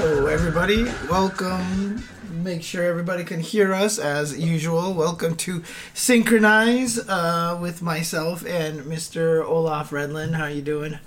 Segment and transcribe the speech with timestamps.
[0.00, 0.84] Hello, everybody.
[1.10, 2.04] Welcome.
[2.30, 4.94] Make sure everybody can hear us as usual.
[4.94, 9.44] Welcome to Synchronize uh, with myself and Mr.
[9.44, 10.34] Olaf Redlin.
[10.34, 11.00] How you doing?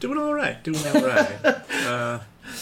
[0.00, 0.64] Doing all right.
[0.64, 1.44] Doing all right.
[1.86, 2.20] uh,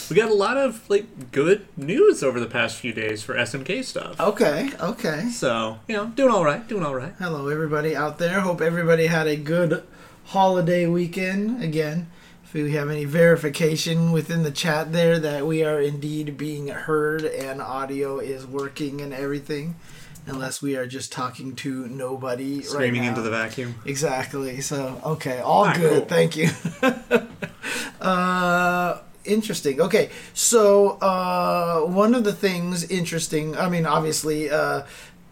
[0.09, 3.85] we got a lot of like good news over the past few days for SMK
[3.85, 4.19] stuff.
[4.19, 5.29] Okay, okay.
[5.29, 6.67] So you know, doing all right.
[6.67, 7.13] Doing all right.
[7.17, 8.41] Hello, everybody out there.
[8.41, 9.87] Hope everybody had a good
[10.25, 11.63] holiday weekend.
[11.63, 12.07] Again,
[12.53, 17.23] if we have any verification within the chat there that we are indeed being heard
[17.23, 19.73] and audio is working and everything,
[20.25, 23.75] unless we are just talking to nobody Screaming right into the vacuum.
[23.85, 24.59] Exactly.
[24.59, 25.99] So, okay, all Alright, good.
[25.99, 26.05] cool.
[26.09, 26.49] Thank you.
[28.01, 29.79] uh, interesting.
[29.79, 33.55] Okay, so uh, one of the things interesting.
[33.55, 34.83] I mean, obviously, uh,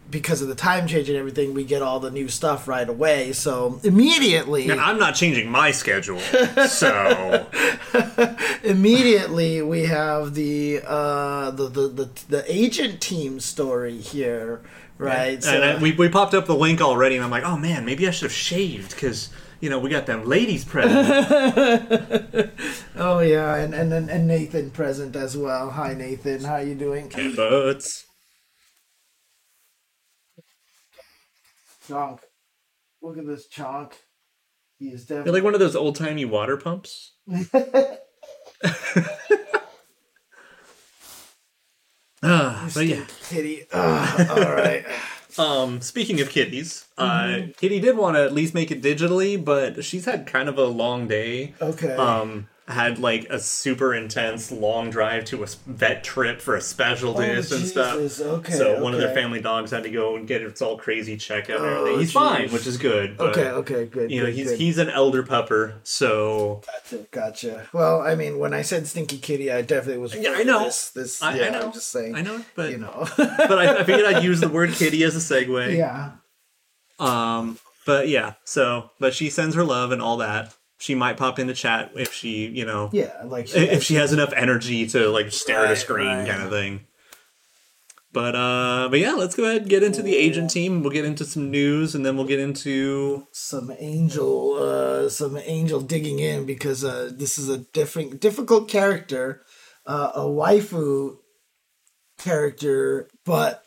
[0.09, 3.33] because of the time change and everything, we get all the new stuff right away.
[3.33, 7.47] So immediately, And I'm not changing my schedule, so
[8.63, 14.61] immediately we have the uh, the, the the the agent team story here.
[14.97, 15.43] Right.
[15.45, 18.05] and I, we we popped up the link already, and I'm like, oh man, maybe
[18.07, 19.29] I should have shaved because
[19.61, 21.07] you know we got them ladies present.
[22.97, 25.71] oh yeah, and, and and and Nathan present as well.
[25.71, 27.09] Hi Nathan, how you doing?
[27.09, 28.08] Hey, Butts.
[31.89, 32.19] Chonk.
[33.01, 33.93] Look at this chonk.
[34.77, 37.13] He is You're definitely like one of those old timey water pumps.
[42.21, 43.05] Ah, but yeah.
[43.29, 43.65] kitty.
[43.71, 44.85] Ugh, all right.
[45.37, 49.85] Um, speaking of kitties, uh, Kitty did want to at least make it digitally, but
[49.85, 51.53] she's had kind of a long day.
[51.61, 51.93] Okay.
[51.93, 57.51] Um, had like a super intense long drive to a vet trip for a specialist
[57.51, 58.21] Oh, and stuff.
[58.21, 61.17] Okay, so one of their family dogs had to go and get its all crazy
[61.17, 61.87] checkup out.
[61.87, 61.97] Oh.
[61.97, 62.13] He's jeez.
[62.13, 63.17] fine, which is good.
[63.17, 63.49] But, okay.
[63.49, 63.85] Okay.
[63.87, 64.11] Good.
[64.11, 64.59] You know, he's good.
[64.59, 67.67] he's an elder pupper, so Gotcha, gotcha.
[67.73, 70.15] Well, I mean, when I said stinky kitty, I definitely was.
[70.15, 70.65] Yeah, I know.
[70.65, 71.61] This, this I, yeah, I know.
[71.61, 72.13] I'm just saying.
[72.15, 73.07] I know, but You know.
[73.17, 75.75] but I, I figured I'd use the word kitty as a segue.
[75.75, 76.11] yeah.
[76.99, 80.53] Um, but yeah, so but she sends her love and all that.
[80.79, 83.11] She might pop into chat if she, you know, Yeah.
[83.25, 83.53] Like.
[83.53, 86.27] if she has enough energy to like stare at a screen right.
[86.27, 86.87] kind of thing.
[88.11, 90.81] But uh but yeah, let's go ahead and get into the agent team.
[90.81, 95.81] We'll get into some news and then we'll get into some angel uh some angel
[95.81, 99.43] digging in because uh this is a different difficult character
[99.85, 101.17] uh a waifu
[102.17, 103.63] character but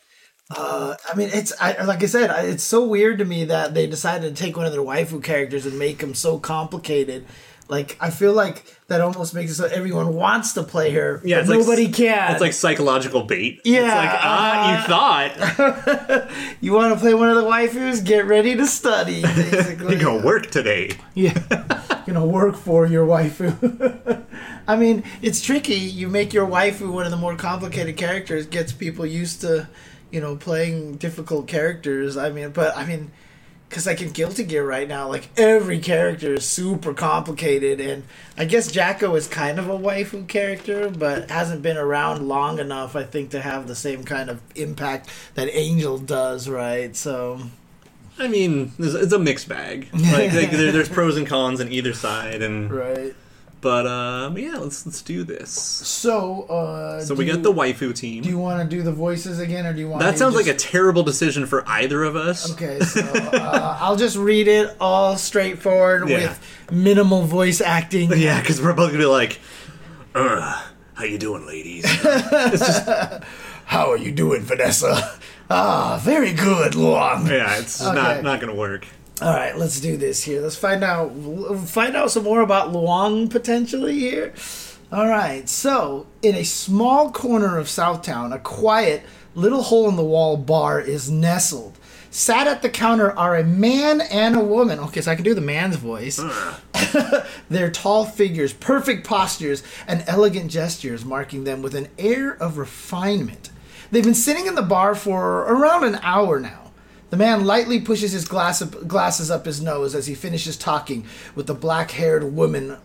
[0.57, 3.73] uh i mean it's I, like i said I, it's so weird to me that
[3.73, 7.25] they decided to take one of their waifu characters and make him so complicated
[7.69, 11.37] like i feel like that almost makes it so everyone wants to play her Yeah,
[11.37, 13.61] but it's like- nobody can it's like psychological bait.
[13.63, 14.87] Yeah, It's like, ah, you
[16.27, 16.31] thought
[16.61, 20.25] you want to play one of the waifus get ready to study basically you're gonna
[20.25, 20.91] work today.
[21.15, 21.39] Yeah,
[22.05, 24.23] you're gonna work for your waifu.
[24.67, 25.75] I mean, it's tricky.
[25.75, 29.67] You make your waifu one of the more complicated characters, gets people used to,
[30.13, 32.17] you know, playing difficult characters.
[32.17, 33.11] I mean, but I mean,
[33.67, 38.03] because like in Guilty Gear right now, like every character is super complicated, and
[38.37, 42.95] I guess Jack-O is kind of a waifu character, but hasn't been around long enough,
[42.95, 46.95] I think, to have the same kind of impact that Angel does, right?
[46.95, 47.39] So.
[48.19, 49.87] I mean, it's, a mixed bag.
[49.91, 53.15] Like, like there, there's pros and cons on either side, and Right.
[53.63, 55.49] But um, yeah, let's let's do this.
[55.51, 58.21] So, uh, So we got you- the waifu team.
[58.21, 60.01] Do you want to do the voices again, or do you want?
[60.03, 62.51] that sounds like a terrible decision for either of us.
[62.51, 66.17] Okay, so uh, I'll just read it all straightforward Yeah.
[66.17, 68.11] with minimal voice acting.
[68.17, 69.39] Yeah, because we're both gonna be like,
[70.13, 70.61] "Uh,
[70.95, 71.85] how you doing, ladies?"
[73.65, 75.17] How are you doing, Vanessa?
[75.49, 77.29] Ah, very good, Luong.
[77.29, 77.95] yeah, it's just Okay.
[77.95, 78.85] not not gonna work.
[79.21, 80.41] All right, let's do this here.
[80.41, 81.09] Let's find out
[81.67, 84.33] find out some more about Luong potentially here.
[84.91, 85.47] All right.
[85.47, 89.03] So, in a small corner of Southtown, a quiet
[89.35, 91.77] little hole in the wall bar is nestled.
[92.11, 94.79] Sat at the counter are a man and a woman.
[94.79, 96.21] Okay, so I can do the man's voice.
[97.49, 103.49] Their tall figures, perfect postures, and elegant gestures marking them with an air of refinement.
[103.89, 106.62] They've been sitting in the bar for around an hour now.
[107.13, 111.05] The man lightly pushes his glass glasses up his nose as he finishes talking
[111.35, 112.75] with the black haired woman,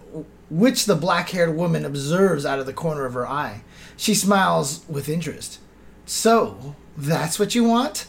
[0.50, 3.62] which the black haired woman observes out of the corner of her eye.
[3.96, 5.60] She smiles with interest.
[6.04, 8.04] So, that's what you want?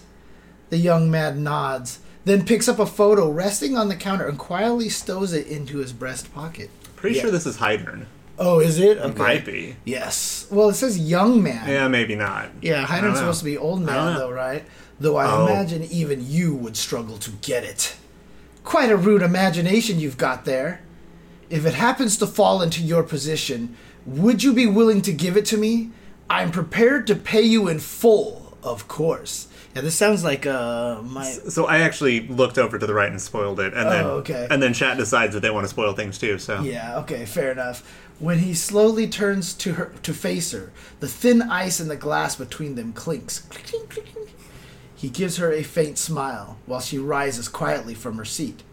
[0.71, 4.89] The young man nods, then picks up a photo resting on the counter and quietly
[4.89, 6.69] stows it into his breast pocket.
[6.97, 7.21] Pretty Yeah.
[7.21, 8.07] sure this is Heidern.
[8.37, 8.97] Oh, is it?
[8.97, 9.17] Okay.
[9.17, 9.77] Might be.
[9.85, 10.47] Yes.
[10.51, 11.69] Well, it says young man.
[11.69, 12.49] Yeah, maybe not.
[12.61, 13.19] Yeah, I don't Heidern's know.
[13.21, 14.65] supposed to be old man, though, right?
[14.99, 15.47] Though I Oh.
[15.47, 17.95] imagine even you would struggle to get it.
[18.63, 20.81] Quite a rude imagination you've got there.
[21.49, 23.75] If it happens to fall into your position,
[24.05, 25.91] Would you be willing to give it to me?
[26.29, 29.47] I'm prepared to pay you in full, of course.
[29.75, 33.21] Yeah, this sounds like uh my So I actually looked over to the right and
[33.21, 34.47] spoiled it, and then Oh, okay.
[34.49, 36.39] and then chat decides that they want to spoil things too.
[36.39, 37.83] So Yeah, okay, fair enough.
[38.19, 40.71] When he slowly turns to her to face her,
[41.01, 43.43] the thin ice in the glass between them clinks.
[44.99, 48.63] He gives her a faint smile while she rises quietly from her seat.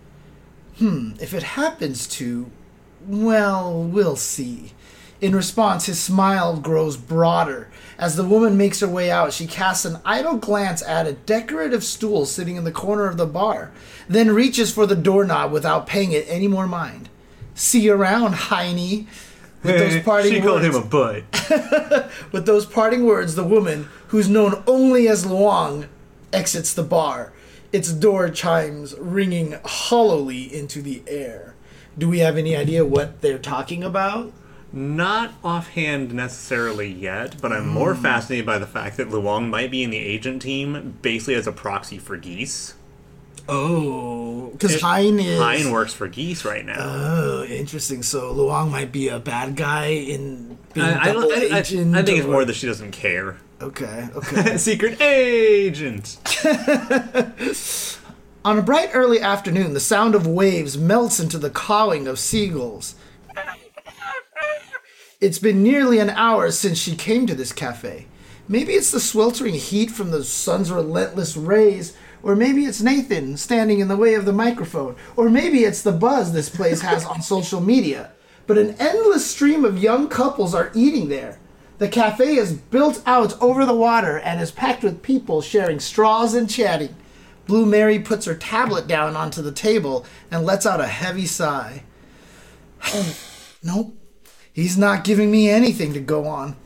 [0.77, 2.51] Hmm, if it happens to
[3.07, 4.73] well, we'll see.
[5.21, 7.69] In response, his smile grows broader.
[7.97, 11.85] As the woman makes her way out, she casts an idle glance at a decorative
[11.85, 13.71] stool sitting in the corner of the bar,
[14.09, 17.09] then reaches for the doorknob without paying it any more mind.
[17.55, 19.07] See you around, Heine.
[19.63, 22.11] With those parting she words, called him a butt.
[22.33, 25.87] with those parting words, the woman, who's known only as Luong,
[26.33, 27.33] exits the bar,
[27.73, 31.55] its door chimes ringing hollowly into the air.
[31.99, 34.33] Do we have any idea what they're talking about?
[34.73, 38.03] Not offhand necessarily yet, but I'm more Hmm.
[38.03, 41.53] fascinated by the fact that Luong might be in the agent team basically as a
[41.53, 42.75] proxy for Geese.
[43.49, 45.39] Oh, because Hein is.
[45.41, 46.77] Hein works for Geese right now.
[46.79, 48.03] Oh, interesting.
[48.03, 51.59] So Luong might be a bad guy in being I, I, double don't, I, I,
[51.61, 51.97] agent.
[51.97, 53.37] I think it's or- more that she doesn't care.
[53.61, 54.57] Okay, okay.
[54.59, 56.19] Secret agent.
[58.45, 62.95] On a bright early afternoon, the sound of waves melts into the cawing of seagulls.
[65.21, 68.07] It's been nearly an hour since she came to this cafe.
[68.49, 73.81] Maybe it's the sweltering heat from the sun's relentless rays, or maybe it's Nathan standing
[73.81, 77.23] in the way of the microphone, or maybe it's the buzz this place has on
[77.23, 78.13] social media.
[78.47, 81.39] But an endless stream of young couples are eating there.
[81.79, 86.33] The cafe is built out over the water and is packed with people sharing straws
[86.33, 86.95] and chatting.
[87.47, 91.83] Blue Mary puts her tablet down onto the table and lets out a heavy sigh.
[93.63, 93.95] nope,
[94.53, 96.57] he's not giving me anything to go on.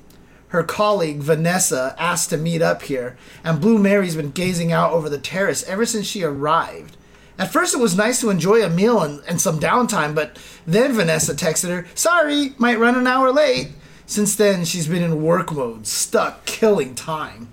[0.49, 5.09] Her colleague, Vanessa, asked to meet up here, and Blue Mary's been gazing out over
[5.09, 6.97] the terrace ever since she arrived.
[7.39, 10.93] At first, it was nice to enjoy a meal and, and some downtime, but then
[10.93, 13.71] Vanessa texted her, Sorry, might run an hour late.
[14.11, 17.47] Since then, she's been in work mode, stuck, killing time.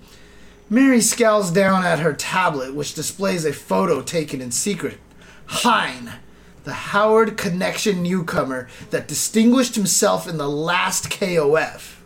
[0.68, 4.98] Mary scowls down at her tablet, which displays a photo taken in secret.
[5.46, 6.14] Hein,
[6.64, 11.98] the Howard Connection newcomer that distinguished himself in the last KOF.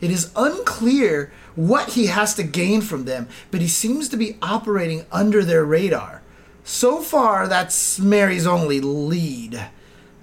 [0.00, 4.38] It is unclear what he has to gain from them, but he seems to be
[4.40, 6.22] operating under their radar.
[6.64, 9.66] So far, that's Mary's only lead.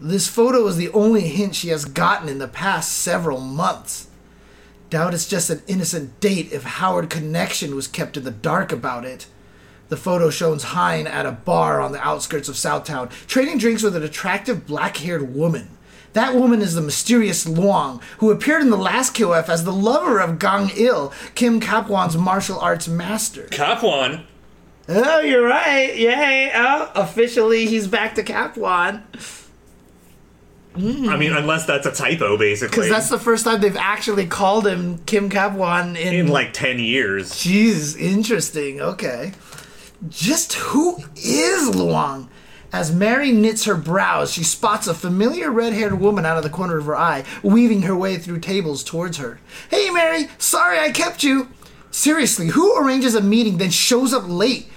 [0.01, 4.07] This photo is the only hint she has gotten in the past several months.
[4.89, 9.03] Doubt it's just an innocent date if Howard Connection was kept in the dark about
[9.03, 9.27] it.
[9.89, 13.95] The photo shows Hein at a bar on the outskirts of Southtown, trading drinks with
[13.95, 15.69] an attractive black haired woman.
[16.13, 20.19] That woman is the mysterious Luong, who appeared in the last KOF as the lover
[20.19, 23.47] of Gang Il, Kim Kaphwan's martial arts master.
[23.51, 24.23] Kaphwan.
[24.87, 25.95] Oh, you're right.
[25.95, 26.51] Yay.
[26.55, 29.03] Oh, officially, he's back to Kaphwan.
[30.75, 32.75] I mean, unless that's a typo, basically.
[32.75, 36.79] Because that's the first time they've actually called him Kim Kaphwan in, in like 10
[36.79, 37.31] years.
[37.31, 38.79] Jeez, interesting.
[38.79, 39.33] Okay.
[40.07, 42.29] Just who is Luong?
[42.71, 46.51] As Mary knits her brows, she spots a familiar red haired woman out of the
[46.51, 49.39] corner of her eye, weaving her way through tables towards her.
[49.71, 51.49] Hey, Mary, sorry I kept you.
[51.89, 54.69] Seriously, who arranges a meeting then shows up late?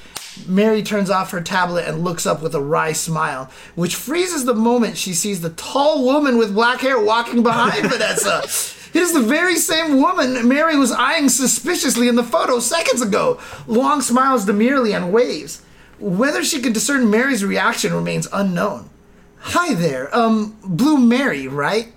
[0.47, 4.55] Mary turns off her tablet and looks up with a wry smile, which freezes the
[4.55, 8.43] moment she sees the tall woman with black hair walking behind Vanessa.
[8.95, 13.41] It is the very same woman Mary was eyeing suspiciously in the photo seconds ago.
[13.67, 15.63] Long smiles demurely and waves.
[15.99, 18.91] Whether she can discern Mary's reaction remains unknown.
[19.39, 21.93] Hi there, um, Blue Mary, right?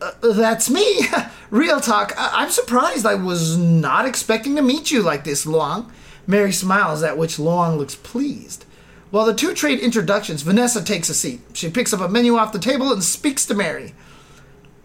[0.00, 1.06] Uh, that's me.
[1.50, 2.12] Real talk.
[2.18, 3.06] I- I'm surprised.
[3.06, 5.92] I was not expecting to meet you like this, Long.
[6.26, 8.64] Mary smiles, at which Long looks pleased.
[9.10, 11.40] While the two trade introductions, Vanessa takes a seat.
[11.52, 13.94] She picks up a menu off the table and speaks to Mary.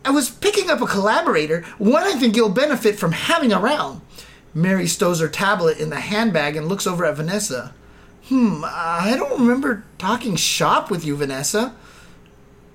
[0.03, 4.01] I was picking up a collaborator, one I think you'll benefit from having around.
[4.53, 7.73] Mary stows her tablet in the handbag and looks over at Vanessa.
[8.25, 11.75] Hmm, I don't remember talking shop with you, Vanessa.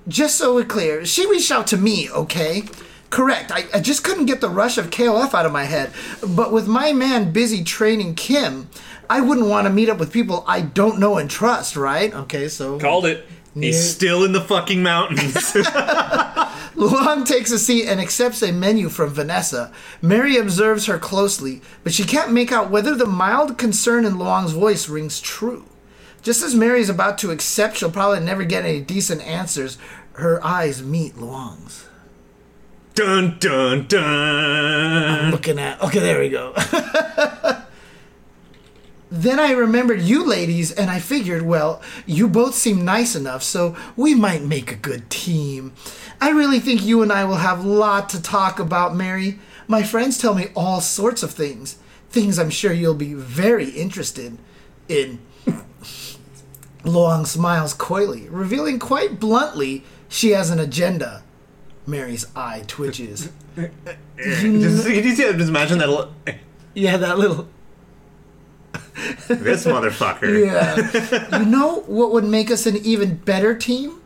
[0.09, 2.65] Just so we're clear, she reached out to me, okay?
[3.13, 3.53] Correct.
[3.53, 5.93] I, I just couldn't get the rush of KOF out of my head.
[6.27, 8.71] But with my man busy training Kim,
[9.11, 12.13] I wouldn't want to meet up with people I don't know and trust, right?
[12.15, 12.79] Okay, so.
[12.81, 13.27] Called it.
[13.55, 13.83] He's Yeah.
[13.93, 15.35] still in the fucking mountains.
[16.75, 19.71] Luong takes a seat and accepts a menu from Vanessa.
[20.01, 24.53] Mary observes her closely, but she can't make out whether the mild concern in Luong's
[24.53, 25.67] voice rings true.
[26.23, 29.77] Just as Mary is about to accept she'll probably never get any decent answers,
[30.15, 31.89] her eyes meet Luong's.
[32.95, 34.05] Dun dun dun.
[34.05, 35.81] I'm looking at.
[35.83, 36.53] Okay, there we go.
[39.11, 43.75] then I remembered you ladies, and I figured, well, you both seem nice enough, so
[43.97, 45.73] we might make a good team.
[46.21, 49.39] I really think you and I will have a lot to talk about, Mary.
[49.67, 51.79] My friends tell me all sorts of things,
[52.11, 54.37] things I'm sure you'll be very interested
[54.89, 55.19] in.
[56.85, 61.23] Luong smiles coyly, revealing quite bluntly she has an agenda.
[61.87, 63.31] Mary's eye twitches.
[63.57, 63.71] Just,
[64.41, 65.03] can you see?
[65.03, 65.89] Just imagine that.
[65.89, 66.15] Little,
[66.75, 67.49] Yeah, that little.
[69.29, 70.23] this motherfucker.
[71.33, 71.39] Yeah.
[71.41, 74.01] you know what would make us an even better team?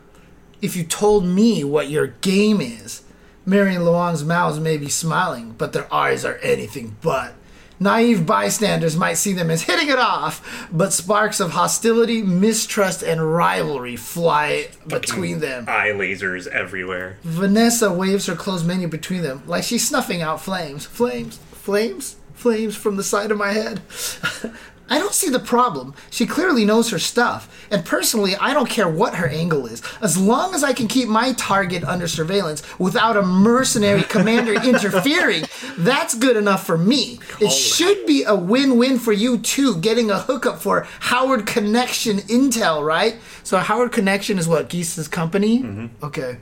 [0.61, 3.03] If you told me what your game is.
[3.45, 7.33] Mary and Luong's mouths may be smiling, but their eyes are anything but.
[7.79, 13.33] Naive bystanders might see them as hitting it off, but sparks of hostility, mistrust, and
[13.33, 15.65] rivalry fly between them.
[15.67, 17.17] Eye lasers everywhere.
[17.23, 20.85] Vanessa waves her closed menu between them, like she's snuffing out flames.
[20.85, 21.37] Flames?
[21.51, 22.15] Flames?
[22.33, 23.81] Flames from the side of my head.
[24.89, 25.93] I don't see the problem.
[26.09, 27.67] She clearly knows her stuff.
[27.69, 29.81] And personally, I don't care what her angle is.
[30.01, 35.43] As long as I can keep my target under surveillance without a mercenary commander interfering,
[35.77, 37.19] that's good enough for me.
[37.41, 42.19] It should be a win win for you too, getting a hookup for Howard Connection
[42.19, 43.17] Intel, right?
[43.43, 44.69] So, Howard Connection is what?
[44.69, 45.63] Geese's company?
[45.63, 46.05] Mm-hmm.
[46.05, 46.37] Okay.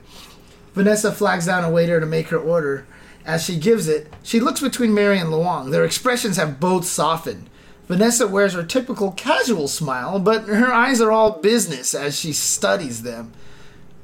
[0.74, 2.86] Vanessa flags down a waiter to make her order.
[3.24, 5.72] As she gives it, she looks between Mary and Luong.
[5.72, 7.50] Their expressions have both softened.
[7.88, 13.02] Vanessa wears her typical casual smile, but her eyes are all business as she studies
[13.02, 13.32] them.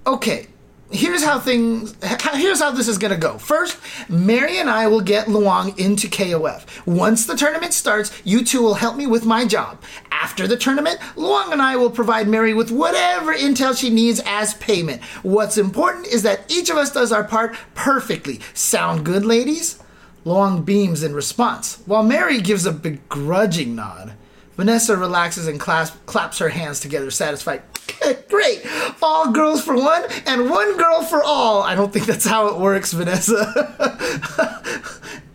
[0.06, 0.46] Okay,
[0.92, 1.96] here's how things
[2.34, 3.38] here's how this is going to go.
[3.38, 6.64] First, Mary and I will get Luong into KOF.
[6.86, 9.82] Once the tournament starts, you two will help me with my job.
[10.10, 14.54] After the tournament, Luong and I will provide Mary with whatever intel she needs as
[14.54, 15.02] payment.
[15.22, 18.40] What's important is that each of us does our part perfectly.
[18.54, 19.78] Sound good, ladies?
[20.25, 24.14] Luong beams in response, while Mary gives a begrudging nod.
[24.57, 27.62] Vanessa relaxes and claps her hands together, satisfied.
[28.29, 28.64] Great!
[29.02, 31.62] All girls for one, and one girl for all.
[31.62, 33.43] I don't think that's how it works, Vanessa.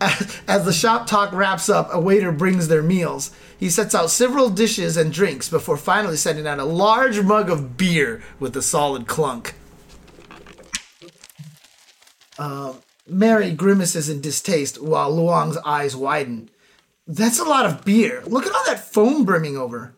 [0.00, 3.30] as, the shop talk wraps up, a waiter brings their meals.
[3.58, 7.76] He sets out several dishes and drinks before finally setting out a large mug of
[7.76, 9.54] beer with a solid clunk.
[12.38, 12.74] Uh,
[13.08, 16.50] Mary grimaces in distaste while Luong's eyes widen.
[17.06, 18.22] That's a lot of beer.
[18.26, 19.94] Look at all that foam brimming over.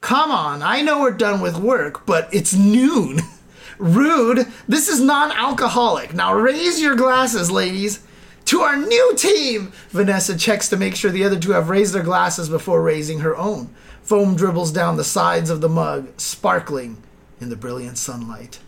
[0.00, 3.20] Come on, I know we're done with work, but it's noon.
[3.78, 4.46] Rude.
[4.68, 6.14] This is non alcoholic.
[6.14, 8.00] Now raise your glasses, ladies.
[8.46, 9.72] To our new team!
[9.88, 13.36] Vanessa checks to make sure the other two have raised their glasses before raising her
[13.36, 13.74] own.
[14.02, 16.98] Foam dribbles down the sides of the mug, sparkling
[17.40, 18.58] in the brilliant sunlight.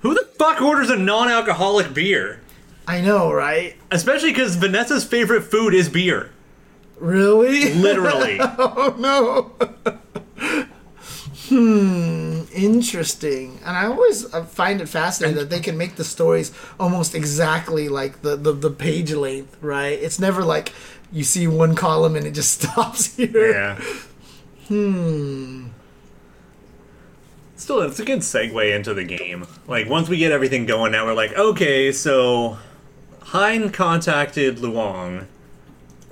[0.00, 2.40] Who the fuck orders a non-alcoholic beer?
[2.86, 3.76] I know, right?
[3.90, 6.30] Especially because Vanessa's favorite food is beer.
[6.98, 7.74] Really?
[7.74, 8.38] Literally.
[8.58, 9.52] Oh no.
[11.48, 12.42] hmm.
[12.54, 13.58] Interesting.
[13.64, 17.88] And I always uh, find it fascinating that they can make the stories almost exactly
[17.88, 19.98] like the, the the page length, right?
[19.98, 20.72] It's never like
[21.12, 23.50] you see one column and it just stops here.
[23.50, 23.80] yeah.
[24.68, 25.66] Hmm.
[27.56, 29.46] Still, it's a good segue into the game.
[29.66, 32.58] Like, once we get everything going now, we're like, okay, so
[33.26, 35.26] Hein contacted Luong,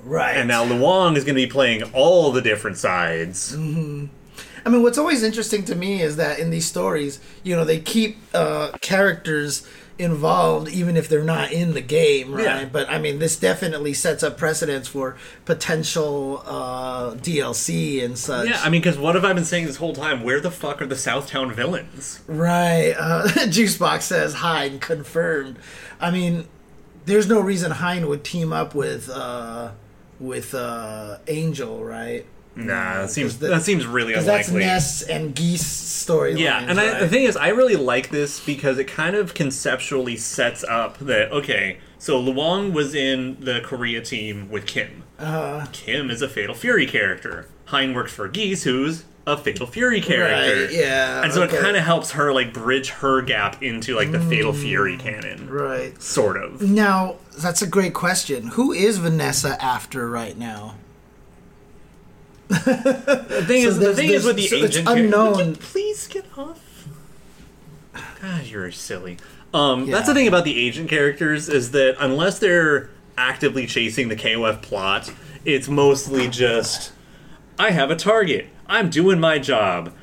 [0.03, 0.37] Right.
[0.37, 3.55] and now Luong is going to be playing all the different sides.
[3.55, 7.79] I mean, what's always interesting to me is that in these stories, you know, they
[7.79, 9.67] keep uh, characters
[9.97, 12.43] involved even if they're not in the game, right?
[12.43, 12.65] Yeah.
[12.65, 18.49] But I mean, this definitely sets up precedents for potential uh, DLC and such.
[18.49, 20.23] Yeah, I mean, because what have I been saying this whole time?
[20.23, 22.19] Where the fuck are the Southtown villains?
[22.27, 22.93] Right.
[22.97, 25.57] Uh, Juicebox says Hein confirmed.
[26.01, 26.47] I mean,
[27.05, 29.71] there's no reason Hein would team up with uh,
[30.19, 32.25] with uh, Angel, right?
[32.57, 34.65] Nah, that seems the- that seems really Because that's unlikely.
[34.67, 36.39] Ness and Geese storylines.
[36.39, 40.15] Yeah, and I, the thing is, I really like this because it kind of conceptually
[40.15, 45.03] sets up that okay, so Luong was in the Korea team with Kim.
[45.19, 47.47] Uh, Kim is a Fatal Fury character.
[47.65, 50.65] Hein works for Geese, who's a Fatal Fury character.
[50.65, 51.57] Right, yeah, and so okay.
[51.57, 55.49] it kind of helps her like bridge her gap into like the Fatal Fury canon,
[55.49, 55.99] right.
[56.01, 56.61] sort of.
[56.61, 58.47] Now, that's a great question.
[58.49, 60.75] Who is Vanessa after right now?
[62.47, 65.55] The thing So is, the thing is with the so agent, unknown.
[65.55, 66.87] Please get off.
[68.21, 69.17] God, you're silly.
[69.53, 74.15] Um, that's the thing about the agent characters is that unless they're actively chasing the
[74.15, 75.11] KOF plot,
[75.45, 76.91] it's mostly just
[77.57, 78.47] I have a target.
[78.67, 79.93] I'm doing my job.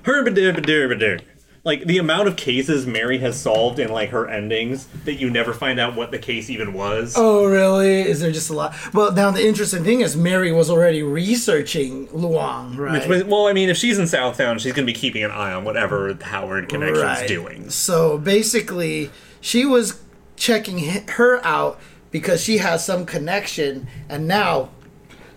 [1.65, 5.53] Like the amount of cases Mary has solved in like her endings that you never
[5.53, 7.15] find out what the case even was.
[7.17, 8.01] Oh, really?
[8.03, 8.75] Is there just a lot?
[8.93, 12.95] Well, now the interesting thing is Mary was already researching Luong, right?
[13.01, 15.31] Which was, well, I mean, if she's in Southtown, she's going to be keeping an
[15.31, 17.29] eye on whatever Howard Connection's Right.
[17.29, 17.71] doing.
[17.71, 20.01] So basically, she was
[20.35, 21.79] checking her out
[22.11, 24.71] because she has some connection, and now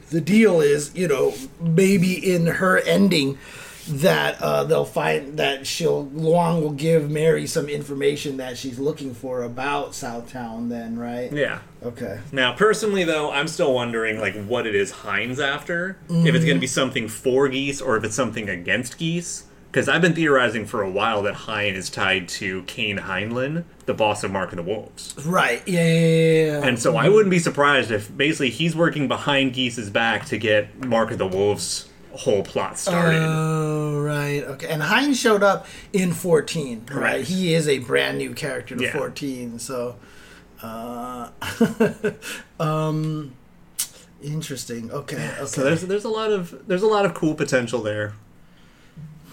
[0.09, 3.37] the deal is, you know, maybe in her ending
[3.87, 9.13] that uh, they'll find that she'll Luong will give Mary some information that she's looking
[9.13, 10.69] for about Southtown.
[10.69, 11.31] Then, right?
[11.31, 11.59] Yeah.
[11.83, 12.19] Okay.
[12.31, 15.97] Now, personally, though, I'm still wondering like what it is Hein's after.
[16.09, 19.45] If it's going to be something for geese or if it's something against geese.
[19.75, 23.93] Because I've been theorizing for a while that Hein is tied to Kain Heinlein, the
[23.93, 25.13] boss of Mark of the Wolves.
[25.25, 25.61] Right.
[25.67, 25.85] Yeah.
[25.85, 26.65] yeah, yeah.
[26.65, 30.85] And so I wouldn't be surprised if basically he's working behind Geese's back to get
[30.85, 33.19] Mark of the Wolves' whole plot started.
[33.21, 34.43] Oh, right.
[34.45, 34.67] Okay.
[34.69, 36.87] And Hein showed up in 14, right?
[36.87, 37.27] Correct.
[37.27, 38.93] He is a brand new character to Yeah.
[38.93, 39.97] 14, so
[40.63, 41.31] uh
[42.61, 43.35] um
[44.23, 44.89] interesting.
[44.89, 45.17] Okay.
[45.17, 45.45] Okay.
[45.47, 48.13] so there's there's a lot of there's a lot of cool potential there.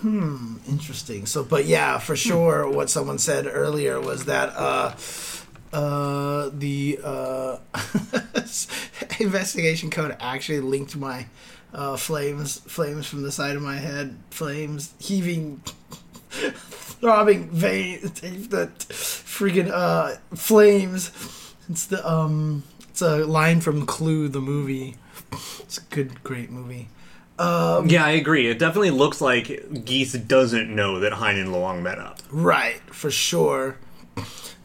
[0.04, 1.26] Interesting.
[1.26, 4.94] So but yeah, for sure what someone said earlier was that uh
[5.73, 7.56] uh the uh
[9.21, 11.26] investigation code actually linked my
[11.73, 14.16] uh flames flames from the side of my head.
[14.30, 15.62] Flames heaving
[16.30, 21.11] throbbing veins, the freaking uh flames.
[21.68, 24.97] It's the um it's a line from clue the movie.
[25.61, 26.88] It's a good great movie
[27.42, 28.49] Um, yeah, I agree.
[28.49, 32.18] It definitely looks like Geese doesn't know that Hein and Luong met up.
[32.30, 33.76] right for sure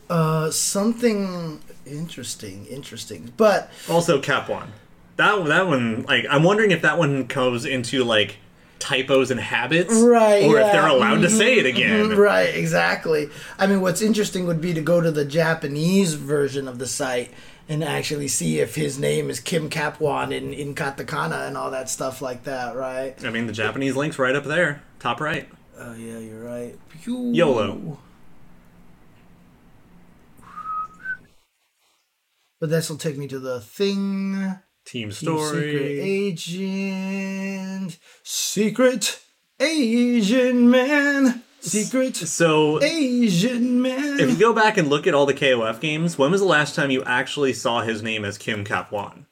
[0.10, 4.68] uh something interesting interesting but Also, Kaphwan.
[5.18, 8.38] That that one, like, I'm wondering if that one goes into like
[8.80, 10.68] typos and habits, Right, Or yeah.
[10.68, 11.38] if they're allowed to mm-hmm.
[11.38, 12.10] say it again.
[12.10, 12.20] Mm-hmm.
[12.20, 13.30] Right, exactly.
[13.58, 17.32] I mean, what's interesting would be to go to the Japanese version of the site
[17.70, 21.90] and actually see if his name is Kim Kaphwan in, in katakana and all that
[21.90, 23.14] stuff like that, right?
[23.24, 25.48] I mean, the Japanese link's right up there, top right.
[25.78, 26.76] Oh, yeah, you're right.
[26.90, 27.32] Pew.
[27.34, 28.00] YOLO.
[32.60, 34.56] But this will take me to the thing.
[34.86, 36.00] Team Secret story.
[36.00, 38.00] agent.
[38.24, 39.20] Secret
[39.60, 41.44] Asian man.
[41.60, 44.20] Secret So, Asian man.
[44.20, 46.76] if you go back and look at all the KOF games, when was the last
[46.76, 49.26] time you actually saw his name as Kim Kaphwan?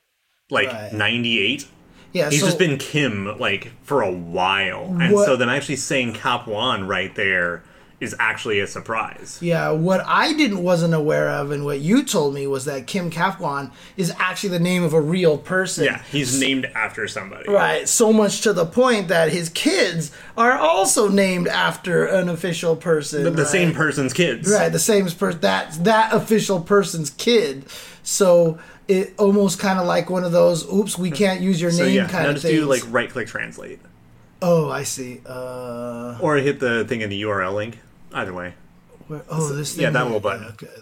[0.50, 0.92] Like Right.
[0.94, 1.68] 98?
[2.14, 5.76] yeah, He's so, just been Kim like for a while, and What- so then actually
[5.78, 7.64] saying Kaphwan right there
[8.00, 9.40] is actually a surprise.
[9.42, 13.10] Yeah, what I didn't wasn't aware of, and what you told me was that Kim
[13.10, 15.86] Kaphwan is actually the name of a real person.
[15.86, 17.50] Yeah, he's named after somebody.
[17.50, 17.88] Right.
[17.88, 23.24] So much to the point that his kids are also named after an official person.
[23.24, 23.52] The, the right?
[23.52, 24.52] same person's kids.
[24.52, 27.66] Right, the same person that that official person's kid.
[28.04, 31.86] So it almost kind of like one of those "oops, we can't use your So
[31.86, 33.80] name" yeah, kind now of just do like right click translate,
[34.42, 35.22] oh, I see.
[35.26, 37.80] Uh, or hit the thing in the URL link.
[38.16, 38.54] Either way.
[39.08, 39.84] where, oh, this thing.
[39.84, 40.46] yeah, that little button.
[40.46, 40.82] Okay, there we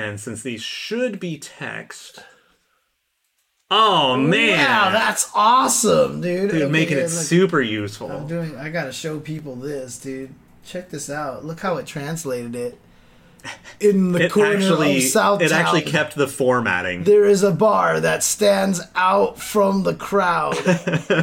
[0.00, 0.06] go.
[0.08, 2.20] And since these should be text.
[3.70, 6.50] Oh man, Wow, that's awesome, dude.
[6.50, 7.10] dude, Okay, making it look.
[7.10, 8.10] super useful.
[8.10, 8.56] I'm doing.
[8.56, 10.34] I gotta show people this, dude.
[10.64, 11.44] Check this out.
[11.44, 12.78] Look how it translated it
[13.80, 15.42] in the It corner actually, of South.
[15.42, 17.04] it actually kept the formatting.
[17.04, 20.54] There is a bar that stands out from the crowd.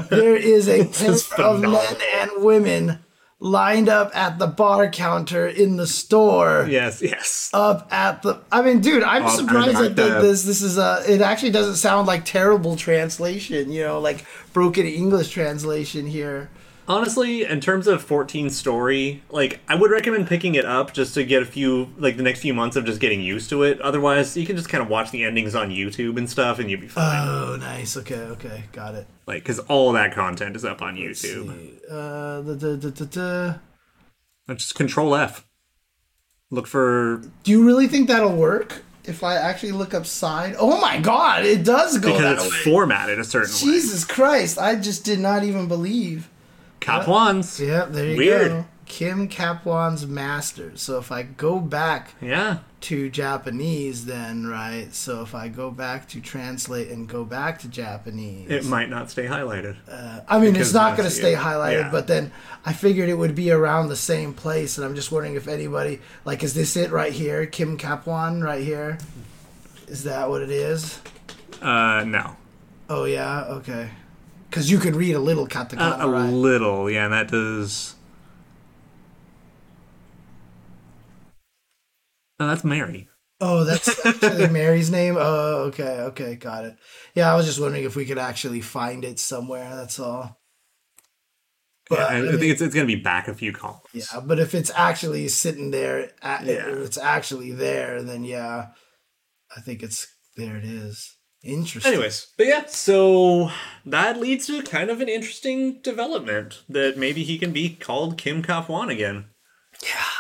[0.10, 3.00] there is a pair of men and women
[3.44, 6.68] lined up at the bar counter in the store.
[6.70, 7.50] Yes, yes.
[7.54, 11.04] Up at the, I mean, dude, I'm Up surprised the- this this is a.
[11.08, 16.50] It actually doesn't sound like terrible translation, you know, like broken English translation here.
[16.88, 21.24] Honestly, in terms of 14 story, like I would recommend picking it up just to
[21.24, 23.80] get a few like the next few months of just getting used to it.
[23.82, 26.82] Otherwise, you can just kind of watch the endings on YouTube and stuff and you'll
[26.82, 27.28] be fine.
[27.28, 27.96] Oh, nice.
[27.98, 29.08] Okay, okay, got it.
[29.28, 31.50] like cuz all that content is up on YouTube.
[31.90, 33.06] Uh, the, the, the, the,
[34.48, 34.56] the.
[34.56, 35.46] Just control F.
[36.50, 38.84] Look for Do you really think that'll work?
[39.04, 42.52] If I actually look up side, oh my god, it does go because that it's
[42.66, 42.72] way.
[42.72, 43.74] formatted a certain way.
[43.74, 46.30] Jesus Christ, I just did not even believe.
[46.82, 47.60] Cop ones.
[47.60, 48.50] Yep, there you Weird.
[48.52, 48.66] go.
[48.86, 50.82] Kim Kaphwan's Masters.
[50.82, 52.58] So if I go back Yeah.
[52.82, 54.94] to Japanese, then right.
[54.94, 59.10] So if I go back to translate and go back to Japanese, It might not
[59.10, 59.78] stay highlighted.
[60.28, 61.92] I mean, it's not going to stay highlighted, yeah.
[61.92, 62.32] but then
[62.66, 66.02] I figured it would be around the same place, and I'm just wondering if anybody
[66.26, 68.98] like, is this it right here, Kim Kaphwan right here?
[69.88, 71.00] Is that what it is?
[71.62, 72.36] Uh no.
[72.90, 73.92] Oh yeah, okay.
[74.52, 76.30] Because you could read a little katakana, A, a right?
[76.30, 76.92] little.
[76.92, 77.96] Yeah, and that does
[82.40, 83.08] No, that's Mary.
[83.40, 85.16] Oh, that's actually Mary's name.
[85.18, 86.76] Oh, okay, okay, got it.
[87.16, 89.74] Yeah, I was just wondering if we could actually find it somewhere.
[89.76, 90.38] That's all.
[91.90, 93.54] But Yeah, I, I I mean- think it's, it's going to be back a few
[93.54, 93.82] columns.
[93.94, 96.68] Yeah, but if it's actually sitting there, at, Yeah.
[96.68, 98.68] if it's actually there, then yeah,
[99.56, 100.58] I think it's there.
[100.58, 101.94] It is interesting.
[101.94, 103.52] Anyways, but yeah, so
[103.86, 108.42] that leads to kind of an interesting development that maybe he can be called Kim
[108.44, 109.26] Kaphwan again.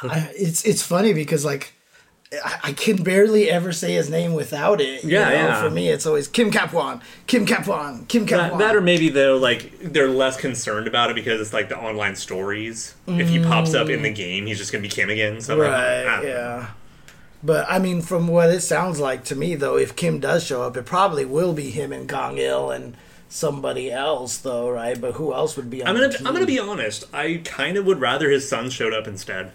[0.04, 1.74] I, it's it's funny because like
[2.44, 5.04] I, I can barely ever say his name without it.
[5.04, 5.36] you Yeah, know?
[5.36, 5.62] yeah.
[5.62, 8.60] For me, it's always Kim Kaphwan, Kim Kaphwan, Kim That, Kaphwan.
[8.60, 12.16] that or maybe they're like they're less concerned about it because it's like the online
[12.16, 12.96] stories.
[13.08, 14.16] If he pops up in the mm.
[14.16, 15.42] game, he's just gonna be Kim again.
[15.42, 15.78] So I don't know.
[15.78, 16.22] I right?
[16.22, 16.68] don't know.
[17.42, 17.48] Yeah.
[17.48, 20.64] But I mean, from what it sounds like to me, though, if Kim does show
[20.64, 22.96] up, it probably will be him and Gong Il and
[23.30, 25.00] somebody else, though, right?
[25.00, 26.28] But who else would be on I'm gonna team?
[26.28, 27.06] I'm gonna be honest.
[27.14, 29.52] I kind of would rather his son showed up instead.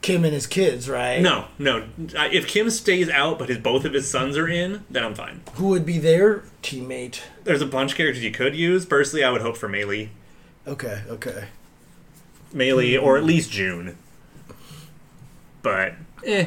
[0.00, 1.20] Kim and his kids, right?
[1.20, 1.84] No, no.
[1.98, 5.42] If Kim stays out, but his both of his sons are in, then I'm fine.
[5.54, 7.20] Who would be their teammate?
[7.42, 8.86] There's a bunch of characters you could use.
[8.86, 10.10] Personally, I would hope for May Lee,
[10.66, 11.48] Okay, okay.
[12.52, 13.96] May Lee, or at least June.
[15.62, 16.46] But eh.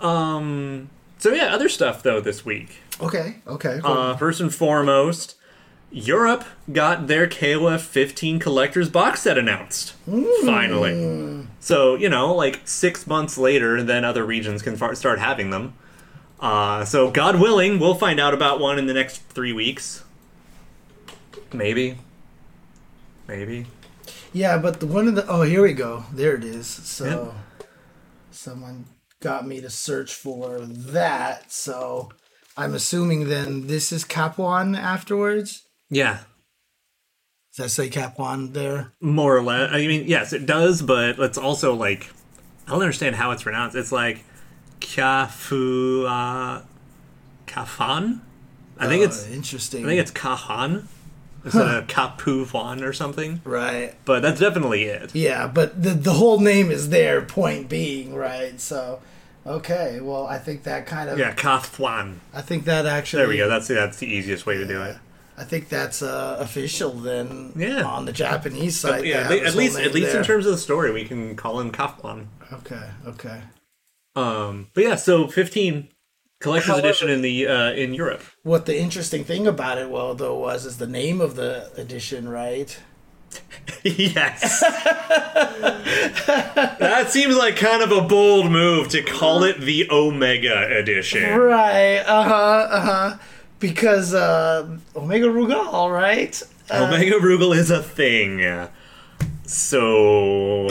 [0.00, 0.90] Um.
[1.18, 2.78] So yeah, other stuff though this week.
[3.00, 3.80] Okay, okay.
[3.82, 5.36] Uh, first and foremost,
[5.90, 9.94] Europe got their KOF 15 collector's box set announced.
[10.44, 11.46] Finally.
[11.60, 15.74] So, you know, like six months later, then other regions can far- start having them.
[16.40, 20.04] Uh, so, God willing, we'll find out about one in the next three weeks.
[21.52, 21.98] Maybe.
[23.28, 23.66] Maybe.
[24.32, 26.04] Yeah, but the one of the oh here we go.
[26.12, 26.66] There it is.
[26.66, 27.34] So
[28.32, 28.86] someone
[29.24, 31.50] got me to search for that.
[31.50, 32.10] So
[32.56, 35.64] I'm assuming then this is Kaphwan afterwards.
[35.90, 36.18] Yeah.
[37.56, 38.92] Does that say Kaphwan there?
[39.00, 39.70] More or less.
[39.72, 42.10] I mean, yes, it does, but it's also like,
[42.66, 43.76] I don't understand how it's pronounced.
[43.76, 44.24] It's like
[44.80, 46.04] Kafu.
[46.08, 46.62] Uh,
[47.46, 48.20] Kafan?
[48.78, 49.26] I think Oh, it's.
[49.28, 49.84] interesting.
[49.84, 50.86] I think it's Kahan
[51.44, 53.40] instead of Kapuvan or something.
[53.44, 53.94] right.
[54.04, 55.14] But that's definitely it.
[55.14, 57.22] Yeah, but the the whole name is there.
[57.22, 58.60] Point being, right?
[58.60, 59.00] So,
[59.46, 60.00] okay.
[60.00, 61.18] Well, I think that kind of.
[61.18, 62.16] Yeah, Kathwan.
[62.32, 63.20] I think that actually.
[63.20, 63.48] There we go.
[63.48, 64.96] That's that's the easiest way to do it.
[65.36, 67.52] I think that's uh, official then.
[67.56, 67.82] Yeah.
[67.82, 69.04] On the Japanese side.
[69.04, 71.72] Yeah, they at least at least in terms of the story, we can call him
[71.72, 72.26] Kathwan.
[72.52, 72.90] Okay.
[73.06, 73.42] Okay.
[74.16, 75.88] Um, but yeah, so 15
[76.40, 78.22] collector's However- edition in the uh, in Europe.
[78.44, 82.28] What the interesting thing about it, well, though, was is the name of the edition,
[82.28, 82.78] right?
[83.84, 84.60] Yes.
[86.78, 91.38] that seems like kind of a bold move to call it the Omega edition.
[91.38, 91.98] Right.
[91.98, 92.68] Uh huh.
[92.70, 93.16] Uh huh.
[93.60, 96.42] Because uh, Omega Rugal, right?
[96.70, 98.68] Uh, Omega Rugal is a thing.
[99.46, 100.68] So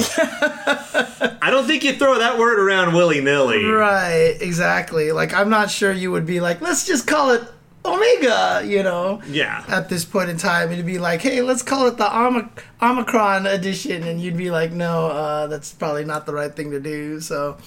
[1.41, 3.63] I don't think you throw that word around willy nilly.
[3.63, 4.37] Right.
[4.41, 5.11] Exactly.
[5.11, 7.43] Like, I'm not sure you would be like, let's just call it
[7.85, 8.61] Omega.
[8.65, 9.21] You know.
[9.27, 9.63] Yeah.
[9.67, 13.45] At this point in time, it'd be like, hey, let's call it the Omic- Omicron
[13.45, 17.19] edition, and you'd be like, no, uh, that's probably not the right thing to do.
[17.19, 17.57] So,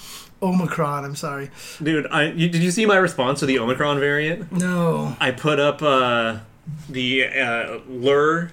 [0.41, 1.05] Omicron.
[1.05, 1.49] I'm sorry.
[1.81, 4.51] Dude, I, you, did you see my response to the Omicron variant?
[4.51, 5.15] No.
[5.19, 6.39] I put up uh,
[6.89, 8.51] the uh, Lrrr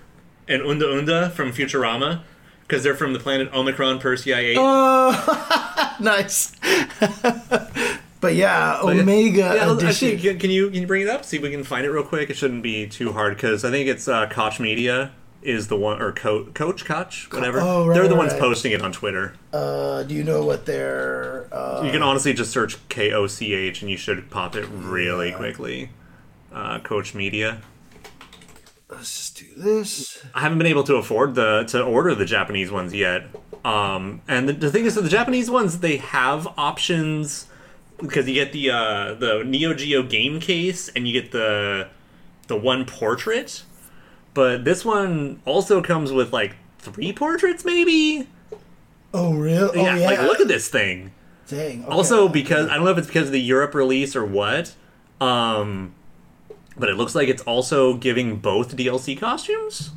[0.49, 2.23] and Unda Unda from Futurama
[2.67, 4.57] because they're from the planet Omicron Persei 8.
[4.59, 6.53] Oh, nice.
[8.25, 9.89] but yeah, Omega Yeah, edition.
[10.19, 11.25] actually, can, you can you bring it up?
[11.25, 12.31] See if we can find it real quick.
[12.31, 16.01] It shouldn't be too hard because I think it's uh, Koch Media is the one
[16.01, 17.61] or Co- Coach Koch, whatever.
[17.61, 18.41] Oh, right, They're the right, ones right.
[18.41, 19.35] posting it on Twitter.
[19.53, 21.49] uh, do you know what their?
[21.53, 24.67] Uh, You can honestly just search K O C H and you should pop it
[24.71, 25.91] really quickly.
[26.53, 27.61] Uh, Coach Media.
[28.89, 30.25] let's just do this.
[30.35, 33.25] I haven't been able to afford the to order the Japanese ones yet.
[33.65, 37.47] Um, and the, the thing is, that the Japanese ones they have options
[37.99, 41.89] because you get the uh, the Neo Geo game case and you get the
[42.47, 43.65] the one portrait,
[44.35, 48.29] but this one also comes with like three portraits, maybe.
[49.13, 49.81] Oh, really?
[49.81, 50.07] yeah, oh, yeah.
[50.07, 51.13] like look at this thing.
[51.47, 51.85] Dang.
[51.85, 51.93] okay.
[51.93, 54.75] Also, because I don't know if it's because of the Europe release or what,
[55.21, 55.95] um,
[56.77, 59.91] but it looks like it's also giving both DLC costumes.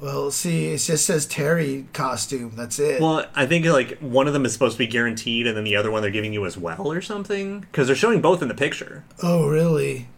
[0.00, 2.52] Well, see, it just says Terry costume.
[2.56, 3.00] That's it.
[3.00, 5.76] Well, I think like one of them is supposed to be guaranteed, and then the
[5.76, 7.60] other one they're giving you as well, or something.
[7.60, 9.04] Because they're showing both in the picture.
[9.22, 10.08] oh, really?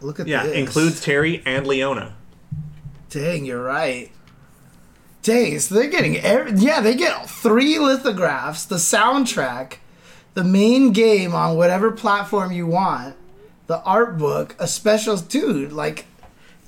[0.00, 0.56] Look at Yeah, this.
[0.56, 2.14] includes Terry and Leona.
[3.10, 4.10] Dang, you're right.
[5.22, 9.74] Dang, so they're getting every, yeah, they get three lithographs, the soundtrack,
[10.32, 13.14] the main game on whatever platform you want,
[13.66, 15.72] the art book, a special dude.
[15.72, 16.06] Like,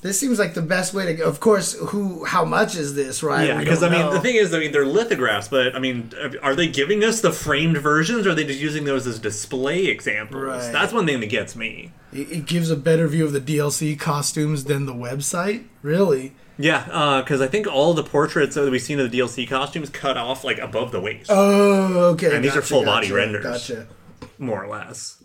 [0.03, 1.25] This seems like the best way to go.
[1.25, 2.25] Of course, who?
[2.25, 3.23] How much is this?
[3.23, 3.47] Right?
[3.47, 4.12] Yeah, because I mean, know.
[4.12, 6.11] the thing is, I mean, they're lithographs, but I mean,
[6.43, 9.87] are they giving us the framed versions, or are they just using those as display
[9.87, 10.43] examples?
[10.43, 10.73] Right.
[10.73, 11.93] That's one thing that gets me.
[12.12, 15.67] it, it gives a better view of the DLC costumes than the website.
[15.83, 16.35] Really?
[16.59, 19.88] Yeah, uh, because I think all the portraits that we've seen of the DLC costumes
[19.88, 22.35] cut off like above the waist, Oh, okay.
[22.35, 23.45] And these are gotcha, full body gotcha, renders.
[23.45, 23.87] Gotcha.
[24.38, 25.23] more or less.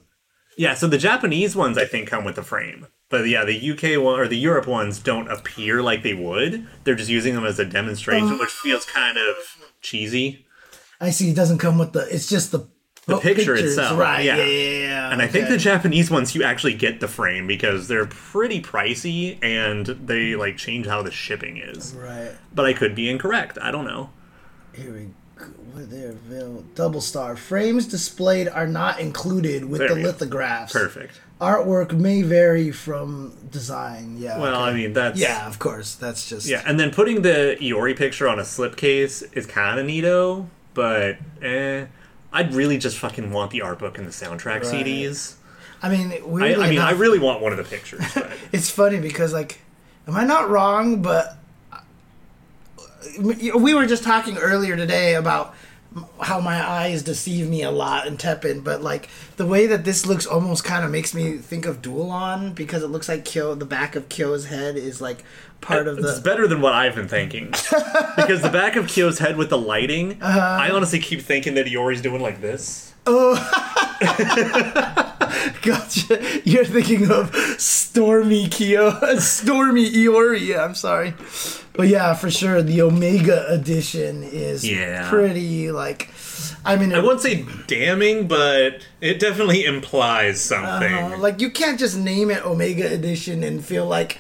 [0.57, 4.01] Yeah, so the Japanese ones I think come with the frame, but yeah, the UK
[4.03, 6.67] one or the Europe ones don't appear like they would.
[6.83, 8.61] They're just using them as a demonstration, which oh.
[8.63, 9.35] feels kind of
[9.81, 10.45] cheesy.
[10.99, 11.29] I see.
[11.29, 12.07] It doesn't come with the.
[12.13, 12.67] It's just the.
[13.05, 14.25] The oh, picture pictures, itself, Right.
[14.25, 14.35] yeah.
[14.35, 14.43] Yeah.
[14.43, 14.79] Yeah.
[14.79, 18.61] yeah, And I think the Japanese ones you actually get the frame because they're pretty
[18.61, 21.93] pricey and they like change how the shipping is.
[21.93, 22.31] Right.
[22.53, 23.57] But I could be incorrect.
[23.61, 24.09] I don't know.
[24.73, 25.05] Here we
[25.37, 25.45] go.
[25.71, 30.73] What there, Vil- Double star frames displayed are not included with There the lithographs.
[30.73, 31.21] Perfect.
[31.39, 34.17] Artwork may vary from design.
[34.17, 34.39] Yeah.
[34.39, 34.71] Well, okay.
[34.71, 35.95] I mean that's Yeah, of course.
[35.95, 36.47] That's just.
[36.47, 41.17] Yeah, and then putting the Iori picture on a slipcase is kind of neato, but
[41.41, 41.85] eh.
[42.33, 44.85] I'd really just fucking want the art book and the soundtrack Right.
[44.85, 45.35] CDs.
[45.81, 48.03] I mean, I, I mean, I really want one of the pictures.
[48.13, 49.59] But it's funny because like,
[50.07, 51.01] am I not wrong?
[51.01, 51.37] But
[51.71, 51.79] uh,
[53.19, 55.53] we were just talking earlier today about
[56.21, 60.05] how my eyes deceive me a lot in Teppen, but like the way that this
[60.05, 63.65] looks almost kind of makes me think of Duelon because it looks like Kyo, the
[63.65, 65.23] back of Kyo's head is like
[65.61, 66.09] part of the.
[66.09, 67.47] it's better than what I've been thinking.
[68.15, 70.39] because the back of Kyo's head with the lighting, Uh-huh.
[70.39, 72.93] I honestly keep thinking that Iori's doing like this.
[75.61, 76.41] Gotcha.
[76.43, 80.57] You're thinking of Stormy Kyo, Stormy Iori.
[80.57, 81.13] I'm sorry,
[81.73, 85.09] but yeah, for sure, the Omega edition is Yeah.
[85.09, 86.09] pretty like.
[86.65, 90.93] I mean, I won't say damning, but it definitely implies something.
[90.93, 94.19] Uh, like you can't just name it Omega Edition and feel like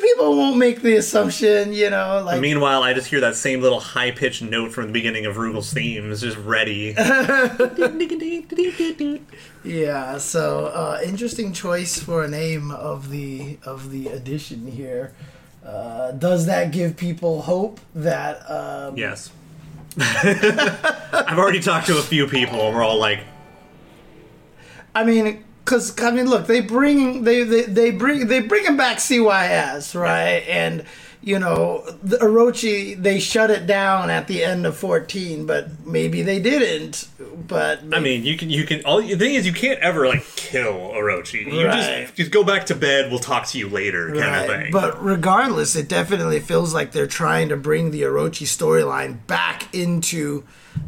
[0.00, 3.80] people won't make the assumption, you know, like Meanwhile, I just hear that same little
[3.80, 6.94] high pitched note from the beginning of Rugal's themes, just ready.
[9.64, 10.18] yeah.
[10.18, 15.12] So uh, interesting choice for a name of the of the edition here.
[15.64, 18.48] Uh, does that give people hope that?
[18.50, 19.30] Um, Yes.
[19.96, 23.20] I've already talked to a few people, and we're all like,
[24.94, 28.76] I mean, because I mean, look, they bring they they, they bring they bring him
[28.76, 30.84] back CYS right, and
[31.22, 36.22] you know the Orochi they shut it down at the end of fourteen, but maybe
[36.22, 37.08] they didn't.
[37.48, 38.84] But I mean, you can, you can.
[38.84, 41.50] All the thing is, you can't ever like kill Orochi.
[41.50, 42.04] You Right.
[42.06, 43.10] just just go back to bed.
[43.10, 44.62] We'll talk to you later, kind of Right.
[44.64, 44.72] thing.
[44.72, 50.44] But regardless, it definitely feels like they're trying to bring the Orochi storyline back into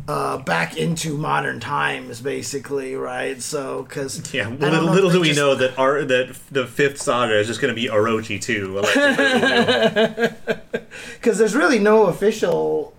[0.09, 3.41] uh, back into modern times, basically, right?
[3.43, 7.47] So, because yeah, little, little do we know that our that the fifth saga is
[7.47, 8.75] just going to be Orochi too.
[11.15, 12.93] because there's really no official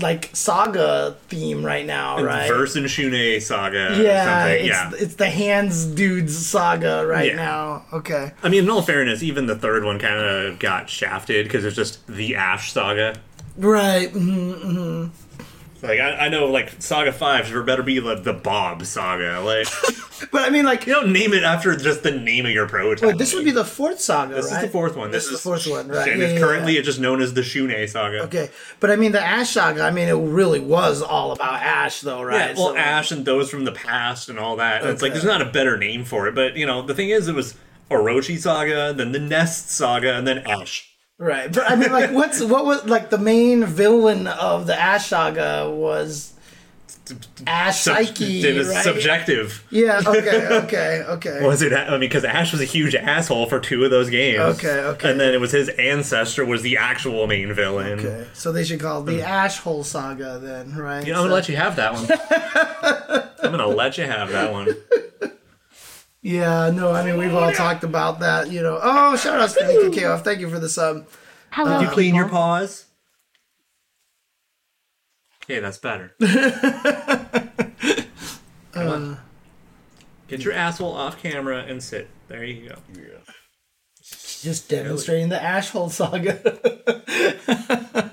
[0.00, 2.46] like saga theme right now, right?
[2.46, 3.98] Verse and Shun'ei saga.
[4.00, 4.90] yeah, it's yeah.
[4.94, 7.36] it's the hands dudes saga right Yeah.
[7.36, 7.84] now.
[7.92, 11.64] Okay, I mean, in all fairness, even the third one kind of got shafted because
[11.64, 13.16] it's just the Ash saga.
[13.56, 14.10] right.
[14.10, 15.06] hmm
[15.82, 19.40] Like I, I know, like Saga Five should better be like the Bob saga.
[19.40, 19.66] Like
[20.32, 23.06] But I mean, like, you don't name it after just the name of your prototype.
[23.06, 24.56] wait, this would be the fourth saga, This right?
[24.56, 25.12] is the fourth one.
[25.12, 26.08] This, is the fourth one, right?
[26.08, 26.80] And Yeah, it's yeah, currently yeah.
[26.80, 28.24] it's just known as the Shun'ei saga.
[28.24, 29.82] Okay, but I mean the Ash saga.
[29.84, 32.50] I mean, it really was all about Ash, though, right?
[32.50, 34.82] Yeah, well, So- Ash and those from the past and all that.
[34.82, 37.10] And It's like there's not a better name for it, but you know the thing
[37.10, 37.54] is, it was
[37.88, 40.87] Orochi saga, then the Nest saga, and then Ash.
[41.18, 41.52] Right?
[41.52, 45.68] But I mean, like, what's what was like the main villain of the Ash saga
[45.68, 46.32] was
[47.46, 48.84] Ash Sub- Saiki, it was right?
[48.84, 49.64] subjective.
[49.70, 50.00] Yeah.
[50.06, 50.46] Okay.
[50.68, 51.04] Okay.
[51.06, 51.46] Okay.
[51.46, 51.72] Was it?
[51.72, 54.40] I mean, because Ash was a huge asshole for two of those games.
[54.40, 55.10] Okay, okay.
[55.10, 58.00] And then it was his ancestor was the actual main villain.
[58.00, 58.26] Okay.
[58.34, 59.24] So they should call it the mm.
[59.24, 61.06] Ash Hole saga then, right?
[61.06, 63.28] You know, I'm gonna let you have that one.
[63.42, 64.76] I'm gonna let you have that one.
[66.22, 66.70] Yeah.
[66.70, 66.92] No.
[66.92, 68.50] I mean, we've all talked about that.
[68.50, 68.78] You know.
[68.82, 70.24] Oh, shout out to Nikki Koff.
[70.24, 71.08] Thank you for the sub.
[71.50, 72.86] How Hello, uh, you clean your paws.
[75.44, 76.14] Okay, that's better.
[78.72, 79.14] Come on.
[79.14, 79.18] Uh,
[80.28, 82.10] Get your asshole off camera and sit.
[82.28, 82.76] There you go.
[84.02, 86.38] Just demonstrating the Ash Hole saga.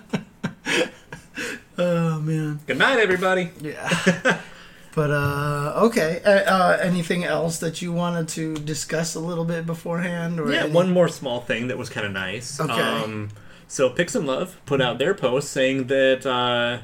[1.78, 2.62] oh man.
[2.66, 3.52] Good night, everybody.
[3.62, 4.42] Yeah.
[4.96, 6.22] but uh okay.
[6.26, 10.66] Uh, uh, anything else that you wanted to discuss a little bit beforehand or Yeah,
[10.66, 12.60] one more small thing that was kind of nice.
[12.60, 12.72] Okay.
[12.72, 13.30] Um,
[13.68, 16.80] so Pix'n Love put out their post saying that uh,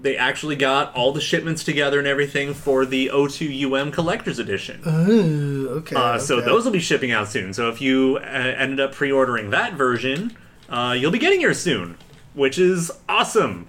[0.00, 4.82] they actually got all the shipments together and everything for the O2UM Collector's Edition.
[4.86, 5.96] Ooh, okay.
[5.96, 7.52] Uh, so those will be shipping out soon.
[7.52, 10.36] So if you uh, ended up pre-ordering that version,
[10.68, 11.96] uh, you'll be getting yours soon,
[12.34, 13.66] which is awesome.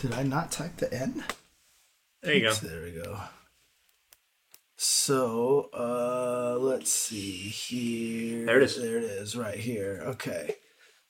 [0.00, 1.24] Did I not type the N?
[2.22, 2.52] There you go.
[2.54, 3.18] There we go.
[4.76, 8.46] So, uh, let's see here.
[8.46, 8.76] There it is.
[8.80, 10.02] There it is, right here.
[10.06, 10.56] Okay.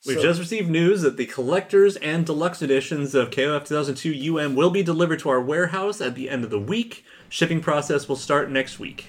[0.07, 4.55] We've So- just received news that the collectors and deluxe editions of KOF 2002 UM
[4.55, 7.05] will be delivered to our warehouse at the end of the week.
[7.29, 9.07] Shipping process will start next week.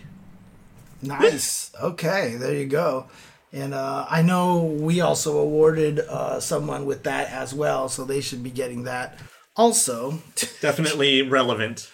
[1.02, 1.72] Nice.
[1.82, 3.08] Okay, there you go.
[3.54, 8.22] And uh, I know we also awarded uh, someone with that as well, so they
[8.22, 9.18] should be getting that
[9.56, 10.20] also.
[10.62, 11.90] Definitely relevant.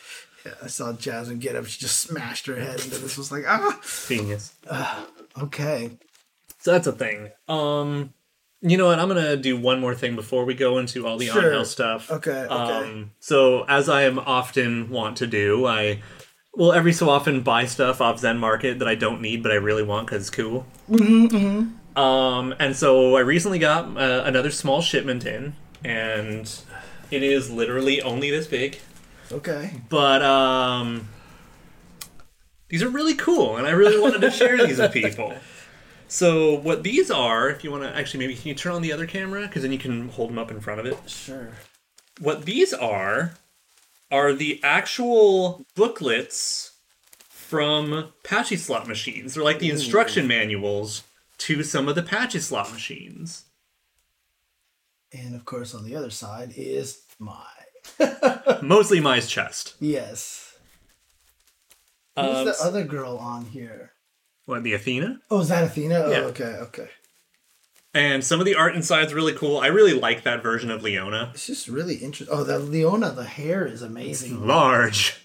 [0.63, 3.17] I saw Jasmine get up; she just smashed her head into this.
[3.17, 4.53] Was like, ah, Genius.
[5.41, 5.91] okay.
[6.59, 7.29] So that's a thing.
[7.47, 8.13] Um,
[8.61, 8.99] you know what?
[8.99, 11.45] I'm gonna do one more thing before we go into all the Sure.
[11.51, 12.09] on-house stuff.
[12.09, 12.53] Okay, okay.
[12.53, 16.01] Um, so as I am often want to do, I
[16.55, 19.55] will every so often buy stuff off Zen Market that I don't need but I
[19.55, 20.65] really want because it's cool.
[20.89, 26.49] Mm-hmm, Um, and so I recently got uh, another small shipment in, and
[27.11, 28.79] it is literally only this big.
[29.31, 29.81] Okay.
[29.89, 31.09] But um,
[32.69, 35.33] these are really cool, and I really wanted to share these with people.
[36.07, 38.93] So what these are, if you want to actually maybe can you turn on the
[38.93, 40.97] other camera because then you can hold them up in front of it.
[41.05, 41.49] Sure.
[42.19, 43.33] What these are
[44.09, 46.71] are the actual booklets
[47.27, 49.33] from pachislot machines.
[49.33, 51.03] They're like the instruction manuals
[51.39, 53.43] to some of the pachislot machines.
[55.13, 57.45] And of course, on the other side is my
[58.61, 59.75] Mostly Mai's chest.
[59.79, 60.43] yes.
[62.17, 63.93] Who's Um, the other girl on here?
[64.45, 65.19] what the Athena?
[65.29, 65.95] Oh, is that Athena?
[66.05, 66.19] Oh, Yeah.
[66.19, 66.89] okay, okay.
[67.93, 69.57] And some of the art inside's really cool.
[69.57, 71.31] I really like that version of Leona.
[71.33, 72.35] It's just really interesting.
[72.35, 74.45] Oh, that Leona, the hair is amazing.
[74.45, 75.15] Large.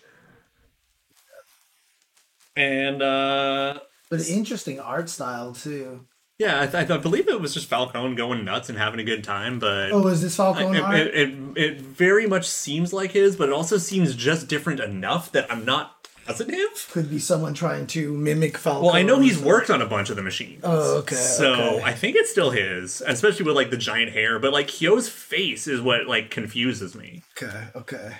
[2.57, 6.07] And uh But interesting art style too.
[6.42, 9.22] Yeah, I, th- I believe it was just Falcoon going nuts and having a good
[9.22, 13.37] time, but Oh, is this Falcoon it, it, it, it very much seems like his,
[13.37, 16.88] but it also seems just different enough that I'm not positive.
[16.90, 18.83] Could be someone trying to mimic Falcoon.
[18.87, 20.61] Well, I know he's worked on a bunch of the machines.
[20.64, 21.83] Oh, okay, So okay.
[21.85, 24.38] I think it's still his, especially with like the giant hair.
[24.38, 27.22] But like Kyo's face is what like confuses me.
[27.40, 28.12] Okay, okay.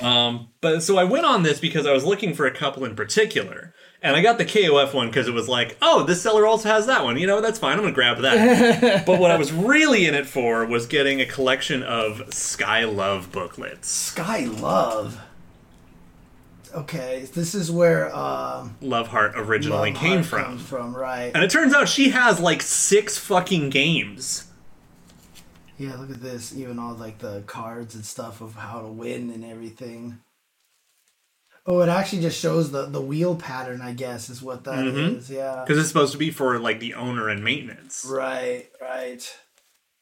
[0.00, 2.94] Um, but so I went on this because I was looking for a couple in
[2.94, 3.72] particular,
[4.06, 6.86] and I got the KOF one because it was like, oh, this seller also has
[6.86, 7.18] that one.
[7.18, 7.72] You know, that's fine.
[7.72, 9.04] I'm gonna grab that.
[9.06, 13.32] but what I was really in it for was getting a collection of Sky Love
[13.32, 13.88] booklets.
[13.88, 15.20] Sky Love.
[16.74, 21.32] Okay, this is where um, Love Heart originally Love came Heart from, from, right?
[21.34, 24.46] and it turns out she has like six fucking games.
[25.78, 26.54] Yeah, look at this.
[26.56, 30.18] Even all like the cards and stuff of how to win and everything.
[31.68, 33.80] Oh, it actually just shows the the wheel pattern.
[33.80, 35.18] I guess is what that Mhm.
[35.18, 35.28] is.
[35.30, 35.62] Yeah.
[35.66, 38.06] Because it's supposed to be for like the owner and maintenance.
[38.08, 38.68] Right.
[38.80, 39.28] Right.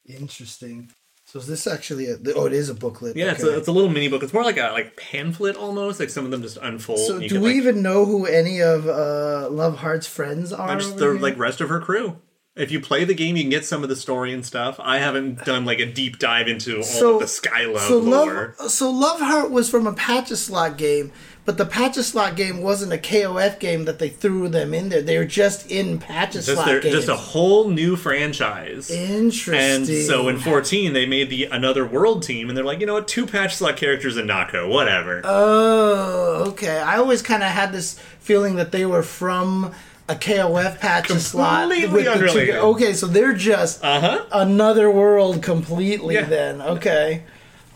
[0.07, 0.91] Interesting.
[1.27, 2.17] So is this actually a?
[2.37, 3.17] Oh, it is a booklet.
[3.17, 4.23] Yeah, it's, a, it's a little mini book.
[4.23, 5.99] It's more like a like pamphlet almost.
[5.99, 6.99] Like some of them just unfold.
[7.01, 10.69] So do can, we like, even know who any of uh, Love Heart's friends are?
[10.69, 11.19] I'm just the here?
[11.19, 12.19] like rest of her crew.
[12.57, 14.79] If you play the game, you can get some of the story and stuff.
[14.79, 18.55] I haven't done like a deep dive into all So- of the Skylove so lore.
[18.61, 21.11] Love, so Love Heart was from a pachislot game,
[21.45, 25.03] but the pachislot game wasn't a KOF game that they threw them in there.
[25.03, 26.95] They were just in pachislot games.
[26.95, 28.91] just a whole new franchise.
[28.91, 29.55] Interesting.
[29.55, 32.95] And so in 14, they made the another world team, and they're like, you know
[32.95, 35.21] what, two pachislot characters in Nako, whatever.
[35.25, 36.79] Oh, okay.
[36.79, 39.73] I always kind of had this feeling that they were from
[40.09, 41.61] a KOF pachislot.
[41.69, 42.55] Completely the two- unrelated.
[42.57, 44.25] okay, so they're just uh huh.
[44.33, 46.15] another world completely.
[46.15, 46.25] Yeah.
[46.25, 47.23] Then okay,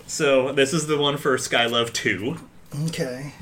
[0.07, 2.37] So this is the one for Skylove 2.
[2.87, 3.33] okay.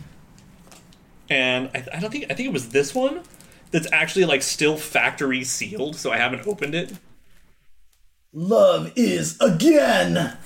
[1.29, 3.23] And I, I don't think I think it was this one
[3.71, 6.93] that's actually like still factory sealed, so I haven't opened it.
[8.33, 10.37] Love is again.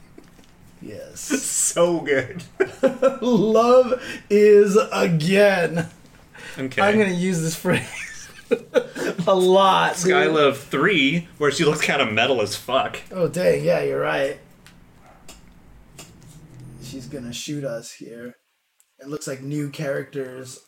[0.82, 1.20] yes.
[1.20, 2.42] So good.
[3.22, 5.88] Love is again.
[6.58, 6.82] Okay.
[6.82, 8.28] I'm gonna use this phrase
[9.26, 9.94] a lot.
[9.94, 12.98] Skylove three, where she looks kind of metal as fuck.
[13.10, 14.38] Oh dang, yeah, you're right.
[16.82, 18.36] She's gonna shoot us here.
[19.02, 20.60] It looks like new characters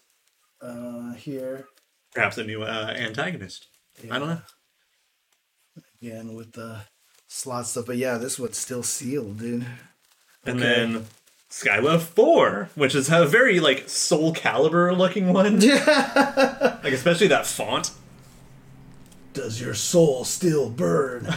[0.61, 1.67] uh here.
[2.15, 3.67] Perhaps a new uh, antagonist.
[4.11, 4.43] I don't know.
[6.01, 6.81] Again with the
[7.29, 7.87] slot stuff.
[7.87, 9.67] But yeah, this one's still sealed, dude.
[10.47, 10.91] And Okay.
[10.93, 11.07] then
[11.51, 15.61] Skylove four, which is a very like Soul Calibur looking one.
[15.61, 16.71] Yeah.
[16.85, 17.93] Like especially that font.
[19.33, 21.35] Does your soul still burn?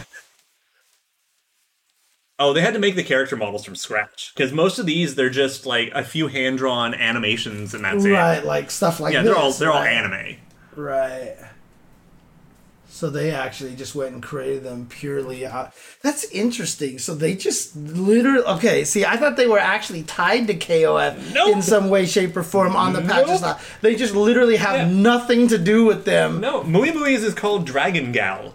[2.40, 5.28] Oh, they had to make the character models from scratch because most of these they're
[5.30, 8.12] just like a few hand drawn animations and that's right, it.
[8.14, 9.32] Right, like stuff like Yeah, this.
[9.32, 9.92] they're all they're all right?
[9.92, 10.36] anime.
[10.76, 11.34] Right.
[12.90, 15.46] So they actually just went and created them purely.
[15.46, 15.68] Uh,
[16.02, 16.98] that's interesting.
[16.98, 18.42] So they just literally.
[18.44, 21.56] Okay, see, I thought they were actually tied to KOF Nope.
[21.56, 23.42] in some way, shape, or form on the patches.
[23.42, 23.58] Nope.
[23.82, 24.88] They just literally have Yeah.
[24.88, 26.40] nothing to do with them.
[26.40, 28.54] No, Mui Mui's is called Dragon Gal.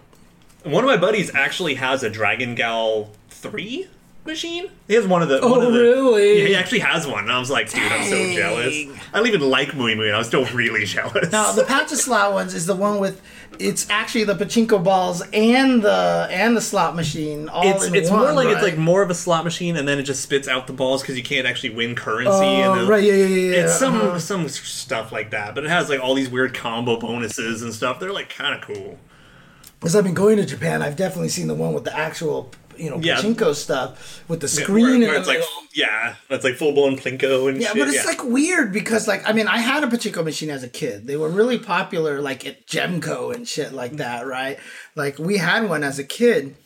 [0.64, 3.10] One of my buddies actually has a Dragon Gal
[3.50, 3.88] three
[4.26, 4.70] machine.
[4.88, 5.40] He has one of the.
[5.40, 6.40] Oh, one of the, really?
[6.40, 7.24] Yeah, he actually has one.
[7.24, 8.36] And I was like, dude, I'm so Dang.
[8.36, 8.74] jealous.
[9.12, 11.30] I don't even like Mui Mui, and I was still really jealous.
[11.30, 13.20] Now the patches slot ones is the one with.
[13.60, 18.10] It's actually the pachinko balls and the and the slot machine all it's in it's
[18.10, 20.48] one, more like it's like more of a slot machine, and then it just spits
[20.48, 22.32] out the balls because you can't actually win currency.
[22.32, 23.62] Oh, and the, right, yeah, yeah, yeah.
[23.62, 24.18] It's some uh-huh.
[24.18, 28.00] some stuff like that, but it has like all these weird combo bonuses and stuff.
[28.00, 28.98] They're like kind of cool.
[29.84, 32.90] Because I've been going to Japan, I've definitely seen the one with the actual, you
[32.90, 33.16] know, Yeah.
[33.16, 35.62] pachinko stuff with the Yeah, screen where, in where the it's like middle.
[35.74, 37.78] yeah, it's like full blown plinko and Yeah, shit.
[37.78, 38.04] but it's yeah.
[38.04, 41.06] like weird because, like, I mean, I had a pachinko machine as a kid.
[41.06, 44.58] They were really popular, like at Gemco and shit like that, right?
[44.94, 46.56] Like we had one as a kid,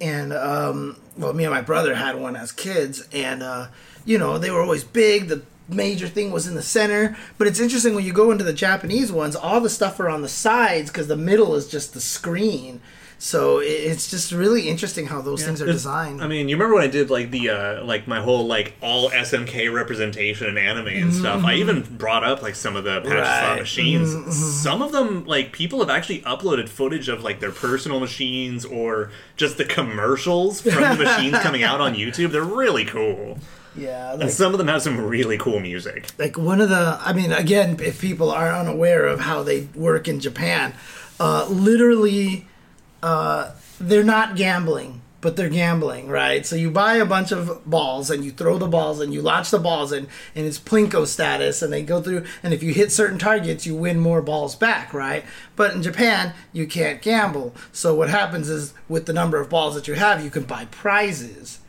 [0.00, 3.66] and um, well, me and my brother had one as kids, and uh,
[4.04, 5.28] you know, they were always big.
[5.28, 8.52] The major thing was in the center, but it's interesting when you go into the
[8.52, 12.00] Japanese ones, all the stuff are on the sides because the middle is just the
[12.00, 12.80] screen.
[13.22, 16.22] So it's just really interesting how those things are It's- designed.
[16.22, 19.10] I mean, you remember when I did like the uh like my whole like all
[19.10, 21.44] SNK representation in anime and stuff.
[21.44, 23.50] I even brought up like some of the pachislot Mm-hmm.
[23.50, 24.62] Mm-hmm, machines.
[24.62, 29.10] Some of them like people have actually uploaded footage of like their personal machines or
[29.36, 32.32] just the commercials from the machines coming out on YouTube.
[32.32, 33.38] They're really cool.
[33.76, 36.06] yeah, And some of them have some really cool music.
[36.18, 40.08] like one of the i mean again if people are unaware of how they work
[40.08, 40.72] in japan
[41.20, 42.46] uh, literally
[43.02, 46.46] uh, they're not gambling but they're gambling right?
[46.46, 49.50] So you buy a bunch of balls and you throw the balls and you launch
[49.50, 52.90] the balls and and it's plinko status and they go through and if you hit
[52.92, 55.24] certain targets you win more balls back right?
[55.56, 57.54] But in japan you can't gamble.
[57.72, 60.66] So what happens is with the number of balls that you have you can buy
[60.66, 61.59] prizes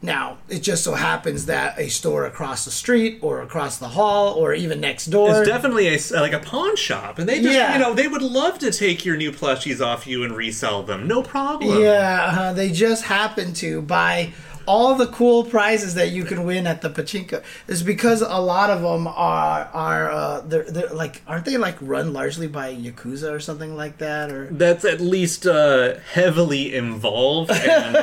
[0.00, 4.34] now, it just so happens that a store across the street or across the hall
[4.34, 5.30] or even next door.
[5.40, 7.72] It's definitely a, like a pawn shop, and they just Yeah.
[7.72, 11.08] you know they would love to take your new plushies off you and resell them,
[11.08, 11.82] no problem.
[11.82, 14.32] yeah, uh, they just happen to buy
[14.68, 17.42] all the cool prizes that you can win at the pachinko.
[17.66, 21.76] is because a lot of them are are uh, they're, they're like aren't they like
[21.80, 27.50] run largely by yakuza or something like that or that's at least uh, heavily involved
[27.50, 27.96] and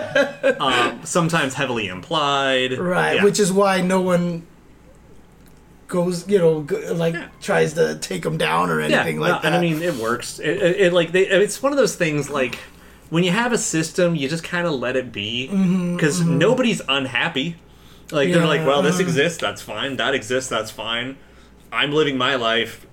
[0.59, 2.71] um, sometimes heavily implied.
[2.79, 3.15] right?
[3.17, 3.23] Yeah.
[3.23, 4.27] Which is why no one
[5.87, 7.27] goes you know go, like Yeah.
[7.41, 9.45] tries to take them down or yeah, anything like no, that.
[9.45, 10.39] and I mean it works.
[10.39, 12.57] It, it, it like they, it's one of those things like
[13.15, 17.55] when you have a system, you just kind of let it be because nobody's unhappy.
[18.11, 19.95] Like they're like, Mm-hmm, well, this exists, that's fine.
[19.95, 21.15] That exists, that's fine.
[21.71, 22.85] I'm living my life.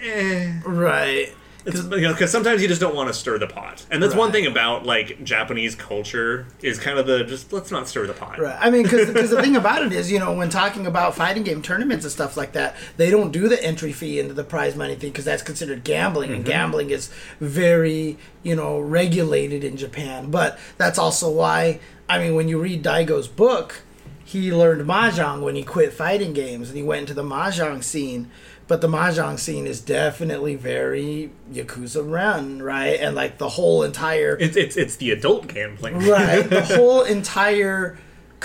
[0.00, 0.60] Eh.
[0.64, 1.34] right.
[1.66, 4.14] It's, you know, because sometimes you just don't want to stir the pot, and that's
[4.14, 8.12] one thing about like Japanese culture is kind of the just let's not stir the
[8.12, 8.38] pot.
[8.38, 8.56] Right.
[8.58, 11.62] I mean, because the thing about it is, you know, when talking about fighting game
[11.62, 14.94] tournaments and stuff like that, they don't do the entry fee into the prize money
[14.94, 16.52] thing because that's considered gambling, and mm-hmm.
[16.52, 17.10] gambling is
[17.40, 20.30] very, you know, regulated in Japan.
[20.30, 23.82] But that's also why, I mean, when you read Daigo's book,
[24.26, 28.28] he learned mahjong when he quit fighting games and he went into the mahjong scene.
[28.68, 32.98] But the mahjong scene is definitely very yakuza run, right?
[32.98, 36.00] And like the whole entire It's it's it's the adult gambling.
[36.00, 37.96] right the whole entire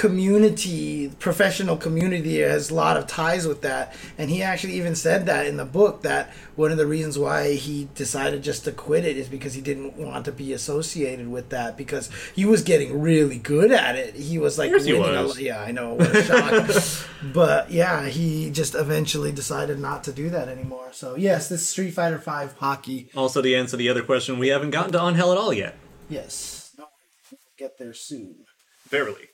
[0.02, 3.96] community professional community has a lot of ties with that.
[4.18, 7.54] And he actually even said that in the book that one of the reasons why
[7.54, 11.50] he decided just to quit it is because he didn't want to be associated with
[11.50, 14.16] that because he was getting really good at it.
[14.16, 17.08] He was like he winning a yeah i know what a shock.
[17.34, 20.90] But yeah he just eventually decided not to do that anymore.
[20.94, 23.10] So yes this street fighter 5 hockey.
[23.16, 25.76] Also, the answer to the other question, we haven't gotten to Angel at all yet.
[26.10, 26.72] yes.
[26.76, 26.86] No,
[27.32, 28.46] we'll get there soon.
[28.90, 29.28] Verily.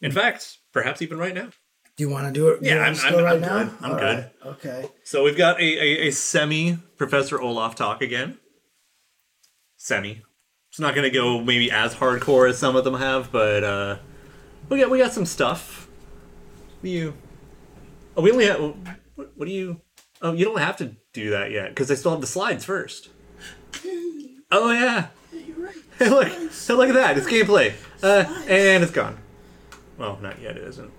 [0.00, 1.48] In fact, perhaps even right now.
[1.96, 2.58] Do you want to do it?
[2.62, 3.62] Yeah, I'm- I'm- right I'm now?
[3.64, 3.72] good.
[3.80, 4.18] I'm All good.
[4.44, 4.88] right, Okay.
[5.04, 8.38] So we've got a, a, a semi Professor Olaf talk again.
[9.76, 10.22] Semi.
[10.70, 13.98] It's not going to go maybe as hardcore as some of them have, but uh,
[14.68, 15.88] we got we got some stuff.
[16.80, 17.14] What do you?
[18.16, 18.58] Oh, we only have.
[19.14, 19.80] What, what do you?
[20.20, 23.10] Oh, you don't have to do that yet because I still have the slides first.
[24.50, 25.08] Oh yeah.
[25.32, 25.76] You're right.
[25.98, 26.28] Hey, look!
[26.28, 27.18] Hey, look at that!
[27.18, 29.16] It's gameplay, uh, and it's gone.
[29.98, 30.56] Well, not yet.
[30.56, 30.90] It isn't.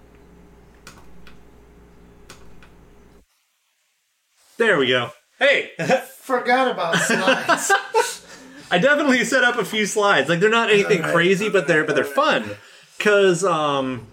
[4.58, 5.12] There we go.
[5.40, 5.72] Hey,
[6.20, 7.72] Forgot about slides.
[8.72, 10.28] I definitely set up a few slides.
[10.28, 11.14] Like they're not anything Alright.
[11.14, 12.50] crazy, but they're but they're fun.
[12.98, 14.08] because um,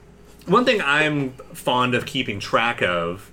[0.47, 3.31] one thing I'm fond of keeping track of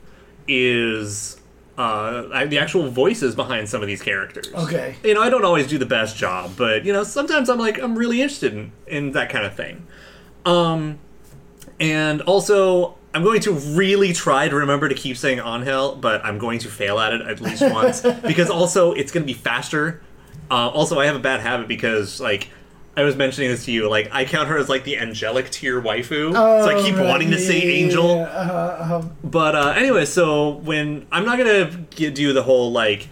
[0.48, 1.38] is
[1.78, 4.50] uh, the actual voices behind some of these characters.
[4.54, 4.96] Okay.
[5.04, 7.80] You know, I don't always do the best job, but you know, sometimes I'm like
[7.82, 9.86] I'm really interested in, in that kind of thing.
[10.46, 11.00] Um,
[11.80, 16.38] and also, I'm going to really try to remember to keep saying Angel, but I'm
[16.38, 20.02] going to fail at it at least once because also it's going to be faster.
[20.52, 22.50] Uh, also, I have a bad habit because like.
[22.98, 25.82] I was mentioning this to you, like I count her as like the angelic tier
[25.82, 28.16] waifu, so I keep right, wanting to yeah, say yeah, angel.
[28.18, 29.02] yeah, uh-huh, uh-huh.
[29.24, 33.08] But uh, anyway, so when I'm not gonna do the whole like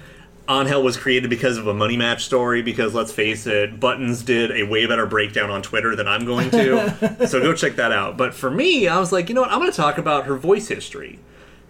[0.49, 4.51] Angel was created because of a money match story because let's face it, Buttons did
[4.51, 7.27] a way better breakdown on Twitter than I'm going to.
[7.27, 8.17] so go check that out.
[8.17, 9.51] But for me, I was like, you know what?
[9.51, 11.19] I'm going to talk about her voice history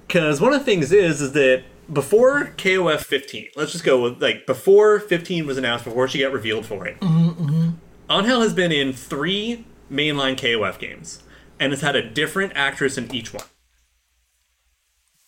[0.07, 4.21] because one of the things is is that before KOF 15, let's just go with
[4.21, 6.99] like before 15 was announced, before she got revealed for it.
[6.99, 7.69] Mm-hmm, mm-hmm.
[8.11, 11.23] Angel has been in three mainline KOF games
[11.59, 13.45] and has had a different actress in each one.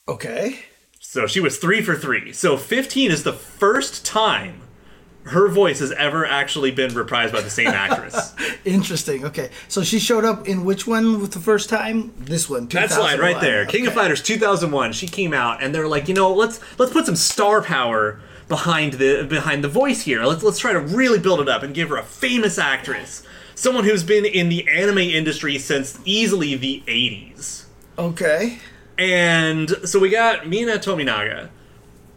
[0.08, 0.60] Okay.
[1.10, 2.34] So she was three for three.
[2.34, 4.62] So 15 is the first time
[5.24, 8.36] her voice has ever actually been reprised by the same actress.
[8.64, 9.26] Interesting.
[9.26, 9.50] Okay.
[9.70, 12.14] So she showed up in which one with the first time?
[12.16, 12.68] This one.
[12.68, 13.42] That's line right 2001.
[13.42, 13.66] there.
[13.66, 14.94] King of Fighters 2001.
[14.94, 18.94] She came out and they're like, you know, let's let's put some star power behind
[18.94, 20.24] the behind the voice here.
[20.26, 23.24] Let's let's try to really build it up and give her a famous actress,
[23.56, 27.64] someone who's been in the anime industry since easily the 80s.
[27.98, 28.60] Okay.
[29.00, 31.50] And so we got Mina Tominaga.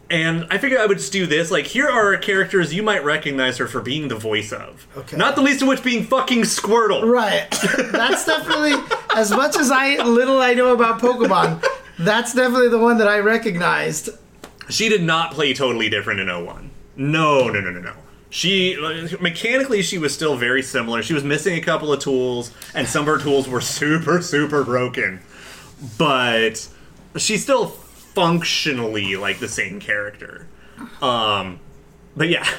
[0.09, 1.49] And I figured I would just do this.
[1.49, 4.85] Like, here are characters you might recognize her for being the voice of.
[4.95, 5.17] Okay.
[5.17, 7.09] Not the least of which being fucking Squirtle.
[7.09, 7.49] Right.
[7.91, 8.73] That's definitely
[9.15, 11.65] as much as I little I know about Pokemon.
[11.97, 14.09] That's definitely the one that I recognized.
[14.69, 16.69] She did not play totally different in 01.
[16.97, 17.93] No, no, no, no, no.
[18.29, 18.75] She
[19.21, 21.01] mechanically she was still very similar.
[21.01, 24.63] She was missing a couple of tools, and some of her tools were super, super
[24.63, 25.21] broken.
[25.97, 26.67] But
[27.17, 30.47] she's still functionally like the same character.
[31.01, 31.59] Um,
[32.15, 32.47] but yeah.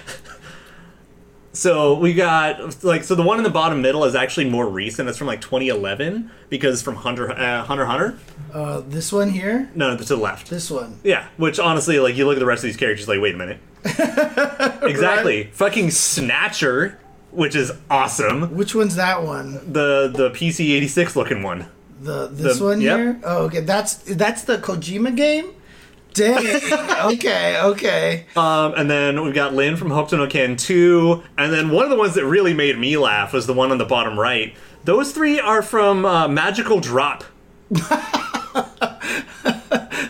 [1.55, 5.09] So we got like so the one in the bottom middle is actually more recent.
[5.09, 8.19] It's from like 2011 because from Hunter uh, Hunter Hunter.
[8.53, 9.71] Uh, this one here.
[9.73, 10.51] No, no, to the left.
[10.51, 10.99] This one.
[11.05, 13.39] Yeah, which honestly, like you look at the rest of these characters, like wait a
[13.39, 13.61] minute.
[14.83, 16.99] exactly, fucking Snatcher,
[17.31, 18.57] which is awesome.
[18.57, 19.73] Which one's that one?
[19.73, 21.69] The the PC eighty six looking one.
[22.05, 22.99] The this The- one yep.
[22.99, 23.21] here.
[23.25, 23.61] Oh, okay.
[23.61, 25.47] That's that's the Kojima game.
[26.13, 26.47] Dang.
[27.15, 27.61] okay.
[27.61, 28.27] Okay.
[28.37, 31.91] Um, and then we've got Lynn from Hokuto no Ken two, and then one of
[31.91, 34.55] the ones that really made me laugh was the one on the bottom right.
[34.85, 37.25] Those three are from uh, Magical Drop.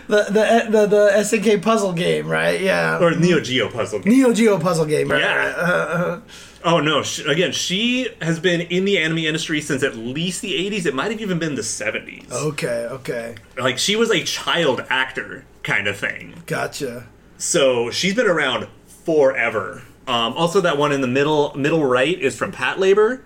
[0.07, 2.61] The the the, the SNK puzzle game, right?
[2.61, 2.99] Yeah.
[2.99, 4.13] Or Neo Geo puzzle game.
[4.13, 5.09] Neo Geo puzzle game.
[5.09, 5.21] Right?
[5.21, 5.53] Yeah.
[5.57, 6.21] Uh, uh,
[6.65, 7.03] Oh no!
[7.03, 10.87] Sh again, she has been in the anime industry since at least the '80s.
[10.87, 12.31] It might have even been the '70s.
[12.31, 12.87] okay.
[12.89, 13.35] Okay.
[13.57, 16.33] Like she was a child actor kind of thing.
[16.47, 17.05] Gotcha.
[17.37, 19.83] So she's been around forever.
[20.07, 23.21] Um, also, that one in the middle middle right is from Patlabor,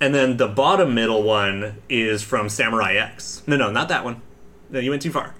[0.00, 3.42] and then the bottom middle one is from Samurai X.
[3.46, 4.22] No, no, not that one.
[4.70, 5.34] No, you went too far.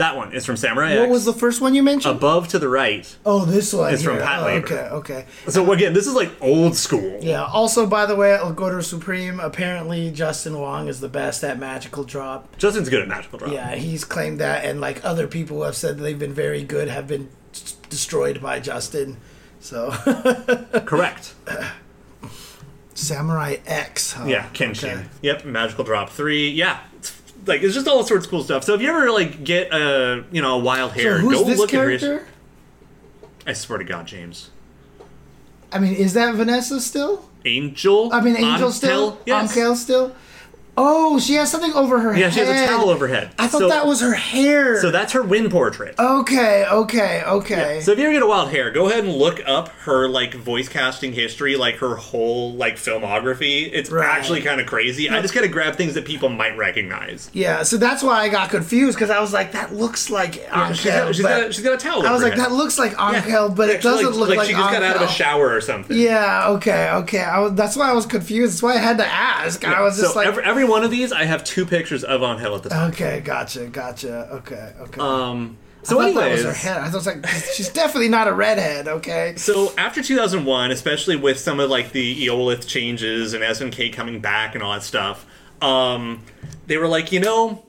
[0.00, 1.10] That one is from Samurai What X.
[1.10, 2.16] was the first one you mentioned?
[2.16, 3.04] Above to the right.
[3.26, 3.92] oh, this one.
[3.92, 4.22] It's from here.
[4.24, 4.64] Pat Oh, Labor.
[4.66, 4.88] Okay.
[4.94, 5.26] Okay.
[5.48, 7.18] So again, this is like old school.
[7.20, 7.44] Yeah.
[7.44, 9.38] Also, by the way, El Gordo Supreme.
[9.40, 12.56] Apparently, Justin Wong is the best at magical drop.
[12.56, 13.52] Justin's good at magical drop.
[13.52, 17.06] Yeah, he's claimed that, and like other people have said they've been very good have
[17.06, 17.28] been
[17.90, 19.18] destroyed by Justin.
[19.60, 19.90] So,
[20.86, 21.34] Correct.
[22.94, 24.12] Samurai X.
[24.12, 24.24] Huh?
[24.26, 24.94] Yeah, Kenshin.
[25.00, 25.06] Okay.
[25.22, 26.48] Yep, magical drop three.
[26.50, 26.80] Yeah.
[26.96, 28.64] It's, like it's just all sorts of cool stuff.
[28.64, 31.44] So if you ever like get a you know a wild So hair, who's go
[31.44, 31.98] this look at her.
[31.98, 32.26] character?
[33.46, 34.50] I swear to God, James.
[35.72, 37.24] I mean, is that Vanessa still?
[37.44, 38.12] Angel.
[38.12, 38.72] I mean, Angel Ankel?
[38.72, 39.18] still?
[39.24, 39.56] Yes.
[39.56, 40.14] Ankel still?
[40.76, 42.20] Oh, she has something over her head.
[42.20, 42.34] Yeah, head.
[42.34, 43.30] she has a towel over her head.
[43.38, 44.80] I thought So- that was her hair.
[44.80, 45.94] So that's her wind portrait.
[45.98, 47.80] okay, okay, okay.
[47.82, 50.34] So if you ever get a wild hair, go ahead and look up her like
[50.34, 53.68] voice casting history, like her whole like filmography.
[53.72, 54.06] It's Right.
[54.08, 55.10] actually kind of crazy.
[55.10, 57.30] I just gotta grab things that people might recognize.
[57.32, 60.74] yeah, so that's why I got confused because I was like, that looks like Ankel.
[60.74, 62.06] she's got, she's but got, she's got a towel.
[62.06, 62.52] I was over like, her that head.
[62.52, 62.92] looks like.
[62.94, 65.08] Ankel, but it Actually, doesn't look like, she just got out of a Ankel.
[65.16, 65.96] shower or something.
[65.96, 67.20] Yeah, okay, okay.
[67.22, 68.54] I was, that's why I was confused.
[68.54, 69.64] That's why I had to ask.
[69.64, 72.22] I was just so like, every, every one of these, I have two pictures of
[72.22, 72.92] Angel at the top.
[72.92, 74.28] okay, gotcha, gotcha.
[74.32, 75.00] Okay, okay.
[75.00, 76.80] Um, I so thought anyways, that was her head.
[76.82, 78.86] I was like, she's definitely not a redhead.
[78.88, 79.34] Okay.
[79.36, 84.54] So after 2001, especially with some of like the Eolith changes and SNK coming back
[84.54, 85.26] and all that stuff,
[85.62, 86.22] um,
[86.66, 87.64] they were like, you know,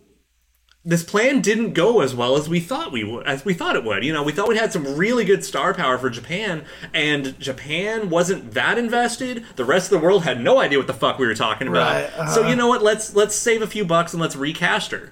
[0.83, 3.83] this plan didn't go as well as we thought we would as we thought it
[3.83, 4.03] would.
[4.03, 8.09] You know we thought we had some really good star power for japan and japan
[8.09, 9.45] wasn't that invested.
[9.55, 11.93] The rest of the world had no idea what the fuck we were talking about.
[11.93, 12.33] Right, uh-huh.
[12.33, 12.81] so you know what?
[12.81, 15.11] Let's let's save a few bucks and let's recast her.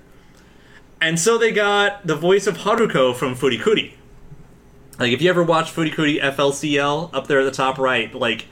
[1.01, 3.93] And so they got the voice of haruko from furikuri.
[4.97, 8.47] Like if you ever watch furikuri flcl up there at the top right like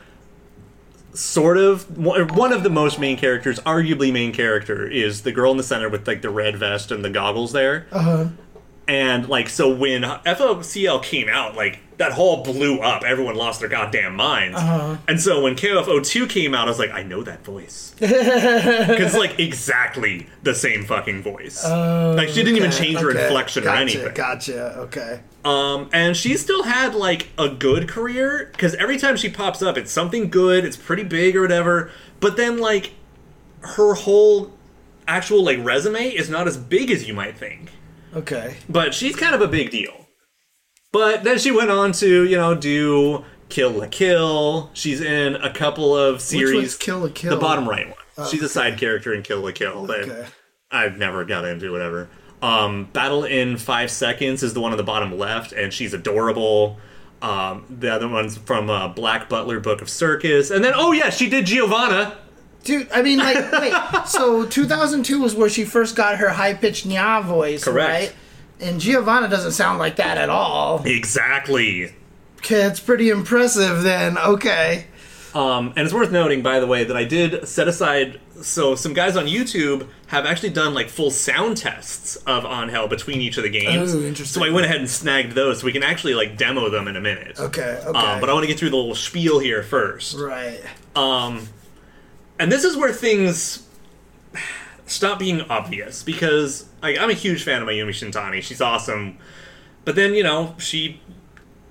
[1.17, 5.57] sort of one of the most main characters arguably main character is the girl in
[5.57, 8.27] the center with like the red vest and the goggles there Uh-huh.
[8.87, 13.69] and like so when FLCL came out like that whole blew up everyone lost their
[13.69, 14.97] goddamn minds Uh-huh.
[15.07, 19.39] and so when KOF02 came out I was like I know that voice because like
[19.39, 23.25] exactly the same fucking voice like she didn't even change her okay.
[23.25, 24.77] inflection gotcha, or anything Gotcha.
[24.79, 25.21] Okay.
[25.45, 29.77] um, and she still had like a good career because every time she pops up,
[29.77, 30.65] it's something good.
[30.65, 31.91] It's pretty big or whatever.
[32.19, 32.91] But then like
[33.61, 34.53] her whole
[35.07, 37.71] actual like resume is not as big as you might think.
[38.15, 38.57] Okay.
[38.69, 40.06] But she's kind of a big deal.
[40.97, 44.71] But then she went on to you know do Kill la Kill.
[44.73, 46.75] She's in a couple of series.
[46.75, 47.29] Kill la Kill?
[47.29, 48.27] The bottom right one.
[48.27, 49.85] She's a side character in Kill la Kill.
[49.85, 50.25] that Okay.
[50.71, 52.09] I've never got into whatever.
[52.41, 56.77] Um, Battle in Five Seconds is the one on the bottom left, and she's adorable.
[57.21, 61.11] Um, the other one's from uh, Black Butler Book of Circus, and then oh yeah,
[61.11, 62.17] she did Giovanna.
[62.63, 64.07] Dude, I mean, like, wait.
[64.07, 67.89] So 2002 was where she first got her high pitched nya voice, Correct.
[67.89, 68.15] right?
[68.59, 70.81] And Giovanna doesn't sound like that at all.
[70.85, 71.93] Exactly.
[72.37, 74.17] Okay, it's pretty impressive then.
[74.17, 74.87] Okay.
[75.35, 78.19] Um, and it's worth noting, by the way, that I did set aside.
[78.41, 83.21] So some guys on YouTube have actually done like full sound tests of Angel between
[83.21, 83.93] each of the games.
[83.93, 84.41] Oh, interesting.
[84.41, 86.95] So I went ahead and snagged those, so we can actually like demo them in
[86.95, 87.39] a minute.
[87.39, 87.79] Okay.
[87.85, 87.99] Okay.
[87.99, 90.17] Um, but I want to get through the little spiel here first.
[90.17, 90.61] right.
[90.95, 91.47] Um,
[92.39, 93.66] and this is where things
[94.87, 98.41] stop being obvious because like, I'm a huge fan of Mayumi Shintani.
[98.41, 99.17] She's awesome,
[99.85, 100.99] but then you know she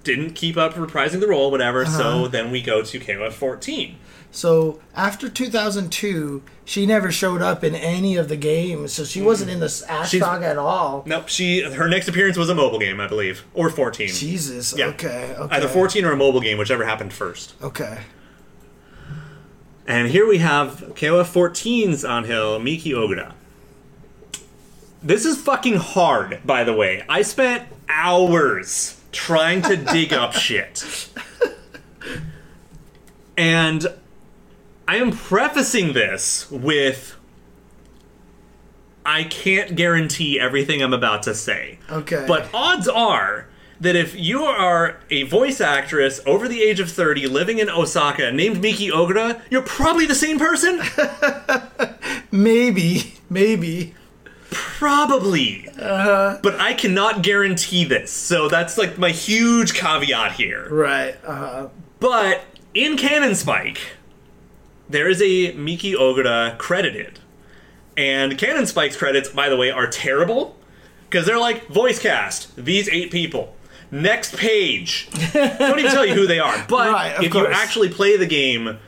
[0.04, 1.82] didn't keep up reprising the role, whatever.
[1.82, 1.98] Uh-huh.
[1.98, 3.96] So then we go to KOF 14.
[4.30, 8.92] So after 2002, she never showed up in any of the games.
[8.92, 11.02] So she wasn't in this Ash She's- Saga at all.
[11.06, 14.08] Nope, she her next appearance was a mobile game, I believe, or 14.
[14.08, 14.74] Jesus.
[14.76, 14.86] Yeah.
[14.88, 15.34] Okay.
[15.38, 15.56] Okay.
[15.56, 17.54] Either 14 or a mobile game, whichever happened first.
[17.62, 17.98] Okay.
[19.86, 23.34] And here we have KOF 14's Angel, Miki Ogura.
[25.02, 27.04] This is fucking hard, by the way.
[27.08, 31.08] I spent hours trying to dig up shit.
[33.36, 33.86] And
[34.88, 37.16] I am prefacing this with
[39.04, 41.78] I can't guarantee everything I'm about to say.
[41.88, 42.24] Okay.
[42.26, 43.46] But odds are
[43.80, 48.32] that if you are a voice actress over the age of 30 living in Osaka
[48.32, 50.80] named Miki Ogura, you're probably the same person?
[52.30, 53.14] maybe.
[53.28, 53.94] Maybe.
[54.50, 55.68] probably.
[55.76, 58.10] But I cannot guarantee this.
[58.12, 60.68] So that's like my huge caveat here.
[60.70, 61.16] Right.
[61.24, 61.68] Uh,
[62.00, 62.42] But
[62.74, 63.80] in Cannon Spike,
[64.88, 67.18] there is a Miki Ogura credited.
[67.96, 70.56] And Cannon Spike's credits, by the way, are terrible
[71.08, 73.55] because they're like voice cast, these eight people.
[73.90, 75.08] Next page.
[75.32, 76.56] Don't even tell you who they are.
[76.68, 78.78] But Right, if you actually play the game,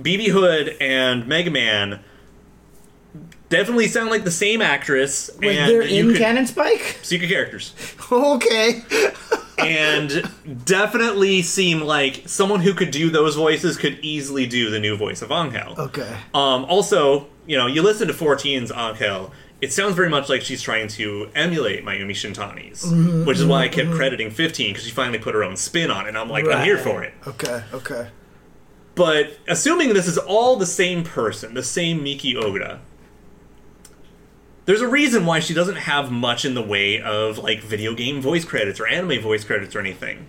[0.00, 2.00] BB Hood and Mega Man
[3.48, 5.28] definitely sound like the same actress.
[5.28, 6.98] and they're in could- Cannon Spike?
[7.02, 7.74] secret characters
[8.12, 8.82] okay.
[9.58, 10.28] and
[10.64, 15.22] definitely seem like someone who could do those voices could easily do the new voice
[15.22, 15.74] of Angel.
[15.78, 16.16] Okay.
[16.34, 20.60] Um, also, you know, you listen to 14's Angel, it sounds very much like she's
[20.60, 24.90] trying to emulate Mayumi Shintani's, Mm-hmm, which is why I kept crediting 15 because she
[24.90, 26.08] finally put her own spin on it.
[26.08, 27.14] And I'm like, I'm here for it.
[27.26, 27.62] Okay.
[27.72, 28.08] Okay.
[28.94, 32.80] But assuming this is all the same person, the same Miki Ogura,
[34.64, 38.20] there's a reason why she doesn't have much in the way of like video game
[38.20, 40.26] voice credits or anime voice credits or anything.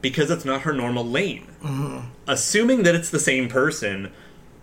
[0.00, 1.48] Because it's not her normal lane.
[2.26, 4.12] Assuming that it's the same person,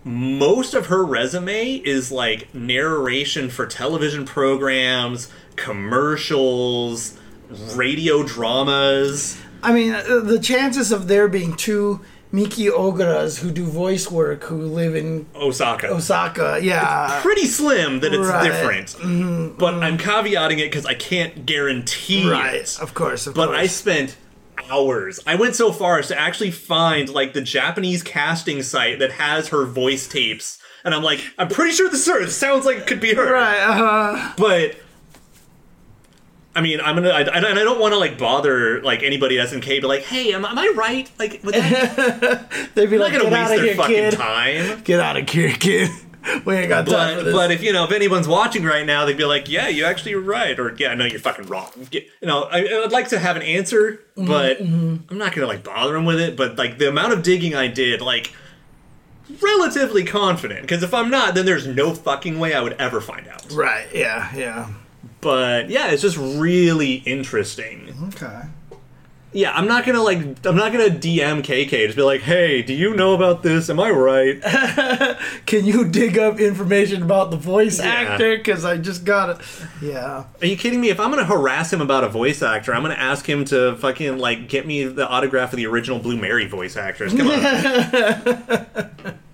[0.06, 7.18] most of her resume is like narration for television programs, commercials,
[7.74, 9.42] radio dramas.
[9.64, 12.02] I mean, uh, uh the chances of there being two
[12.32, 15.88] Miki Oguras who do voice work who live in Osaka.
[15.88, 17.20] Osaka, yeah.
[17.24, 18.44] pretty slim that it's Right.
[18.44, 18.88] different.
[18.90, 19.84] Mm-hmm, but mm-hmm.
[19.84, 22.56] I'm caveating it because I can't guarantee Right.
[22.56, 22.78] it.
[22.80, 23.26] Of course.
[23.26, 23.58] Of But course.
[23.58, 24.18] I spent
[24.70, 25.20] hours.
[25.26, 29.50] I went so far as to actually find like the Japanese casting site that has
[29.50, 30.60] her voice tapes.
[30.84, 32.22] And I'm like, I'm pretty sure this is her.
[32.22, 33.34] It sounds like it could be her.
[33.34, 33.60] Right.
[33.60, 34.34] Uh-huh.
[34.38, 34.76] But
[36.56, 39.50] I mean, I'm gonna, I, and I don't want to like bother like anybody at
[39.50, 41.12] SNK, but like, hey, am, am I right?
[41.20, 43.96] Like, that, they'd be I'm like, not gonna "Get out waste of their here, fucking
[43.96, 44.14] kid!
[44.14, 44.82] time.
[44.84, 45.90] Get out of here, kid!"
[46.46, 47.34] We ain't got time for But, this.
[47.34, 50.16] but if you know if anyone's watching right now, they'd be like, "Yeah, you actually
[50.16, 53.42] right," or "Yeah, no, you're fucking wrong." You know, I, I'd like to have an
[53.44, 56.36] answer, Mm-hmm, but I'm not gonna like bother him with it.
[56.38, 58.34] But like the amount of digging I did, like
[59.42, 63.28] relatively confident, because if I'm not, then there's no fucking way I would ever find
[63.28, 63.52] out.
[63.52, 64.70] right, yeah, yeah.
[65.22, 67.94] But yeah, it's just really interesting.
[68.14, 68.42] Okay.
[69.36, 72.74] Yeah, I'm not gonna like I'm not gonna DM KK just be like, "Hey, do
[72.74, 73.70] you know about this?
[73.70, 74.42] Am I right?"
[75.46, 77.86] Can you dig up information about the voice Yeah.
[77.86, 78.38] actor?
[78.38, 79.38] Because I just got it.
[79.82, 80.24] Yeah.
[80.42, 80.88] Are you kidding me?
[80.90, 84.20] If I'm gonna harass him about a voice actor, I'm gonna ask him to fucking
[84.20, 87.14] like get me the autograph of the original Blue Mary voice actress.
[87.14, 89.16] Come on.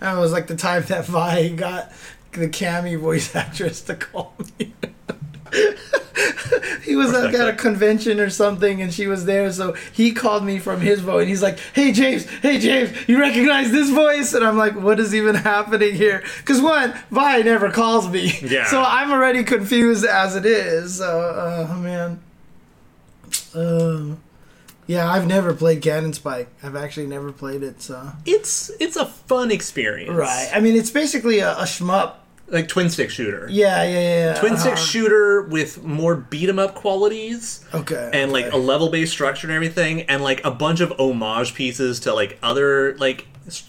[0.00, 1.92] That was like the time that Vi got
[2.32, 4.72] the Cammy voice actress to call me.
[6.82, 10.44] he was at, at a convention or something and she was there so he called
[10.44, 14.32] me from his voice and he's like hey james hey james you recognize this voice
[14.34, 18.64] and i'm like what is even happening here because one vi never calls me Yeah.
[18.66, 21.20] so i'm already confused as it is so
[21.70, 22.20] uh, man
[23.54, 24.14] uh,
[24.86, 29.06] yeah i've never played cannon spike i've actually never played it so it's it's a
[29.06, 30.50] fun experience, Right.
[30.52, 32.14] I mean, it's basically a, a shmup.
[32.52, 34.34] Like twin stick shooter, Yeah, yeah, yeah.
[34.34, 34.82] twin stick uh-huh.
[34.84, 37.64] shooter with more beat 'em up qualities.
[37.72, 38.10] Okay.
[38.12, 38.56] and like okay.
[38.56, 42.38] a level based structure and everything, and like a bunch of homage pieces to like
[42.42, 43.26] other like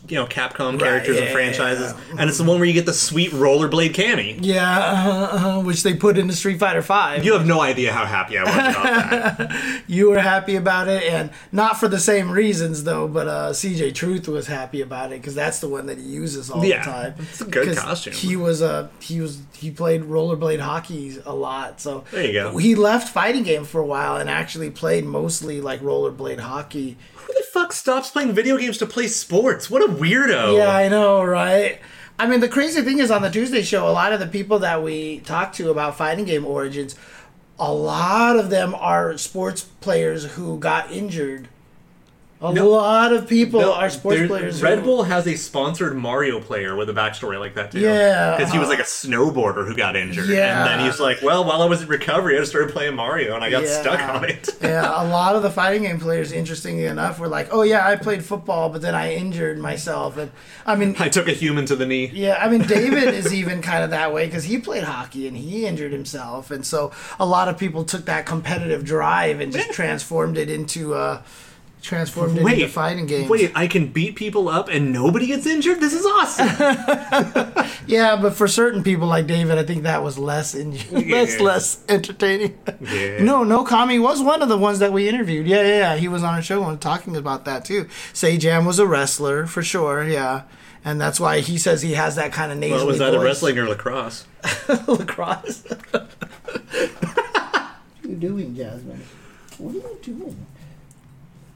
[0.07, 2.93] you know Capcom characters and yeah, franchises, and it's the one where you get the
[2.93, 4.38] sweet rollerblade Cammy.
[4.41, 7.26] yeah, uh, uh, which they put into Street Fighter Five.
[7.26, 9.84] You have no idea how happy I was about that.
[9.88, 13.07] You were happy about it, and not for the same reasons though.
[13.07, 16.49] But uh, CJ Truth was happy about it because that's the one that he uses
[16.49, 17.15] all Yeah, the time.
[17.19, 18.13] it's a good costume.
[18.13, 21.82] He was uh, he was he played rollerblade hockey a lot.
[21.82, 22.57] So There you go.
[22.57, 26.97] He left fighting game for a while and actually played mostly like rollerblade hockey.
[27.26, 29.69] Who the fuck stops playing video games to play sports?
[29.69, 30.57] What a weirdo!
[30.57, 31.80] Yeah, I know, right?
[32.19, 34.59] I mean, the crazy thing is on the Tuesday show, a lot of the people
[34.59, 36.95] that we talk to about fighting game origins,
[37.57, 41.47] a lot of them are sports players who got injured.
[42.44, 42.68] A No.
[42.68, 44.62] lot of people No, are sports players.
[44.62, 47.80] Red who, Bull has a sponsored Mario player with a backstory like that too.
[47.80, 50.60] Yeah, because he was like a snowboarder who got injured, Yeah.
[50.60, 53.34] and then he's like, "Well, while I was in recovery, I just started playing Mario,
[53.36, 53.80] and I got Yeah.
[53.82, 57.48] stuck on it." yeah, a lot of the fighting game players, interestingly enough, were like,
[57.54, 60.30] "Oh yeah, I played football, but then I injured myself." And
[60.66, 62.12] I mean, I took a human to the knee.
[62.14, 65.38] Yeah, I mean David is even kind of that way because he played hockey and
[65.38, 66.91] he injured himself, and so
[67.22, 71.22] a lot of people took that competitive drive and just transformed it into uh,
[71.84, 73.29] transformed it into fighting games.
[73.29, 75.79] Wait, I can beat people up and nobody gets injured?
[75.81, 76.47] This is awesome.
[77.88, 81.43] yeah, but for certain people like David, I think that was less in- less Yeah.
[81.43, 82.57] less entertaining.
[82.79, 83.21] Yeah.
[83.21, 85.45] No, no, Kami was one of the ones that we interviewed.
[85.45, 85.95] Yeah, yeah, yeah.
[85.97, 87.86] He was on our show and talking about that too.
[88.13, 90.03] Sajam was a wrestler for sure.
[90.03, 90.43] Yeah.
[90.86, 93.25] And that's why he says he has that kind of nasally well, was either voice.
[93.25, 94.25] wrestling or lacrosse.
[94.88, 95.63] lacrosse.
[95.91, 96.09] What
[98.03, 99.01] are you doing, Jasmine?
[99.57, 100.45] What are you doing?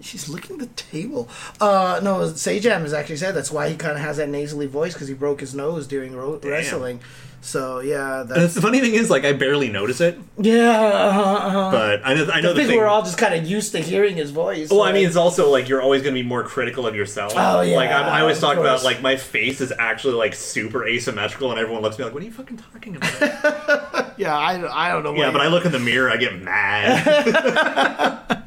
[0.08, 1.28] She's licking the table.
[1.60, 4.94] Uh, no, Sajam has actually said that's why he kind of has that nasally voice
[4.94, 7.02] because he broke his nose during ro- wrestling.
[7.42, 10.72] So yeah, that's the funny thing is, like, I barely notice it, yeah.
[10.72, 11.72] Uh-huh, uh-huh.
[11.72, 12.80] but I know, I know the think thing.
[12.80, 14.70] we're all just kind of used to hearing his voice.
[14.70, 17.34] Well, I mean, it's also like you're always going to be more critical of yourself.
[17.36, 20.88] Oh, yeah, Like I, I always talk about like my face is actually like super
[20.88, 24.90] asymmetrical, and everyone looks at me like, "What are you fucking talking about?" yeah, I,
[24.90, 25.16] I don't know.
[25.16, 28.44] yeah, but I look in the mirror, I get mad.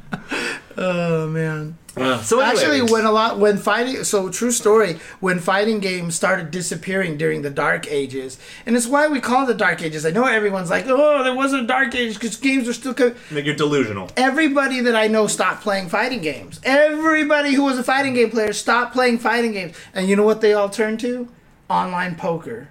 [0.81, 1.77] oh man.
[1.97, 6.49] Uh, so Actually, when a lot when fighting, so true story, when fighting games started
[6.49, 10.05] disappearing during the Dark Ages, and it's why we call it the Dark Ages.
[10.05, 12.93] I know everyone's like, oh, there wasn't a Dark Age because games are still.
[12.93, 13.13] Co-.
[13.29, 14.09] Like, you're delusional.
[14.15, 16.61] Everybody that I know stopped playing fighting games.
[16.63, 20.39] Everybody who was a fighting game player stopped playing fighting games, and you know what
[20.39, 21.27] they all turned to?
[21.69, 22.69] Online poker.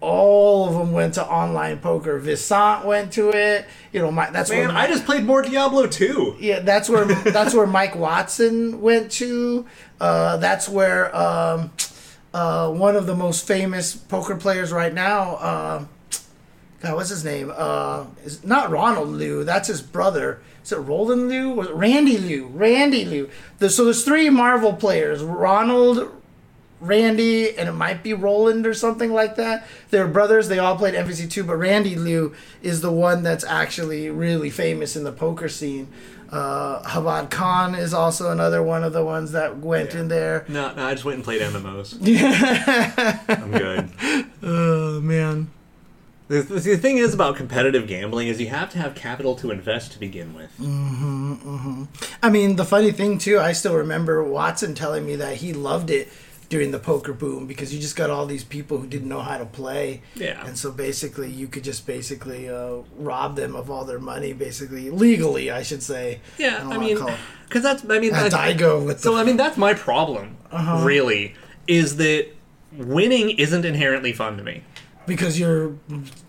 [0.00, 2.18] All of them went to online poker.
[2.18, 3.66] Viscant went to it.
[3.92, 6.36] You know, my, that's Man, where I just played more Diablo 2.
[6.38, 9.66] yeah, that's where that's where Mike Watson went to.
[10.00, 11.70] Uh, that's where um,
[12.34, 15.36] uh, one of the most famous poker players right now.
[15.36, 15.84] Uh,
[16.82, 17.50] God, what's his name?
[17.56, 19.44] Uh, is not Ronald Liu.
[19.44, 20.40] That's his brother.
[20.62, 21.50] Is it Roland Liu?
[21.50, 22.48] Was Randy Liu?
[22.48, 23.30] Randy Liu.
[23.58, 26.15] There's, so there's three Marvel players: Ronald,
[26.80, 29.66] Randy, and it might be Roland or something like that.
[29.90, 30.48] They're brothers.
[30.48, 35.04] They all played MVC2, but Randy Liu is the one that's actually really famous in
[35.04, 35.88] the poker scene.
[36.30, 40.44] Uh, Havad Khan is also another one of the ones that went in there.
[40.48, 41.96] No, no, I just went and played MMOs.
[42.06, 43.90] Yeah, I'm good.
[44.42, 45.50] Oh man.
[46.28, 49.92] The, the thing is about competitive gambling is you have to have capital to invest
[49.92, 50.50] to begin with.
[50.58, 51.84] Mm-hmm.
[52.20, 55.88] I mean, the funny thing too, I still remember Watson telling me that he loved
[55.88, 56.08] it
[56.48, 59.38] during the poker boom because you just got all these people who didn't know how
[59.38, 60.02] to play.
[60.14, 60.44] Yeah.
[60.46, 64.90] And so basically, you could just basically uh, rob them of all their money, basically
[64.90, 66.20] legally, I should say.
[66.38, 66.98] Yeah, don't I, mean,
[67.48, 70.36] because that's I mean, At that- Daigo with so the I mean that's my problem.
[70.50, 70.84] Uh-huh.
[70.84, 71.34] Really,
[71.66, 72.28] is that
[72.72, 74.62] winning isn't inherently fun to me.
[75.06, 75.76] Because you're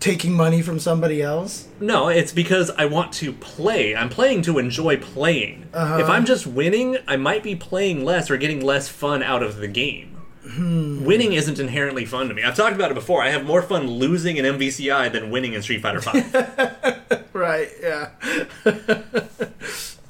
[0.00, 1.68] taking money from somebody else.
[1.80, 3.94] No, it's because I want to play.
[3.96, 5.68] I'm playing to enjoy playing.
[5.72, 5.98] Uh-huh.
[5.98, 9.56] If I'm just winning, I might be playing less or getting less fun out of
[9.56, 10.14] the game.
[10.42, 11.04] Hmm.
[11.04, 12.42] Winning isn't inherently fun to me.
[12.42, 13.22] I've talked about it before.
[13.22, 16.94] I have more fun losing in MVCI than winning in Street Fighter Five.
[17.38, 17.68] Right.
[17.80, 18.10] Yeah.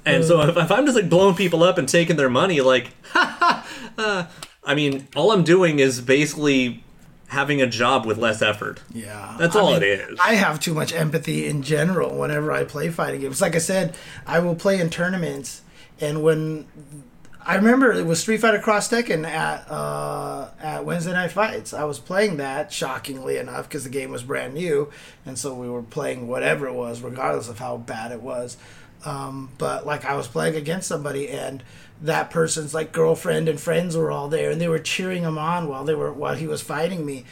[0.07, 2.91] and so if, if I'm just like blowing people up and taking their money, like,
[3.15, 4.25] uh,
[4.65, 6.83] I mean, all I'm doing is basically
[7.29, 8.81] having a job with less effort.
[8.93, 9.37] Yeah.
[9.39, 10.19] That's I all mean, it is.
[10.23, 13.41] I have too much empathy in general whenever I play fighting games.
[13.41, 13.95] Like I said,
[14.27, 15.63] I will play in tournaments,
[16.01, 16.67] and when
[17.49, 21.73] I remember it was Street Fighter Cross Tekken at uh, at Wednesday Night Fights.
[21.73, 24.91] I was playing that shockingly enough because the game was brand new,
[25.25, 28.59] and so we were playing whatever it was, regardless of how bad it was.
[29.05, 31.63] Um, but like I was playing against somebody, and
[32.03, 35.69] that person's like girlfriend and friends were all there, and they were cheering him on
[35.69, 37.25] while they were while he was fighting me.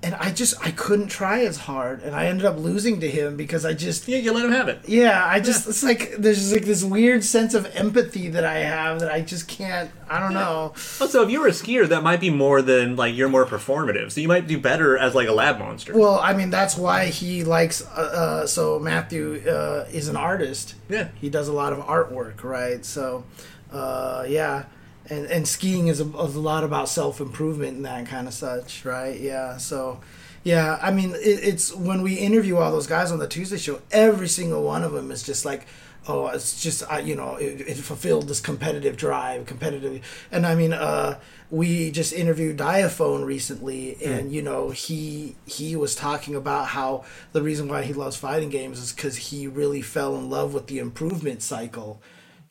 [0.00, 3.36] And I just I couldn't try as hard, and I ended up losing to him
[3.36, 4.82] because I just Yeah, you let him have it.
[4.86, 8.58] yeah, I just it's like there's just like this weird sense of empathy that I
[8.60, 9.90] have that I just can't.
[10.08, 10.72] I don't know.
[11.00, 14.12] Also, if you were a skier, that might be more than like you're more performative.
[14.12, 15.98] So you might do better as like a lab monster.
[15.98, 17.82] Well, I mean that's why he likes.
[17.84, 20.76] Uh, uh, so Matthew uh, is an artist.
[20.88, 21.08] Yeah.
[21.16, 22.84] he does a lot of artwork, right?
[22.84, 23.24] So,
[23.72, 24.64] uh, yeah,
[25.08, 28.34] and and skiing is a, is a lot about self improvement and that kind of
[28.34, 29.18] such, right?
[29.18, 30.00] Yeah, so.
[30.44, 33.82] Yeah, I mean, it, it's when we interview all those guys on the Tuesday show,
[33.90, 35.66] every single one of them is just like,
[36.06, 40.02] oh, it's just, I you know, it, it fulfilled this competitive drive, competitive.
[40.30, 41.18] And I mean, uh,
[41.50, 47.42] we just interviewed Diaphone recently, and you know, he he was talking about how the
[47.42, 50.78] reason why he loves fighting games is because he really fell in love with the
[50.78, 52.00] improvement cycle,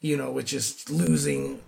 [0.01, 1.59] you know, which is losing,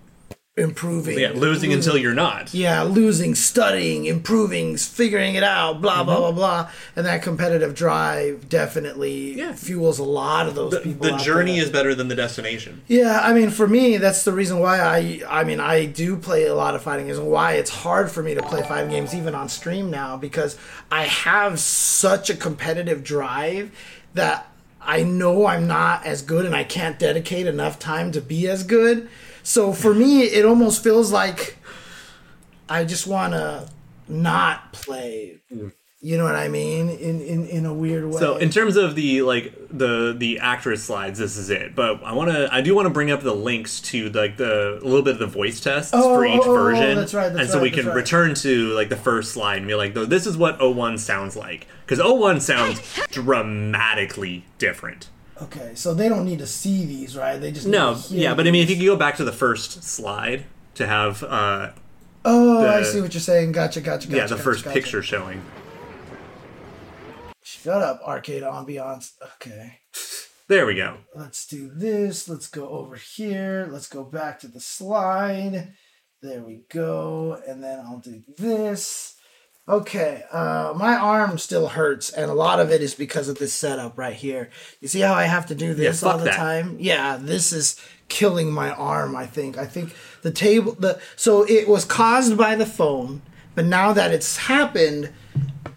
[0.57, 2.53] improving, yeah, losing until you're not.
[2.53, 6.35] yeah, losing, studying, improving, figuring it out, blah blah mm-hmm.
[6.35, 9.53] blah blah, and that competitive drive definitely Yeah.
[9.53, 11.09] fuels a lot of those The, people.
[11.09, 11.63] the journey there.
[11.63, 12.81] is better than the destination.
[12.87, 16.45] Yeah, I mean, for me, that's the reason why I, I mean, I do play
[16.45, 19.15] a lot of fighting games, and why it's hard for me to play fighting games
[19.15, 20.57] even on stream now because
[20.91, 23.71] I have such a competitive drive
[24.13, 24.45] that
[24.89, 28.63] I know I'm not as good, and I can't dedicate enough time to be as
[28.63, 29.07] good.
[29.43, 31.57] So for me, it almost feels like
[32.67, 33.69] I just want to
[34.07, 35.41] not play.
[36.01, 36.89] You know what I mean?
[36.89, 38.17] In in in a weird way.
[38.19, 41.75] So in terms of the like the the actress slides, this is it.
[41.75, 44.79] But I want to I do want to bring up the links to like the
[44.81, 46.95] a little bit of the voice tests Oh, for each oh, oh, oh, version.
[46.95, 47.95] that's right, that's and so right, we can right.
[47.95, 51.35] return to like the first slide and be like, "Though this is what O1 sounds
[51.35, 52.79] like," because O1 sounds
[53.09, 55.09] dramatically different.
[55.41, 57.37] okay, so they don't need to see these, right?
[57.37, 59.31] They just need No, yeah, but I mean, if you could go back to the
[59.31, 61.71] first slide to have, uh,
[62.23, 63.53] Oh, I see what you're saying.
[63.53, 64.17] Gotcha, gotcha, gotcha.
[64.17, 64.73] yeah, the gotcha, first gotcha.
[64.75, 65.41] picture showing.
[67.41, 69.13] Shut up, arcade ambiance.
[69.35, 69.79] Okay.
[70.47, 70.97] There we go.
[71.15, 72.29] Let's do this.
[72.29, 73.67] Let's go over here.
[73.71, 75.73] Let's go back to the slide.
[76.21, 77.41] There we go.
[77.47, 79.15] And then I'll do this.
[79.69, 83.53] Okay, uh, my arm still hurts, and a lot of it is because of this
[83.53, 84.49] setup right here.
[84.81, 86.35] You see how I have to do this fuck all the that.
[86.35, 86.77] time?
[86.79, 89.15] Yeah, this is killing my arm.
[89.15, 89.59] I think.
[89.59, 89.93] I think
[90.23, 90.71] the table.
[90.73, 93.21] The so it was caused by the phone,
[93.53, 95.11] but now that it's happened,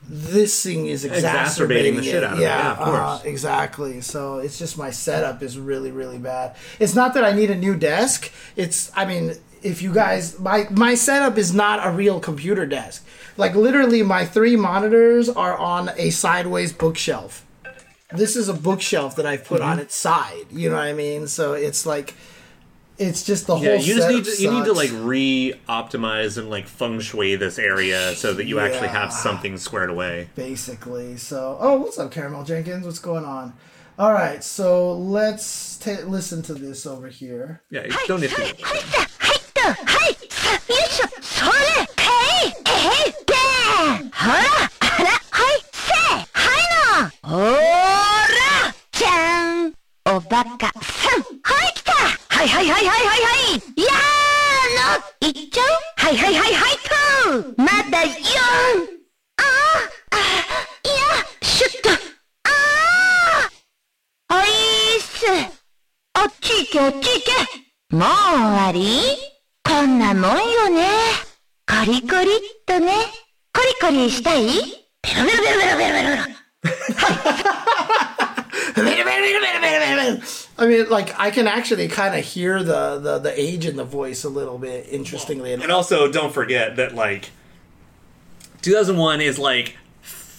[0.09, 2.25] this thing is exacerbating, Exacerbating the shit it.
[2.25, 2.43] out of it.
[2.43, 3.25] Yeah, of uh, course.
[3.25, 4.01] exactly.
[4.01, 6.57] So it's just my setup is really, really bad.
[6.79, 8.33] It's not that I need a new desk.
[8.57, 13.07] It's, I mean, if you guys, my my setup is not a real computer desk.
[13.37, 17.47] Like literally, my three monitors are on a sideways bookshelf.
[18.15, 19.71] This is a bookshelf that I've put Mm-hmm.
[19.71, 20.45] on its side.
[20.51, 21.27] You know what I mean?
[21.29, 22.15] So it's like,
[22.99, 23.81] it's just the Yeah, whole.
[23.81, 27.59] you just need to, setup you need to like re-optimize and like feng shui this
[27.59, 30.29] area so that you actually have something squared away.
[30.35, 31.17] basically.
[31.17, 32.85] So, oh, what's up, Caramel Jenkins?
[32.85, 33.55] What's going on?
[33.99, 37.61] All right, so let's ta listen to this over here.
[37.71, 39.09] Yeah, you don't need to.
[44.15, 45.63] ほらあらはい。
[45.73, 46.65] せはい
[47.03, 47.29] の。
[47.29, 47.57] ほーら
[48.93, 49.75] じゃーん。
[50.07, 51.23] おバカさん。
[51.43, 51.93] はい来た。
[51.93, 53.19] はいはいはいはいはい。
[53.23, 53.33] は
[53.77, 55.67] いやーのいっちゃう？
[55.97, 58.15] はいはいはいはいとまだ4あー
[60.11, 60.17] あ
[60.85, 61.01] いや
[61.43, 61.91] シュッと。
[62.45, 65.27] あーおいっす
[66.15, 67.97] あっち行けあっち行け。
[67.97, 68.09] もう終
[68.67, 69.01] わり？
[69.65, 70.87] こんなもんよね。
[71.67, 72.93] こコリコリっとね。
[73.54, 76.38] コリコリしたいベロベロベロベロベロベロベロ。
[80.60, 83.84] I mean, like I can actually kind of hear the, the the age in the
[83.84, 84.88] voice a little bit.
[84.90, 85.64] Interestingly enough.
[85.64, 87.30] And also, don't forget that like
[88.62, 89.78] 2001 is like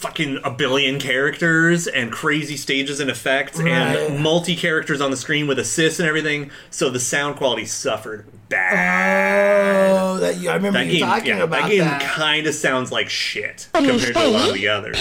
[0.03, 3.69] fucking a billion characters and crazy stages and effects right.
[3.69, 6.51] and multi characters on the screen with assists and everything.
[6.69, 9.91] So the sound quality suffered bad.
[9.91, 11.69] Oh, that, I remember that you game, talking yeah, about that.
[11.69, 14.97] Game that game kind of sounds like shit compared to a lot of the others.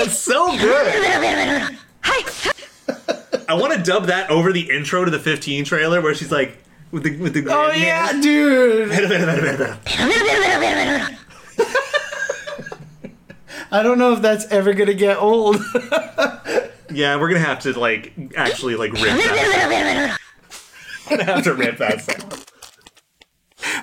[0.00, 0.94] It's so good.
[3.48, 6.56] I want to dub that over the intro to the 15 trailer where she's like,
[6.92, 8.92] with the, with the oh yeah, dude.
[13.70, 15.56] I don't know if that's ever gonna get old.
[16.90, 20.18] yeah we're gonna have to like actually like rip that
[21.10, 22.44] gonna have to rip that sound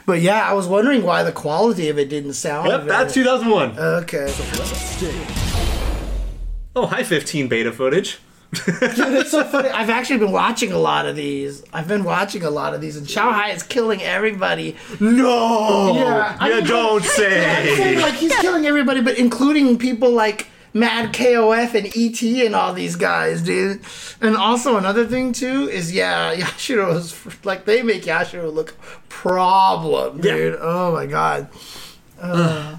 [0.08, 2.68] but yeah, I was wondering why the quality of it didn't sound.
[2.70, 4.34] yep very- that's 2001 Okay.
[6.76, 8.18] oh hi 15 beta footage
[8.68, 9.70] it's so funny.
[9.70, 11.64] I've actually been watching a lot of these.
[11.74, 14.76] I've been watching a lot of these, and Xiaohai is killing everybody.
[15.00, 19.78] no Yeah, I you mean, don't I'm saying, say like he's killing everybody, but including
[19.78, 23.82] people like Mad KOF and ET and all these guys, dude.
[24.22, 28.76] And also another thing too is yeah, Yashiro is like they make Yashiro look
[29.10, 30.34] problem, Yeah.
[30.36, 30.58] dude.
[30.60, 31.48] Oh my god.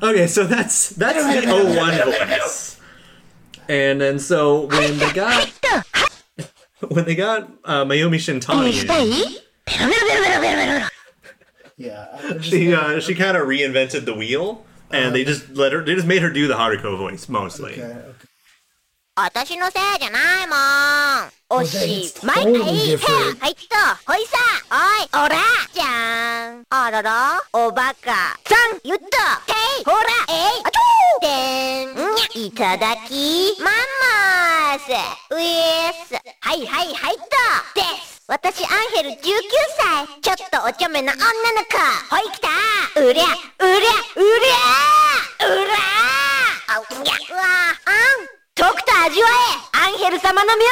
[0.03, 2.76] okay so that's that's the 01 voice
[3.68, 5.48] and then so when they got
[6.89, 9.14] when they got uh, Mayumi Shintani したい in,
[9.66, 10.86] ベロベロベロベロベロベロ。
[11.78, 12.08] Yeah.
[12.14, 15.84] I just- she uh, she kind of reinvented the wheel and they just let her
[15.84, 18.28] they just made her do the Haruko voice mostly okay, okay.
[19.16, 21.30] 私のせいじゃないもん。
[21.50, 23.39] お Well, then し it's まいか totally い different.
[23.42, 23.76] はいっと、
[24.08, 24.38] ほいさ
[24.72, 24.74] お
[25.04, 25.36] い、おら
[25.74, 29.98] じゃんあららおバカさん言ったへいほら
[30.30, 30.64] えい
[31.29, 34.91] あちょーでんにゃいただきまんまーす
[35.35, 37.24] うえーすはいはいはいっと
[37.74, 38.24] です。
[38.29, 41.27] 私アンヘル19歳ちょっとおちょめな女の
[41.66, 41.79] 子。
[42.11, 42.49] ほいきた。
[43.01, 45.74] うりゃうりゃうりゃうら
[46.68, 47.43] あうにゃうわ
[47.85, 47.91] あ
[48.22, 48.27] ん。
[48.55, 49.79] とくと味わえ。
[49.79, 50.68] アンヘル様の妙義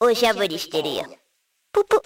[0.00, 0.06] を。
[0.06, 1.06] おしゃぶりしてるよ。
[1.72, 2.00] ぷぷ。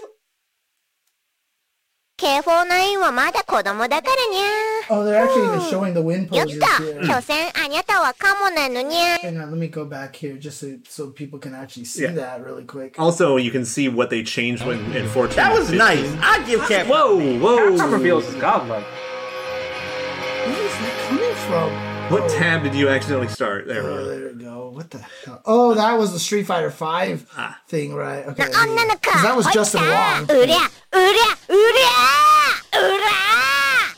[2.23, 7.05] K49 はまだ子供だからにゃ Oh, they're actually even showing the wind やっ poses た here.
[7.05, 12.03] 所詮あにゃたはカモなのにゃ Hang on, let me go back here just so, so people can actually see
[12.03, 12.13] Yeah.
[12.15, 12.99] that really quick.
[12.99, 15.35] Also, you can see what they changed when in 14.
[15.37, 15.79] That was and 15.
[15.79, 16.17] nice.
[16.21, 16.87] I give Cat.
[16.87, 17.71] Whoa, whoa.
[17.77, 18.83] Capcom reveals is godlike.
[18.83, 21.92] Where is that coming from?
[22.09, 23.67] What tab did you accidentally start?
[23.67, 24.05] There we Oh, go.
[24.09, 24.69] there we go.
[24.73, 25.41] What the hell?
[25.45, 27.61] Oh, that was the Street Fighter Five Ah.
[27.69, 28.25] thing, right?
[28.29, 28.49] Okay.
[28.49, 30.41] な女の子 Because that was ほい Justin さ Wong.
[30.41, 33.05] うりゃうりゃうりゃうら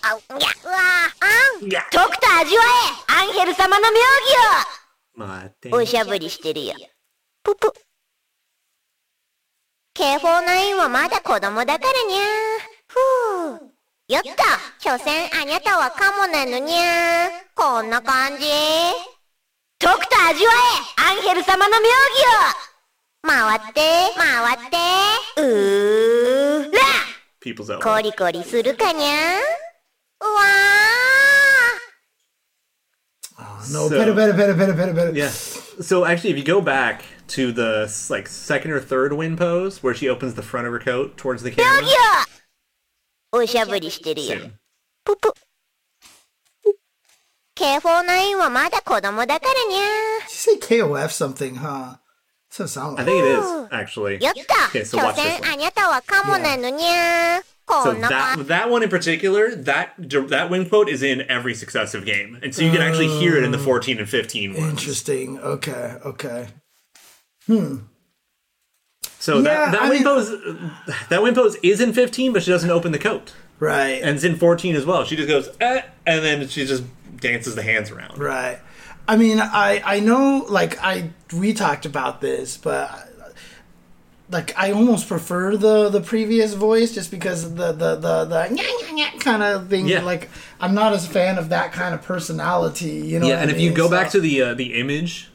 [0.04, 0.78] あうにゃうわ
[1.22, 2.64] あんいやとくと味わ
[3.08, 3.98] えアンヘル様の妙
[5.20, 6.74] 義をおしゃぶりしてるよ。
[7.44, 7.72] ぷぷ。
[9.96, 12.20] K49 はまだ子供だからにゃ
[12.88, 13.35] ふう。
[14.09, 14.29] やった
[14.79, 18.45] 所詮あにゃたはカモなのにゃこんな感じ
[19.81, 21.93] とくと味わえアンヘル様の妙義
[22.63, 23.81] を回って、
[24.17, 24.77] 回って、
[25.43, 29.39] うーら.コリコリするかにゃ
[30.21, 31.87] うわー
[33.39, 35.13] Oh, no, So- better, better, better, better, better, better.
[35.13, 35.29] Yeah.
[35.29, 39.95] So actually, if you go back to the like second or third win pose where
[39.95, 42.25] she opens the front of her coat towards the 妙 camera.
[43.36, 44.36] 義をおしゃぶりしてるよ。
[44.38, 44.52] soon.
[45.04, 45.34] ぷぷ。
[47.56, 49.80] K49 はまだ子供だからにゃ
[50.28, 51.98] Did you say KOF something, huh?
[52.50, 53.06] So it sound I like.
[53.06, 54.20] think it is actually.
[54.24, 55.52] やった Okay, so 所 watch this 詮 one.
[55.52, 61.54] あにゃたはカモなのにゃこ So んな感 that that one in particular, that that win quote is in every
[61.54, 64.70] successive game, and so you can actually hear it in the 14 and 15 ones.
[64.72, 65.38] Interesting.
[65.40, 66.48] Okay, okay.
[69.19, 70.31] So Yeah, that that I win mean- pose,
[71.09, 74.01] that pose is in 15, but she doesn't open the coat, Right.
[74.03, 75.05] and it's in 14 as well.
[75.05, 76.85] She just goes, eh, and then she just
[77.19, 78.19] dances the hands around.
[78.19, 78.59] Right.
[79.09, 82.91] I mean, I I know like I we talked about this, but
[84.31, 89.19] like I almost prefer the the previous voice just because of the the the the
[89.21, 89.87] kind of thing.
[89.87, 90.03] Yeah.
[90.03, 90.29] Like
[90.61, 92.97] I'm not as a fan of that kind of personality.
[93.07, 93.29] You know.
[93.29, 93.77] Yeah, and I if you mean?
[93.77, 95.31] go back to the uh, the image,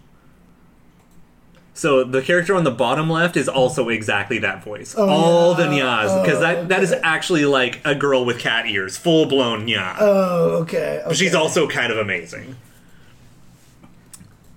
[1.81, 4.93] so the character on the bottom left is also exactly that voice.
[4.95, 5.57] Oh, All yeah.
[5.57, 6.23] the nyas.
[6.23, 6.67] Because oh, that, okay.
[6.67, 9.95] that is actually like a girl with cat ears, full blown nya.
[9.99, 11.01] Oh, okay.
[11.03, 11.15] okay.
[11.15, 12.55] She's also kind of amazing.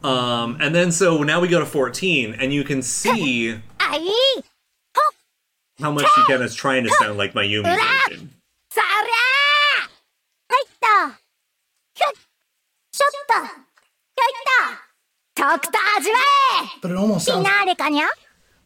[0.02, 3.58] Um, and then so now we go to 14, and you can see
[5.80, 8.34] how much she kind of trying to sound like Mayumi version.
[8.70, 9.24] Sarah!
[15.35, 16.17] とくと味わ
[16.81, 18.07] え But it almost フィ sounds ナーレかにゃ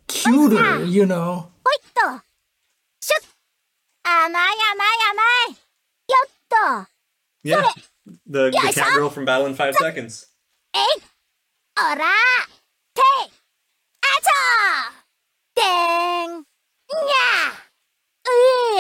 [0.08, 1.36] cuter, you know.
[1.41, 2.02] ほいっと
[3.00, 3.26] シュッ
[4.04, 4.52] 甘い甘い
[5.12, 5.58] 甘いよ
[6.26, 6.30] っ
[6.86, 6.89] と
[7.46, 7.62] Yeah.
[8.28, 10.28] The, the Yeah, I cat saw- girl from Battle in Five Seconds.
[10.74, 11.04] えい
[11.78, 11.96] おら
[12.94, 13.32] てい
[14.02, 15.62] あちょで
[16.28, 16.44] んにゃ
[18.26, 18.30] う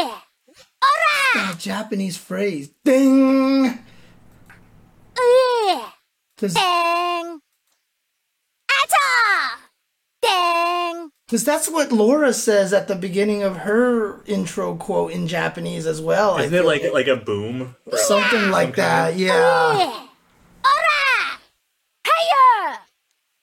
[0.01, 2.71] いおら That Japanese phrase.
[2.85, 3.65] Ding!
[3.65, 3.75] うい
[6.37, 6.59] Because で
[7.23, 7.39] ん
[10.20, 11.10] Dang!
[11.26, 16.00] Because that's what Laura says at the beginning of her intro quote in Japanese as
[16.00, 16.38] well.
[16.38, 17.76] Isn't it like, like, like a boom?
[17.92, 18.50] Something yeah.
[18.50, 20.06] like that, yeah.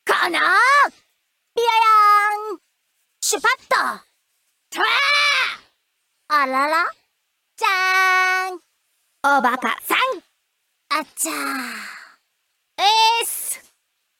[0.06, 0.40] Kana!
[4.72, 4.84] Tra!
[6.30, 6.86] Alala!
[9.24, 10.22] Obaka-san!
[10.92, 11.96] Acha!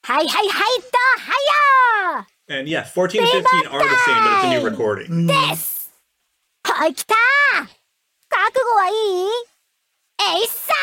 [0.06, 0.74] Hi, hi, hi,
[1.18, 2.28] hiya!
[2.48, 5.10] And yeah, 14 and 15 are the same, but it's a new recording.
[5.10, 5.28] Mm.
[5.28, 5.90] This!
[6.62, 6.94] Mm.
[6.94, 7.16] 来た
[8.30, 9.30] 覚悟はいい
[10.22, 10.74] えいっさ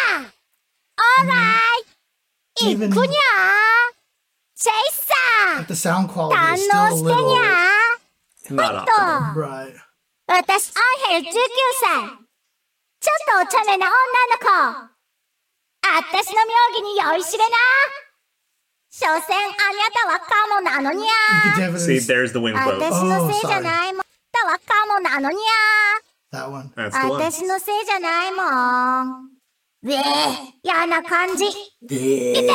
[1.23, 1.87] !Alright!
[2.63, 2.89] Mm-hmm.
[2.89, 3.23] 行くにゃ
[4.57, 7.39] チェイサー But the sound quality is still a little...
[8.51, 9.35] Not optimal.
[9.37, 9.75] Right.
[10.27, 10.81] 私、ア
[11.15, 11.33] ンヘル19
[11.79, 12.11] 歳。
[12.99, 13.95] ちょっとおちゃめな女
[14.31, 14.91] の子。
[16.11, 17.57] 私の妙義に酔いしれな。
[18.95, 21.09] 所詮あにゃたはカモなのにゃ
[21.57, 22.79] could See, there's the win quote.
[22.79, 26.71] 私のせいじゃないもんたはカモなのにゃ that one.
[26.77, 27.13] That's the one.
[27.13, 28.43] 私のせいじゃないも
[29.05, 29.25] ん。
[29.85, 29.97] うえ
[30.63, 31.47] 嫌な感じ。
[31.47, 32.43] Yeah.
[32.43, 32.53] うん。
[32.53, 32.55] あ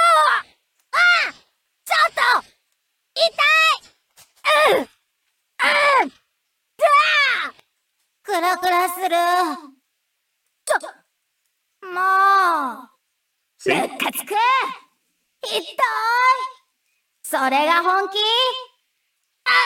[0.00, 0.42] あ
[0.90, 1.32] あ
[1.84, 2.48] ちょっと
[3.14, 6.10] 痛いうんうんう
[6.80, 7.52] わ
[8.22, 9.10] クラクラする。
[10.64, 12.91] ちょ、もう。
[13.61, 13.73] See?
[13.73, 14.31] むかつく
[15.43, 15.65] 痛い
[17.23, 18.17] それが本気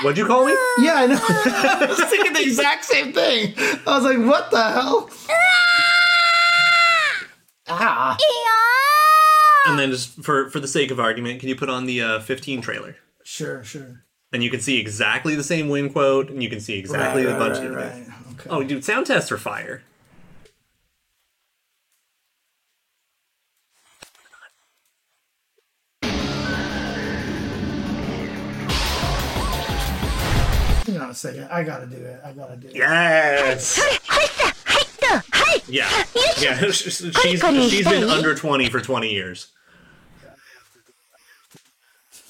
[0.04, 0.54] What'd you call me?
[0.80, 1.18] Yeah, I know.
[1.20, 3.54] I was thinking the exact same thing.
[3.88, 5.10] I was like, what the hell?
[7.68, 8.18] Ah.
[8.20, 8.52] いいよ
[9.68, 12.20] And then just for for the sake of argument, can you put on the uh,
[12.20, 12.96] 15 trailer?
[13.24, 14.04] Sure, sure.
[14.34, 17.34] And you can see exactly the same win quote, and you can see exactly Right,
[17.34, 18.08] the right, bunch right, of right.
[18.40, 18.50] Okay.
[18.50, 19.84] Oh, dude, sound tests are fire.
[31.07, 31.45] on a second.
[31.45, 32.21] I gotta do it.
[32.25, 32.75] I gotta do it.
[32.75, 33.81] Yes.
[35.69, 35.89] Yeah.
[35.89, 36.05] Uh,
[36.39, 36.57] yeah.
[36.73, 39.53] she's, she's been under 20 for 20 years.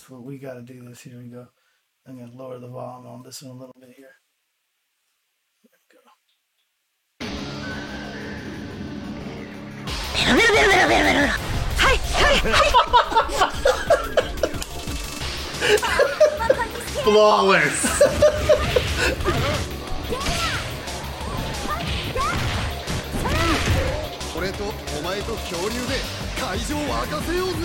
[0.08, 1.00] What we gotta do this.
[1.00, 1.48] Here we go.
[2.06, 4.12] I'm gonna lower the volume on this one a little bit here.
[5.64, 5.72] There
[7.20, 7.28] we
[13.96, 14.02] go.
[17.04, 17.96] Flawless.
[24.98, 26.00] お前と恐竜で
[26.40, 27.56] 会場を沸かせようぜ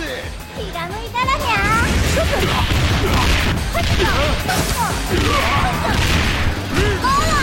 [7.02, 7.41] ゴー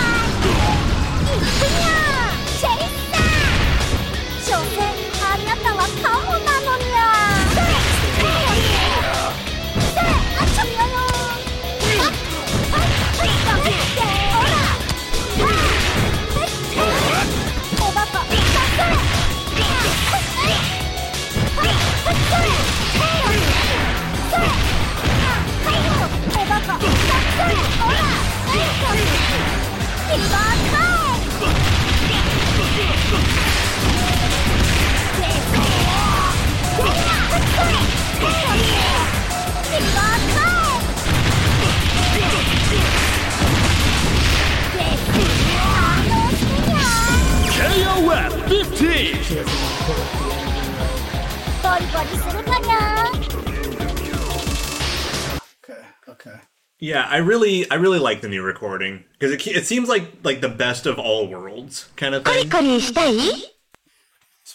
[55.69, 56.49] Okay, okay.
[56.81, 60.39] Yeah, I really, I really like the new recording because it, it seems like like
[60.39, 62.49] the best of all worlds kind of thing.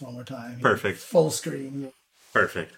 [0.00, 0.58] One more time.
[0.60, 0.98] Perfect.
[0.98, 1.92] Full screen.
[2.32, 2.72] Perfect.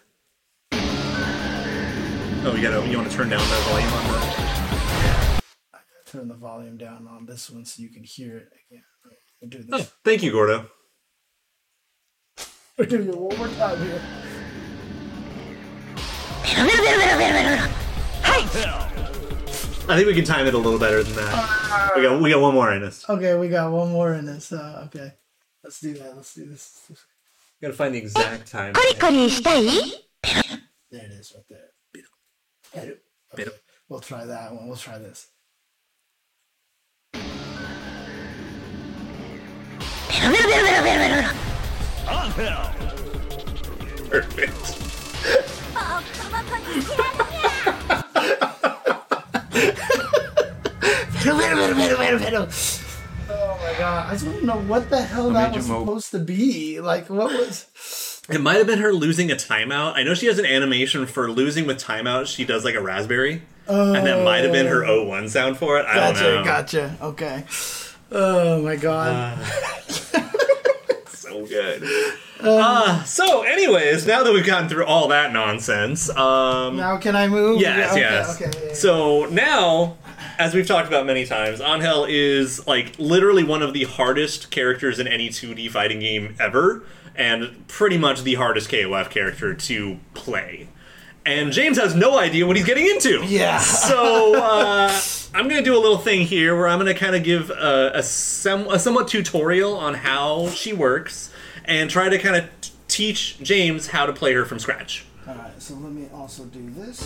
[0.72, 5.40] Oh, you gotta, you want to turn down the volume on that?
[6.06, 8.84] Turn the volume down on this one so you can hear it again.
[9.40, 9.86] We'll do oh, this.
[9.86, 10.68] Oh, thank you, Gordo.
[12.78, 13.98] We're doing it one more time here.
[18.22, 19.25] Hey.
[19.88, 21.32] I think we can time it a little better than that.
[21.32, 23.08] Uh, we got we got one more in us.
[23.08, 24.52] Okay, we got one more in us.
[24.52, 25.12] Uh, okay,
[25.62, 26.16] let's do that.
[26.16, 26.80] Let's do this.
[26.88, 26.96] We
[27.62, 28.74] gotta find the exact time.
[30.90, 31.70] There it is, right there.
[33.32, 33.50] Okay.
[33.88, 34.66] We'll try that one.
[34.66, 35.28] We'll try this.
[44.10, 44.76] Perfect.
[53.28, 54.06] Oh my god!
[54.08, 56.80] I just want to know what the hell that was supposed to be.
[56.80, 58.22] Like, what was?
[58.28, 59.94] It might have been her losing a timeout.
[59.94, 62.26] I know she has an animation for losing with timeout.
[62.26, 65.86] She does like a raspberry, and that might have been her O1 sound for it.
[65.86, 66.44] I Gotcha, don't know.
[66.44, 66.96] gotcha.
[67.02, 67.44] Okay.
[68.12, 69.38] Oh my god.
[71.08, 71.82] So good.
[72.40, 77.26] Uh, so, anyways, now that we've gotten through all that nonsense, um, now can I
[77.26, 77.60] move?
[77.60, 78.40] Yes, Yeah, okay, yes.
[78.42, 78.50] Okay.
[78.62, 78.74] yeah, yeah.
[78.74, 79.96] So now,
[80.38, 84.98] as we've talked about many times, Angel is like literally one of the hardest characters
[84.98, 86.84] in any 2D fighting game ever,
[87.14, 90.68] and pretty much the hardest KOF character to play.
[91.24, 93.24] And James has no idea what he's getting into.
[93.26, 93.58] Yeah.
[93.58, 95.00] So uh,
[95.34, 97.50] I'm going to do a little thing here where I'm going to kind of give
[97.50, 101.32] a, a, sem- a somewhat tutorial on how she works
[101.64, 102.48] and try to kind of
[102.86, 105.04] teach James how to play her from scratch.
[105.26, 105.60] All right.
[105.60, 107.02] So let me also do this.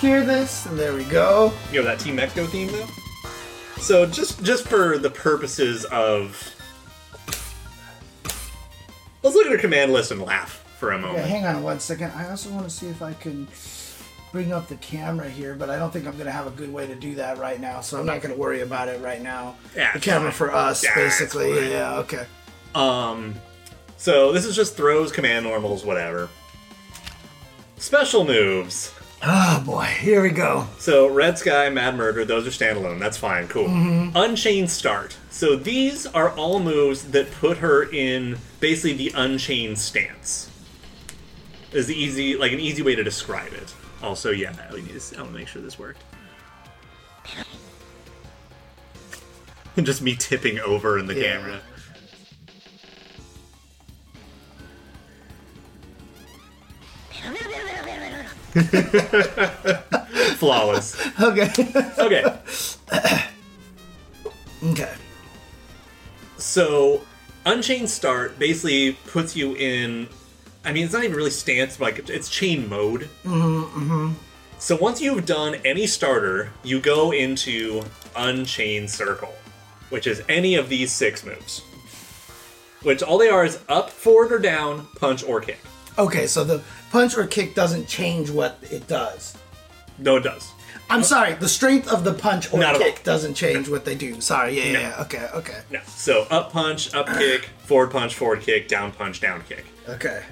[0.00, 1.52] Hear this, and there we go.
[1.72, 2.86] you know that Team Mexico theme though.
[3.80, 6.54] So just just for the purposes of,
[9.22, 11.26] let's look at her command list and laugh for a Okay, moment.
[11.26, 12.10] hang on one second.
[12.12, 13.48] I also want to see if I can
[14.32, 16.72] bring up the camera here, but I don't think I'm going to have a good
[16.72, 19.22] way to do that right now, so I'm not going to worry about it right
[19.22, 19.56] now.
[19.74, 20.48] Yeah, the camera fine.
[20.48, 21.70] for us, Yeah, basically.
[21.70, 22.26] Yeah, okay.
[22.74, 23.34] Um,
[23.96, 26.28] so this is just throws, command normals, whatever.
[27.78, 28.92] Special moves.
[29.28, 30.68] Oh boy, here we go.
[30.78, 33.00] So Red Sky, Mad Murder, those are standalone.
[33.00, 33.66] That's fine, cool.
[33.66, 34.16] Mm-hmm.
[34.16, 35.16] Unchained Start.
[35.30, 40.48] So these are all moves that put her in basically the unchained stance.
[41.72, 43.74] Is the easy like an easy way to describe it.
[44.00, 46.02] Also, yeah, we need to, I want to make sure this worked.
[49.76, 51.32] And Just me tipping over in the Yeah.
[51.38, 51.60] camera.
[60.36, 60.96] Flawless.
[61.20, 61.50] Okay.
[61.98, 62.24] Okay.
[64.64, 64.94] okay.
[66.38, 67.02] So,
[67.44, 70.08] Unchained Start basically puts you in.
[70.64, 73.08] I mean, it's not even really stance, but like it's chain mode.
[73.24, 74.12] Mm-hmm,
[74.58, 77.84] So once you've done any starter, you go into
[78.16, 79.34] Unchained Circle,
[79.90, 81.60] which is any of these six moves.
[82.82, 85.58] Which all they are is up, forward, or down, punch, or kick.
[85.98, 89.36] Okay, so the punch or kick doesn't change what it does.
[89.98, 90.50] No, it does.
[90.88, 94.20] I'm sorry, the strength of the punch or Not kick doesn't change what they do.
[94.20, 94.80] Sorry, yeah, yeah, No.
[94.80, 95.00] yeah.
[95.02, 95.80] Okay, okay, No.
[95.86, 99.64] So up punch, up kick, forward punch, forward kick, down punch, down kick.
[99.88, 100.22] okay.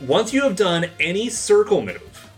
[0.00, 2.30] Once you have done any circle move,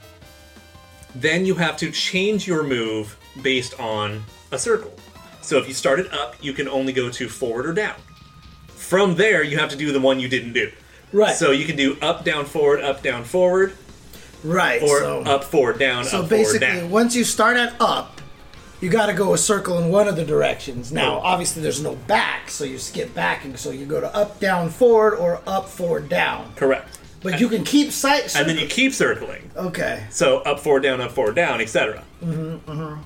[1.14, 4.22] then you have to change your move based on
[4.52, 4.92] a circle.
[5.40, 7.96] So if you started up, you can only go to forward or down.
[8.68, 10.70] From there, you have to do the one you didn't do.
[11.12, 11.34] Right.
[11.36, 13.72] So you can do up, down, forward, up, down, forward,
[14.44, 14.82] Right.
[14.82, 18.20] or so, up, forward, down, so up, forward, basically, once you start at up,
[18.80, 20.92] you got to go a circle in one of the directions.
[20.92, 24.38] Now, obviously, there's no back, so you skip back, and so you go to up,
[24.38, 26.52] down, forward, or up, forward, down.
[26.54, 26.98] Correct.
[27.20, 28.36] But you can keep sight.
[28.36, 29.50] And then you keep circling.
[29.56, 30.04] Okay.
[30.10, 32.04] So up, forward, down, up, forward, down, etc.
[32.24, 33.00] Mm-hmm,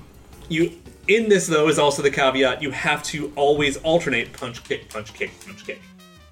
[0.49, 0.77] You
[1.07, 5.13] in this though is also the caveat: you have to always alternate punch, kick, punch,
[5.13, 5.81] kick, punch, kick.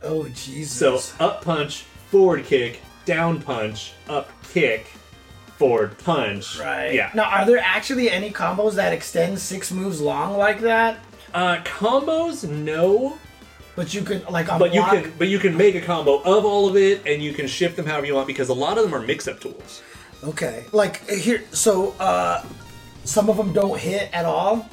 [0.03, 1.05] Oh Jesus.
[1.05, 4.87] So up punch, forward kick, down punch, up kick,
[5.57, 6.59] forward punch.
[6.59, 6.93] Right.
[6.93, 7.11] Yeah.
[7.13, 10.97] Now, are there actually any combos that extend six moves long like that?
[11.33, 13.17] Uh, combos, no.
[13.75, 16.45] But you can like on But you can, but you can make a combo of
[16.45, 18.83] all of it, and you can shift them however you want because a lot of
[18.83, 19.81] them are mix-up tools.
[20.23, 20.65] Okay.
[20.71, 22.43] Like here, so uh,
[23.05, 24.69] some of them don't hit at all.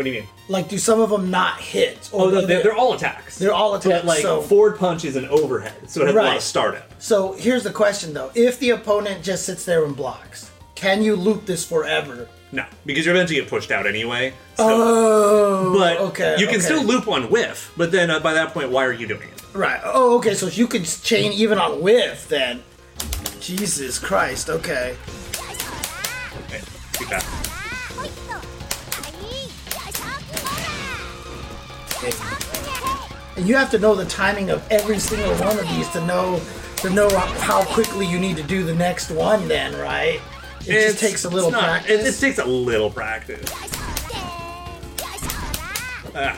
[0.00, 0.28] What do you mean?
[0.48, 2.08] Like, do some of them not hit?
[2.10, 3.36] Or Oh, no, they're, they- they're all attacks.
[3.38, 6.18] They're all But, attacks, like so- forward punch is an overhead, so it has a
[6.22, 6.90] lot of startup.
[6.98, 11.16] So here's the question though: If the opponent just sits there and blocks, can you
[11.16, 12.28] loop this forever?
[12.50, 14.32] No, because you're eventually get pushed out anyway.
[14.56, 16.36] So, Oh, but okay.
[16.38, 16.64] you can okay.
[16.64, 17.70] still loop on whiff.
[17.76, 19.42] But then uh, by that point, why are you doing it?
[19.52, 19.82] Right.
[19.84, 20.32] Oh, okay.
[20.32, 22.62] So you could chain even on whiff then.
[23.38, 24.48] Jesus Christ.
[24.48, 24.96] Okay.
[26.46, 26.62] Okay,
[26.94, 27.49] keep that.
[33.36, 36.40] And you have to know the timing of every single one of these to know
[36.78, 39.46] to know how quickly you need to do the next one.
[39.48, 40.20] Then, right?
[40.62, 42.00] It It's- just takes a little not- practice.
[42.06, 43.48] It, it takes a little practice.
[46.14, 46.36] Ah,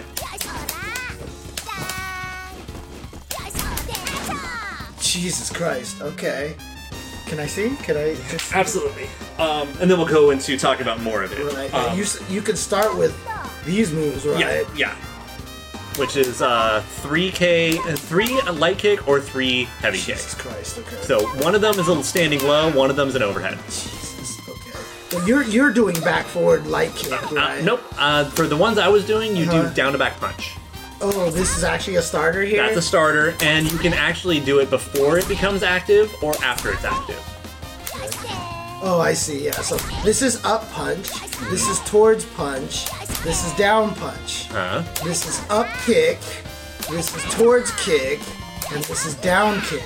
[5.01, 6.01] Jesus Christ.
[6.01, 6.55] Okay.
[7.27, 7.75] Can I see?
[7.83, 8.15] Can I?
[8.31, 9.09] Just, Absolutely.
[9.39, 11.53] Um, and then we'll go into talking about more of it.
[11.55, 11.73] right.
[11.73, 13.17] Um, you you can start with
[13.65, 14.39] these moves, right?
[14.39, 14.95] yeah, yeah.
[15.97, 20.17] Which is uh, 3K, uh, 3 light kick or 3 heavy kick.
[20.17, 20.79] Jesus Christ.
[20.79, 20.97] Okay.
[21.03, 23.59] So one of them is a standing low, one of them is an overhead.
[23.67, 24.39] Jesus.
[24.49, 24.79] Okay.
[25.11, 27.63] So you're you're doing back forward light kick, Uh, right?
[27.63, 27.83] nope.
[27.99, 29.69] Uh, for the ones I was doing, you Uh-huh.
[29.69, 30.53] do down to back punch.
[31.03, 32.63] Oh, this is actually a starter here.
[32.65, 36.73] That's a starter, and you can actually do it before it becomes active or after
[36.73, 37.21] it's active.
[38.85, 39.45] Oh, I see.
[39.45, 39.53] Yeah.
[39.53, 41.13] So this is up punch.
[41.51, 42.87] This is towards punch.
[43.23, 44.49] This is down punch.
[44.49, 44.83] Huh?
[45.05, 46.19] This is up kick.
[46.91, 48.19] This is towards kick,
[48.73, 49.85] and this is down kick.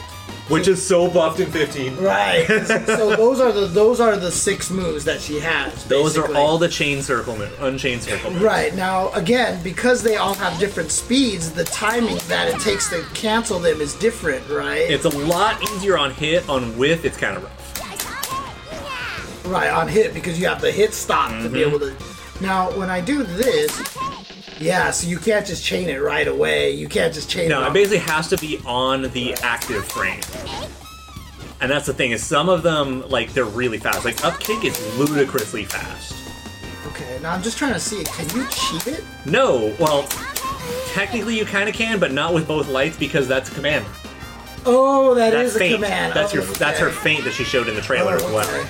[0.48, 1.97] Which is so buffed in 15.
[1.97, 2.47] Right.
[2.86, 5.85] so those are the those are the six moves that she has.
[5.85, 8.43] Those are all the chain circle move, unchained circle moves.
[8.43, 13.05] Right now, again, because they all have different speeds, the timing that it takes to
[13.12, 14.89] cancel them is different, right?
[14.89, 16.48] It's a lot easier on hit.
[16.48, 17.65] On whiff, it's kind of rough.
[19.47, 21.68] Right on hit because you have the hit stop to be Mm-hmm.
[21.68, 21.97] able to.
[22.43, 23.97] Now, when I do this,
[24.60, 26.70] yeah, so you can't just chain it right away.
[26.73, 27.62] You can't just chain No, it.
[27.62, 30.20] No, it basically has to be on the active frame.
[31.60, 34.05] And that's the thing is some of them like they're really fast.
[34.05, 36.14] Like up kick is ludicrously fast.
[36.89, 38.01] Okay, now I'm just trying to see.
[38.01, 38.06] it.
[38.09, 39.05] Can you cheat it?
[39.24, 40.06] No, well,
[40.93, 43.86] technically you kind of can, but not with both lights because that's a command.
[44.66, 46.12] Oh, that That's is a command.
[46.12, 46.97] That's Oh, your that's her okay.
[46.97, 48.47] feint that she showed in the trailer as Oh, well.
[48.48, 48.68] okay.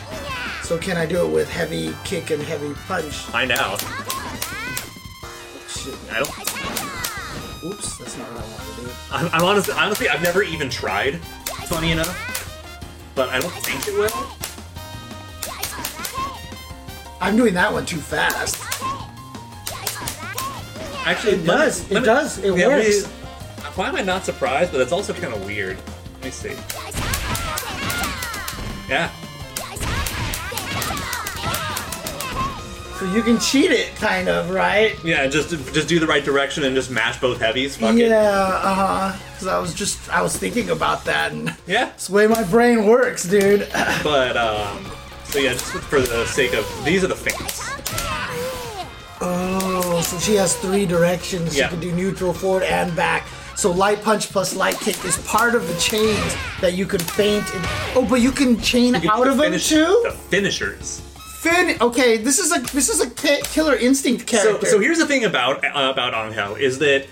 [0.67, 3.15] So can I do it with heavy kick and heavy punch?
[3.15, 3.81] Find out.
[5.69, 5.95] Shit.
[6.11, 7.65] I don't.
[7.65, 8.91] Oops, that's not what I want to do.
[9.13, 11.21] I'm, I'm honestly, honestly, I've never even tried.
[11.69, 12.11] Funny enough,
[13.15, 14.11] but I don't think it will.
[17.21, 18.61] I'm doing that one too fast.
[21.07, 21.91] Actually, It let me- does.
[21.93, 22.39] It me- does.
[22.39, 23.07] It yeah, let me- works.
[23.77, 24.73] why am I not surprised?
[24.73, 25.79] But that's also kind of weird.
[26.15, 26.57] Let me see.
[28.89, 29.11] Yeah.
[32.99, 34.97] So you can cheat it, kind of, right?
[35.05, 37.77] Yeah, just just do the right direction and just mash both heavies.
[37.77, 38.09] Fuck it.
[38.09, 38.75] Yeah, uh
[39.13, 39.19] huh.
[39.33, 41.89] Because I was just, I was thinking about that, and Yeah.
[41.91, 43.69] it's the way my brain works, dude.
[44.03, 44.91] But um,
[45.25, 47.61] so yeah, just for the sake of these are the feints.
[49.21, 51.57] Oh, so she has three directions.
[51.57, 51.65] Yeah.
[51.69, 53.27] She can do neutral, forward, and back.
[53.57, 57.45] So light punch plus light kick is part of the chains that you can feint.
[57.55, 57.65] And,
[57.95, 60.01] oh, but you can chain You out of the them too.
[60.05, 61.01] The finishers.
[61.51, 61.77] Fin.
[61.81, 64.67] Okay, this is a this is a ki- killer instinct So, character.
[64.67, 67.07] so here's the thing about uh, about Angel is that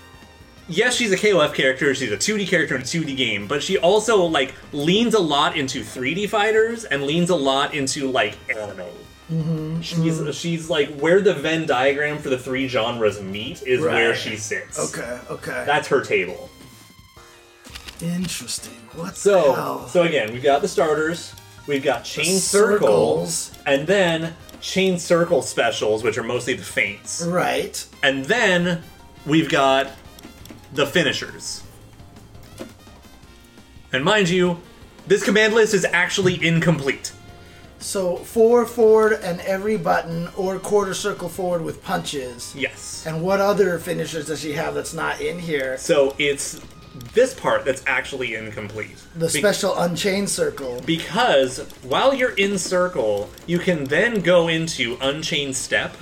[0.67, 3.77] yes, she's a KOF character, she's a 2D character in a 2D game, but she
[3.77, 8.85] also like leans a lot into 3D fighters and leans a lot into like anime.
[9.31, 14.09] Mm-hmm, she's she's like where the Venn diagram for the three genres meet is where
[14.09, 14.17] Right.
[14.17, 14.77] she sits.
[14.95, 15.19] Okay.
[15.31, 15.63] Okay.
[15.65, 16.49] That's her table.
[18.01, 18.73] Interesting.
[18.93, 19.87] What the So hell?
[19.87, 21.33] so again, we've got the starters,
[21.67, 23.51] we've got chain circles.
[23.51, 27.21] circles, and then chain circle specials, which are mostly the feints.
[27.25, 27.85] right.
[28.01, 28.83] And then
[29.25, 29.91] we've got
[30.73, 31.63] the finishers.
[33.93, 34.59] And mind you,
[35.07, 37.11] this command list is actually incomplete.
[37.79, 42.53] So four forward and every button, or quarter circle forward with punches.
[42.55, 43.05] Yes.
[43.05, 45.77] And what other finishers does she have that's not in here?
[45.77, 46.59] So it's
[47.13, 48.95] this part that's actually incomplete.
[49.15, 50.81] The Be- special unchained circle.
[50.85, 55.95] because while you're in circle, you can then go into Unchained Step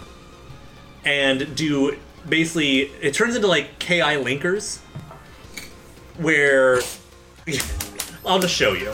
[1.05, 1.97] and do
[2.29, 4.79] basically it turns into like KI linkers
[6.17, 6.79] where
[8.25, 8.93] I'll just show you.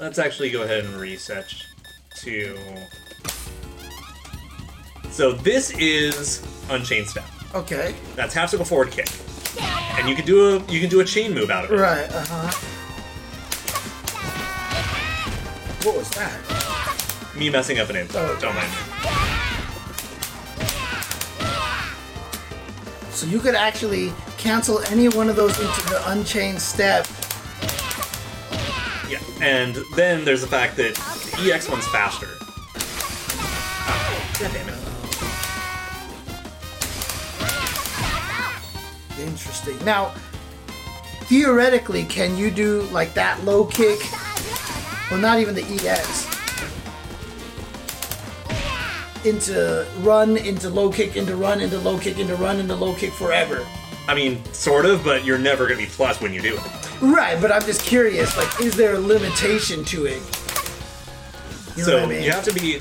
[0.00, 1.54] Let's actually go ahead and reset
[2.16, 2.58] to
[5.10, 7.24] So this is Unchained Step.
[7.54, 7.94] Okay.
[8.16, 9.08] That's half circle forward kick.
[9.60, 11.76] And you can do a you can do a chain move out of it.
[11.76, 12.08] Right.
[12.10, 12.50] Uh huh.
[15.84, 17.36] What was that?
[17.36, 18.08] Me messing up an name.
[18.14, 18.38] Oh.
[18.40, 18.76] Don't mind me.
[23.10, 27.06] So you could actually cancel any one of those into the unchained step.
[29.08, 32.28] Yeah, and then there's the fact that the EX one's faster.
[34.38, 34.85] God damn it.
[39.46, 39.84] Interesting.
[39.84, 40.12] Now,
[41.28, 44.00] theoretically, can you do like that low kick?
[45.10, 46.26] Well, not even the EX.
[49.24, 53.12] Into run, into low kick, into run, into low kick, into run, into low kick
[53.12, 53.64] forever.
[54.08, 56.62] I mean, sort of, but you're never gonna be plus when you do it.
[57.02, 60.22] Right, but I'm just curious, like, is there a limitation to it?
[61.76, 62.22] You know so what I mean?
[62.22, 62.80] you have to be.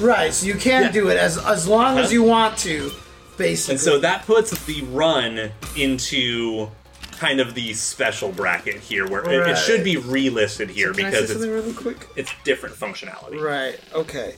[0.00, 0.90] Right, so you can Yeah.
[0.92, 2.92] do it as as long as you want to,
[3.38, 3.74] basically.
[3.74, 6.68] And so that puts the run into
[7.12, 11.30] kind of the special bracket here, where it, it should be relisted here say because
[11.30, 12.06] it's really quick?
[12.16, 13.40] it's different functionality.
[13.40, 13.80] Right.
[13.92, 14.34] Okay.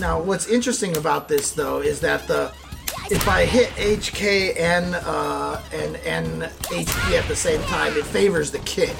[0.00, 2.52] Now, what's interesting about this though is that the
[3.10, 8.50] if I hit HK and uh, and and HP at the same time, it favors
[8.50, 8.94] the kick.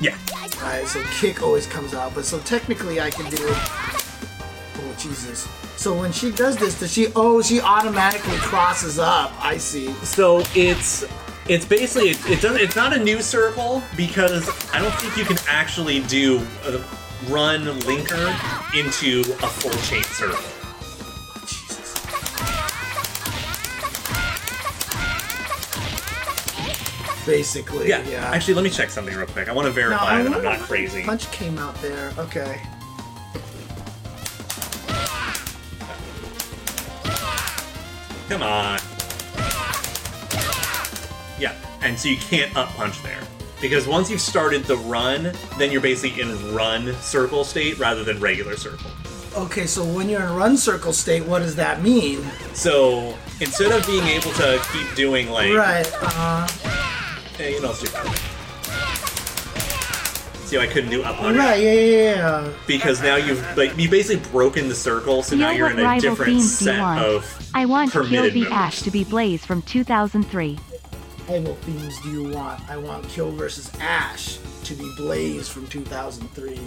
[0.00, 0.16] Yeah.
[0.58, 3.38] Alright, so kick always comes out, but so technically I can do.
[3.40, 5.48] Oh Jesus!
[5.76, 7.08] So when she does this, does she?
[7.14, 9.32] Oh, she automatically crosses up.
[9.44, 9.92] I see.
[10.04, 11.04] So it's
[11.48, 15.24] it's basically it, it doesn't it's not a new circle because I don't think you
[15.24, 16.78] can actually do a
[17.30, 18.34] run linker
[18.78, 20.42] into a full chain circle.
[21.46, 21.94] Jesus.
[27.26, 28.02] Basically, Yeah.
[28.08, 28.30] yeah.
[28.30, 29.48] Actually, let me check something real quick.
[29.48, 31.02] I want to verify I that I'm not crazy.
[31.02, 32.12] Punch came out there.
[32.18, 32.60] Okay.
[38.28, 38.78] Come on.
[41.38, 43.22] Yeah, and so you can't up punch there.
[43.60, 48.20] Because once you've started the run, then you're basically in run circle state rather than
[48.20, 48.90] regular circle.
[49.34, 52.22] Okay, so when you're in run circle state, what does that mean?
[52.54, 55.90] So instead of being able to keep doing like Right.
[56.00, 56.46] Uh,
[57.36, 58.06] Hey, you know, let's do that.
[60.46, 61.36] See how I couldn't do up punch?
[61.36, 61.60] right.
[61.62, 62.52] Yeah, yeah, yeah.
[62.66, 66.00] Because now you've like you basically broken the circle, so now Yo, you're in a
[66.00, 68.52] different themes do you set of I want Kill permitted the moves.
[68.52, 70.58] Ash to be Blaze from 2003.
[71.26, 72.60] Rival themes do you want?
[72.68, 76.60] I want Kill versus Ash to be Blaze from 2003.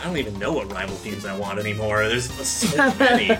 [0.00, 2.08] I don't even know what rival themes I want anymore.
[2.08, 3.38] There's so many.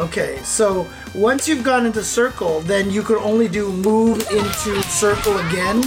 [0.00, 5.36] Okay, so once you've gone into circle, then you could only do move into circle
[5.48, 5.80] again.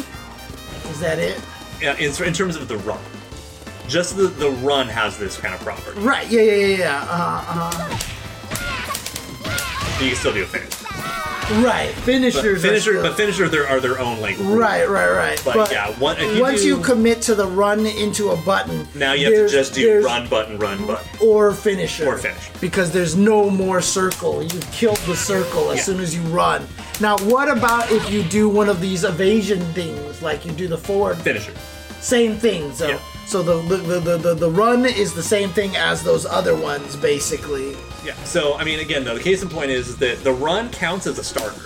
[0.92, 1.42] Is that it?
[1.82, 3.00] yeah, in, in terms of the run,
[3.88, 6.00] just the the run has this kind of property.
[6.02, 6.30] Right.
[6.30, 7.08] Yeah, yeah, yeah, yeah.
[7.10, 8.00] Uh, uh,
[10.00, 10.74] You can still do a finish.
[11.64, 11.92] right.
[11.96, 12.46] But Finishers.
[12.64, 14.38] are finisher, still- but finisher, there are their own like.
[14.38, 14.56] rules.
[14.58, 15.42] Right, right, right.
[15.44, 18.88] But, yeah, one, if you once do, you commit to the run into a button,
[18.96, 21.06] now you have to there's- just do there's- run button, run button.
[21.22, 22.06] or finisher.
[22.08, 22.38] Or finish.
[22.62, 24.42] Because there's no more circle.
[24.44, 25.84] You killed the circle as Yeah.
[25.84, 26.68] soon as you run.
[27.02, 30.78] Now, what about if you do one of these evasion things, like you do the
[30.78, 31.18] forward?
[31.18, 31.52] Finisher.
[32.00, 32.72] Same thing.
[32.74, 32.98] So, Yeah.
[33.28, 36.96] so the, the, the, the, the run is the same thing as those other ones,
[36.96, 37.76] basically.
[38.04, 38.16] Yeah.
[38.24, 41.20] So I mean, again, though, the case in point is that the run counts as
[41.20, 41.62] a starter.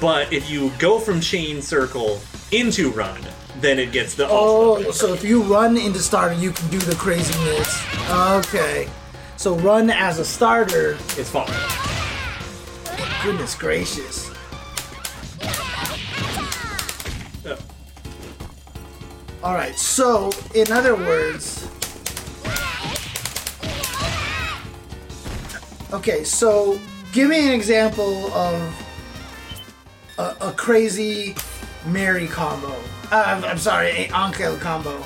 [0.00, 2.20] But if you go from chain circle
[2.52, 3.20] into run,
[3.60, 6.94] then it gets the Oh, so if you run into starter, you can do the
[6.96, 7.82] crazy moves.
[8.10, 8.88] Okay.
[9.36, 10.98] So run as a starter.
[11.16, 11.48] It's fine.
[13.22, 14.30] Goodness gracious.
[17.44, 17.56] Yeah.
[19.42, 19.78] All right.
[19.78, 21.63] So, in other words,
[25.94, 26.24] okay.
[26.24, 26.78] So,
[27.12, 28.54] give me an example of
[30.18, 31.34] a, a crazy
[31.86, 32.72] Mary combo.
[33.10, 35.02] Uh, I'm, I'm sorry, a Ankel combo.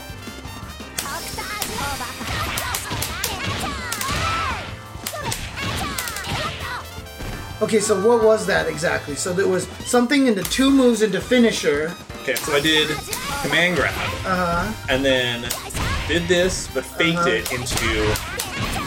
[7.61, 9.17] Okay, so what was that exactly?
[9.17, 11.93] So there was something into two moves into finisher.
[12.23, 12.89] Okay, so I did
[13.43, 13.93] command grab,
[14.25, 14.73] Uh-huh.
[14.89, 15.43] and then
[16.07, 18.15] did this, but faked it into.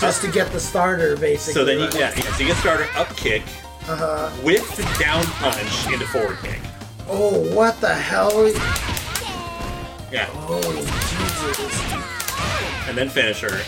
[0.01, 1.53] Just to get the starter, basically.
[1.53, 1.93] So then you right?
[1.95, 3.43] yeah, yeah, so you get starter up kick,
[3.87, 4.29] Uh-huh.
[4.43, 4.65] with
[4.99, 6.59] down punch into forward kick.
[7.07, 8.47] Oh, what the hell?
[10.11, 11.93] Yeah, Oh, Jesus.
[12.89, 13.61] and then finisher,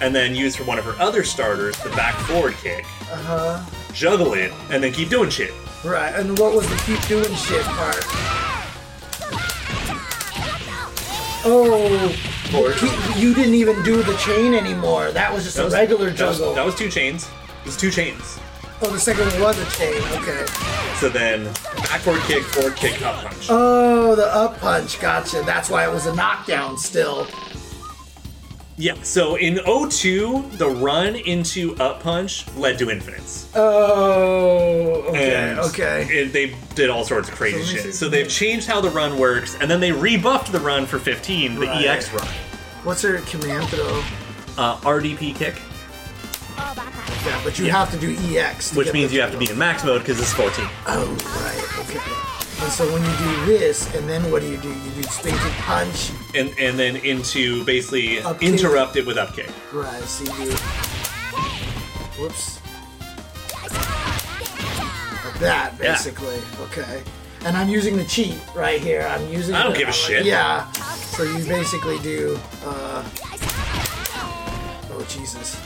[0.00, 2.84] and then use for one of her other starters the back forward kick.
[3.10, 3.64] Uh-huh.
[3.92, 5.52] Juggle it, and then keep doing shit.
[5.84, 8.04] Right, and what was the keep doing shit part?
[11.42, 15.10] Oh, Or- he- you didn't even do the chain anymore.
[15.12, 16.54] That was just That a was- regular that was- juggle.
[16.54, 17.24] That was two chains.
[17.24, 18.38] It was two chains.
[18.82, 20.02] oh, the second one was a chain.
[20.12, 20.44] Okay.
[20.98, 23.46] So then backward kick, forward kick, up punch.
[23.48, 24.98] Oh, the up punch.
[25.00, 25.42] Gotcha.
[25.44, 27.26] That's why it was a knockdown still.
[28.80, 33.46] Yeah, so in 02, the run into up punch led to infinites.
[33.54, 36.06] Oh, okay, And okay.
[36.10, 37.94] it- they did all sorts of crazy So shit.
[37.94, 41.56] So they've changed how the run works, and then they rebuffed the run for 15,
[41.56, 41.84] the Right.
[41.84, 42.26] EX run.
[42.82, 44.02] What's her command throw?
[44.56, 45.56] Uh, RDP kick,
[47.26, 48.70] Yeah, but you have to do EX.
[48.70, 50.66] To which get means the you have to be in max mode because it's 14.
[50.86, 51.04] Oh,
[51.42, 52.29] right, okay.
[52.62, 54.68] And so when you do this, and then what do you do?
[54.68, 56.10] You do spinning punch.
[56.34, 59.50] And, and then into basically interrupt it with up kick.
[59.72, 60.56] Right, so you do.
[62.20, 62.60] Whoops.
[65.24, 65.92] Like that, Yeah.
[65.92, 66.38] basically.
[66.64, 67.02] Okay.
[67.46, 69.06] And I'm using the cheat right here.
[69.08, 69.54] I'm using.
[69.54, 70.26] I don't the- give a shit.
[70.26, 70.70] Yeah.
[70.72, 72.38] So you basically do.
[72.64, 73.02] Uh,
[74.92, 75.56] oh Jesus.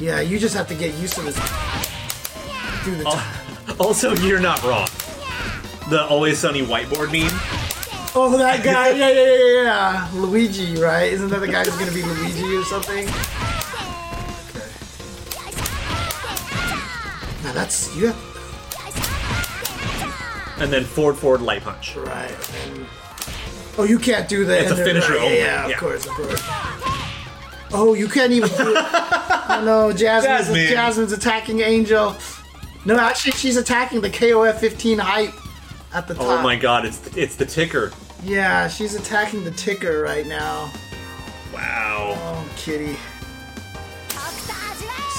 [0.00, 1.36] Yeah, you just have to get used to this.
[2.84, 3.22] Do the.
[3.78, 4.88] Also, you're not wrong.
[5.92, 7.28] The Always Sunny whiteboard meme.
[8.14, 8.90] Oh, that guy.
[8.90, 10.08] Yeah, yeah, yeah, yeah.
[10.14, 11.12] Luigi, right?
[11.12, 13.06] Isn't that the guy who's gonna be Luigi or something?
[13.08, 14.68] Okay.
[17.44, 18.16] Now that's you have
[20.60, 21.94] And then forward, forward, light punch.
[21.96, 22.30] right.
[22.66, 22.86] And,
[23.76, 24.62] oh, you can't do that.
[24.62, 25.76] It's a finisher right, only, Yeah, of yeah.
[25.78, 26.40] course, of course.
[27.74, 28.76] Oh, you can't even do it.
[28.78, 30.68] Oh no, Jasmine's, Jasmine.
[30.68, 32.16] Jasmine's attacking Angel.
[32.86, 35.34] No, actually, she's attacking the KOF 15 hype
[35.94, 36.40] at the top.
[36.40, 37.92] Oh my god, it's it's the ticker.
[38.22, 40.72] Yeah, she's attacking the ticker right now.
[41.52, 42.14] Wow.
[42.16, 42.96] Oh, kitty.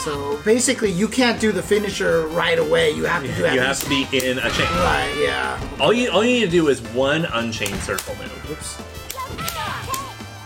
[0.03, 2.91] So basically, you can't do the finisher right away.
[2.91, 4.67] You have to do You have to be in a chain.
[4.67, 5.69] Right, yeah.
[5.79, 8.51] All you all you need to do is one unchained circle move.
[8.51, 8.79] Oops.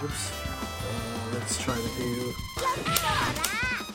[0.03, 0.31] Oops.
[0.31, 2.33] Uh, let's try to do.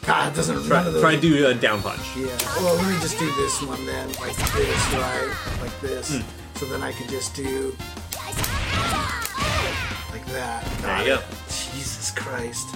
[0.04, 1.02] God, it doesn't none Try, of those.
[1.02, 2.00] try to do a down punch.
[2.16, 2.26] Yeah.
[2.56, 5.36] Well, let me just do this one then, like this, right?
[5.60, 6.16] Like this.
[6.16, 6.58] Hmm.
[6.58, 7.76] So then I could just do
[10.10, 10.64] like that.
[10.82, 11.22] There you go.
[11.48, 12.66] Jesus Christ.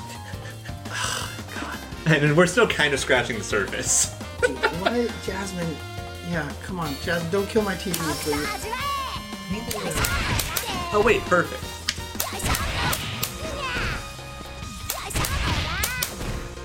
[0.88, 1.78] Oh, God.
[2.22, 4.14] And we're still kind of scratching the surface.
[4.42, 5.76] Dude, Why, Jasmine?
[6.30, 7.30] Yeah, come on, Jasmine.
[7.32, 8.72] Don't kill my TV, please.
[10.92, 11.62] Oh wait, perfect.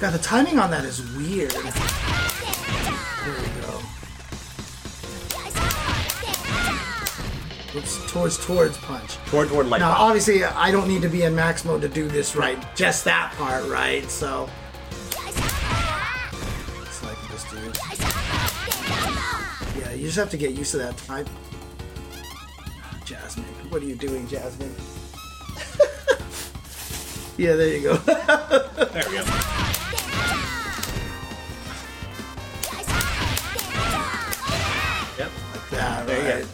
[0.01, 1.51] God, the timing on that is weird.
[1.51, 1.61] There
[3.37, 3.79] we go.
[7.77, 9.17] Oops, towards towards punch.
[9.27, 9.99] Toward toward light Now, punch.
[10.01, 12.57] obviously, I don't need to be in max mode to do this right.
[12.75, 14.09] Just that part, right?
[14.09, 14.49] So.
[16.89, 17.57] So I can just do.
[19.79, 21.27] Yeah, you just have to get used to that time.
[23.05, 24.73] Jasmine, what are you doing, Jasmine?
[27.37, 27.97] yeah, there you go.
[28.91, 29.23] There we go.
[35.17, 35.31] Yep.
[35.71, 36.47] that, There you go.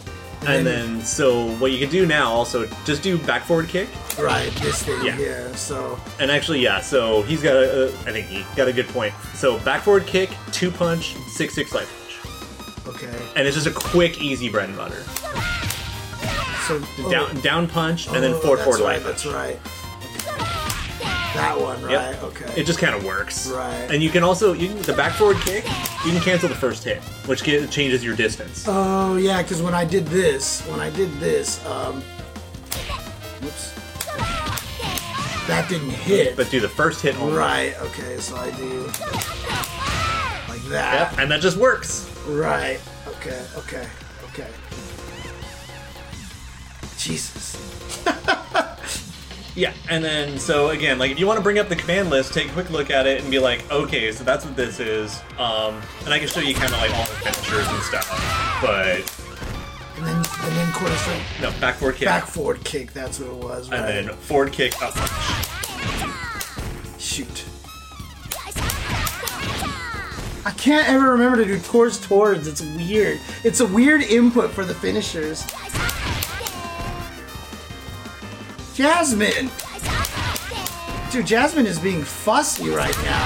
[0.47, 3.89] And then, so what you can do now also just do back forward kick.
[4.17, 5.11] Right, this thing Yeah.
[5.15, 5.53] here.
[5.55, 6.79] So, And actually, yeah.
[6.79, 9.13] So he's got a, a I think he got a good point.
[9.33, 13.13] So back forward kick, two punch, six six light punch, okay.
[13.35, 15.03] and it's just a quick, easy bread and butter.
[16.67, 19.23] So, oh, Down down punch, and then oh, forward that's forward right, light punch.
[19.23, 19.59] That's right.
[21.33, 21.91] That one, right?
[21.91, 22.23] Yep.
[22.23, 22.61] Okay.
[22.61, 23.47] It just kind of works.
[23.47, 23.87] Right.
[23.91, 25.63] And you can also you can, the back forward kick.
[26.05, 28.65] You can cancel the first hit, which ge- changes your distance.
[28.67, 32.01] Oh yeah, because when I did this, when I did this, um,
[33.41, 33.73] whoops,
[35.47, 36.35] that didn't hit.
[36.35, 37.37] but do the first hit only.
[37.37, 37.75] right.
[37.81, 38.83] Okay, so I do
[40.49, 41.11] like that.
[41.11, 41.19] Yep.
[41.19, 42.09] And that just works.
[42.27, 42.79] Right.
[43.07, 43.45] Okay.
[43.57, 43.87] Okay.
[44.29, 44.47] Okay.
[46.97, 47.55] Jesus.
[49.57, 52.31] Yeah, and then so again, like if you want to bring up the command list,
[52.31, 55.19] take a quick look at it and be like, okay, so that's what this is.
[55.39, 58.07] Um, and I can show you kind of like all the finishers and stuff.
[58.61, 59.01] But
[59.97, 62.93] And then and then quarter straight no, back forward kick, back forward kick.
[62.93, 63.71] That's what it was.
[63.71, 63.79] Right.
[63.79, 64.93] and then forward kick, up
[66.99, 67.45] shoot.
[70.45, 72.45] I can't ever remember to do towards towards.
[72.47, 73.19] It's weird.
[73.43, 75.43] It's a weird input for the finishers.
[78.77, 79.49] Jasmine!
[81.11, 83.25] Dude, Jasmine is being fussy right now.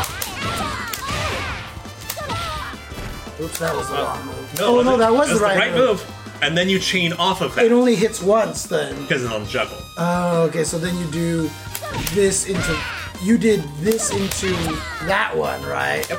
[3.41, 4.59] Oops, that was the wrong move.
[4.61, 6.09] oh, no, that was That's the right, move.
[6.41, 8.95] And then you chain off of that It only hits once then.
[9.01, 9.75] because it's on juggle.
[9.97, 11.49] Oh, okay, so then you do
[12.13, 12.79] this into.
[13.21, 14.53] You did this into
[15.05, 16.09] that one, right?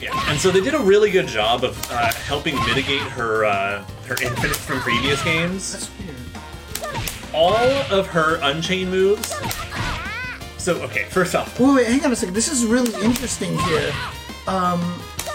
[0.00, 3.84] Yeah, and so they did a really good job of uh, helping mitigate her uh,
[4.06, 5.72] her infinite from previous games.
[5.72, 6.16] That's weird.
[7.34, 7.56] All
[7.90, 9.34] of her Unchain moves.
[10.58, 12.34] So okay, first off, Wait, wait, hang on a second.
[12.34, 13.92] This is really interesting here.
[14.46, 14.80] Um,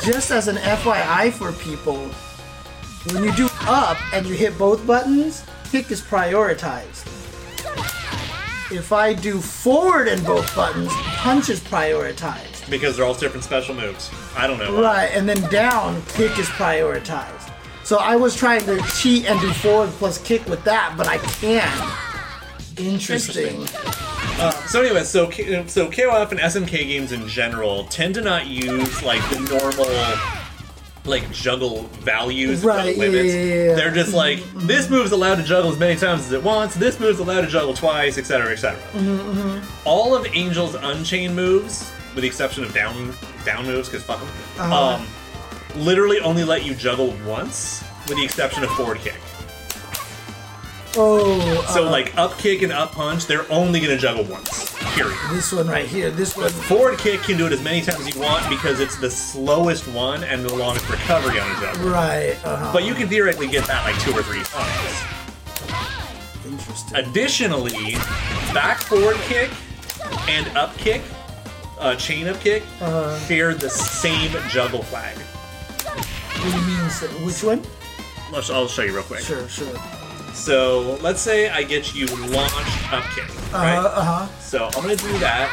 [0.04, 1.98] just as an FYI for people,
[3.14, 7.06] when you do up and you hit both buttons, kick is prioritized.
[8.72, 12.70] If I do forward and both buttons, punch is prioritized.
[12.70, 14.12] because they're all different special moves.
[14.36, 14.74] I don't know.
[14.76, 14.82] why.
[14.82, 17.37] Right, and then down, kick is prioritized.
[17.88, 21.20] So I was trying to cheat and do forward plus kick with that, but I
[21.20, 21.94] can't.
[22.78, 23.66] Interesting.
[24.68, 29.02] So anyway, so K- so KOF and SNK games in general tend to not use
[29.04, 29.90] like the normal
[31.06, 33.34] like juggle values Right, juggle limits.
[33.34, 33.76] yeah, yeah, yeah.
[33.76, 36.76] They're just like this move's allowed to juggle as many times as it wants.
[36.76, 38.78] This move's allowed to juggle twice, etc., etc.
[38.92, 43.14] Mm-hmm, All of Angel's Unchained moves, with the exception of down
[43.46, 44.28] down moves, because fuck them,
[44.60, 44.96] Uh-huh.
[44.96, 45.08] um,
[45.78, 49.16] literally only let you juggle once, with the exception of forward kick.
[51.00, 54.74] Oh, So uh, like up kick and up punch, they're only gonna juggle once.
[54.96, 55.16] Period.
[55.32, 56.10] this one right here.
[56.10, 56.50] This one.
[56.50, 59.88] Forward kick can do it as many times as you want because it's the slowest
[59.90, 61.90] one and the longest recovery on a juggle.
[61.90, 62.36] Right.
[62.44, 65.04] Uh, But you can theoretically get that like two or three times.
[66.46, 66.96] interesting.
[66.98, 67.94] Additionally,
[68.54, 69.52] back forward kick
[70.28, 71.02] and up kick,
[71.80, 73.20] uh, chain up kick, Uh-huh.
[73.28, 75.16] share the same juggle flag.
[76.40, 76.90] What do you mean?
[76.90, 77.62] so- Which one?
[78.32, 79.22] Let's- I'll show you real quick.
[79.22, 79.74] Sure, sure.
[80.34, 82.54] So let's say I get you launch
[82.92, 83.76] up kick, Uh right?
[83.76, 83.88] huh.
[83.88, 84.28] Uh huh.
[84.40, 85.50] So I'm gonna do that.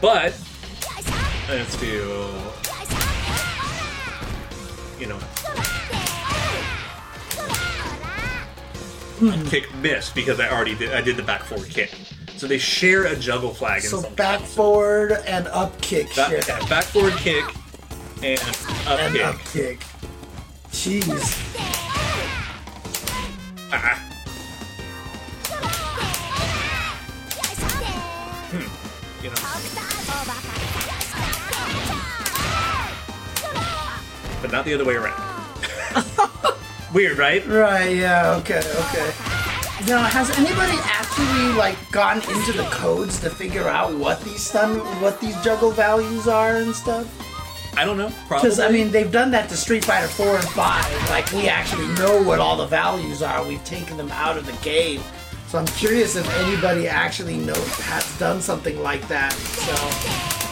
[0.00, 0.32] But
[1.48, 1.86] let's do
[4.98, 5.18] you know
[9.50, 11.90] kick missed because I already did I did the back forward kick.
[12.40, 16.06] So they share a juggle flag So back forward and up kick.
[16.16, 16.48] back, shit.
[16.48, 17.44] yeah, back forward kick
[18.22, 18.40] and
[18.86, 19.24] up and kick.
[19.26, 19.80] up kick.
[20.72, 21.36] Jeez.
[23.70, 24.02] Ah.
[29.22, 29.36] You know.
[34.40, 35.20] But not the other way around.
[36.94, 37.46] Weird, right?
[37.46, 37.96] Right.
[37.96, 38.36] Yeah.
[38.36, 38.60] Okay.
[38.60, 39.39] Okay.
[39.86, 44.78] Now, has anybody actually like gone into the codes to figure out what these stun,
[45.00, 47.06] what these juggle values are and stuff?
[47.76, 48.12] I don't know.
[48.28, 48.48] Probably.
[48.48, 50.84] Because I mean, they've done that to Street Fighter Four and Five.
[51.08, 53.44] Like, we actually know what all the values are.
[53.46, 55.00] We've taken them out of the game.
[55.48, 59.32] So I'm curious if anybody actually knows has done something like that.
[59.32, 60.49] So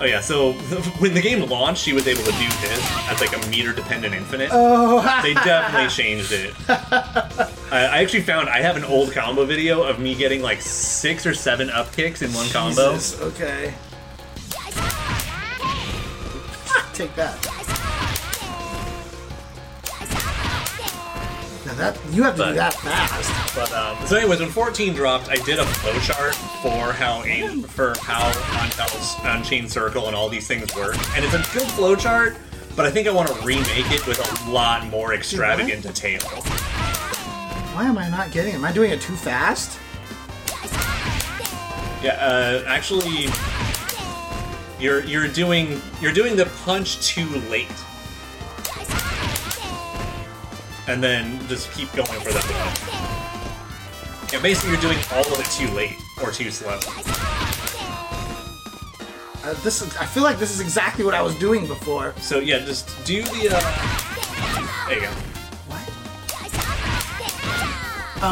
[0.00, 0.20] Oh yeah.
[0.20, 0.52] So
[0.98, 4.14] when the game launched, she was able to do this as like a meter dependent
[4.14, 4.50] infinite.
[4.52, 6.54] Oh, They definitely changed it.
[6.68, 11.26] I, I actually found I have an old combo video of me getting like six
[11.26, 12.98] or seven up kicks in one combo.
[13.20, 13.74] Okay.
[16.94, 17.53] Take that.
[21.76, 23.54] That you have to But- do that fast.
[23.56, 27.94] But um, so, anyways, when 14 dropped, I did a flowchart for how aim for
[28.00, 28.26] how
[28.62, 32.36] Unchained Unchained Circle and all these things work, and it's a good flowchart.
[32.76, 36.20] But I think I want to remake it with a lot more extravagant detail.
[37.74, 38.56] Why am I not getting it?
[38.56, 39.78] Am I doing it too fast?
[42.02, 43.28] Yeah, uh, actually,
[44.78, 47.68] you're you're doing you're doing the punch too late,
[50.88, 54.32] and then just keep going for punch.
[54.32, 56.78] Yeah, basically, you're doing all of it too late or too slow.
[59.44, 62.14] Uh, this is, I feel like this is exactly what I was doing before.
[62.20, 63.48] So yeah, just do the.
[63.52, 63.60] Uh...
[64.88, 65.10] There you go.
[65.68, 65.82] What?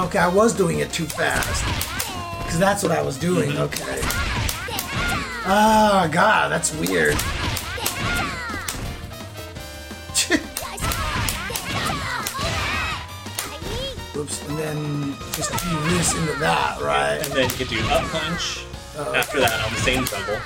[0.08, 1.62] Okay, I was doing it too fast.
[2.44, 3.62] Because that's what I was doing, Mm-hmm.
[3.62, 4.00] okay.
[5.44, 7.16] Oh, God, that's weird.
[14.23, 17.15] And then just do this into that, right?
[17.23, 18.65] And then you can do up punch.
[18.97, 20.40] After that, on the same double.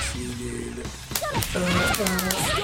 [0.00, 0.86] Seated.
[1.54, 1.58] Uh,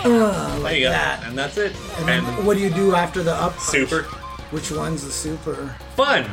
[0.05, 0.90] uh, uh, like There you go.
[0.90, 1.23] that.
[1.24, 1.74] And that's it.
[1.98, 3.52] And And what do you do after the up?
[3.56, 3.62] punch?
[3.68, 4.02] super
[4.51, 5.74] Which one's the super?
[5.97, 6.24] fun.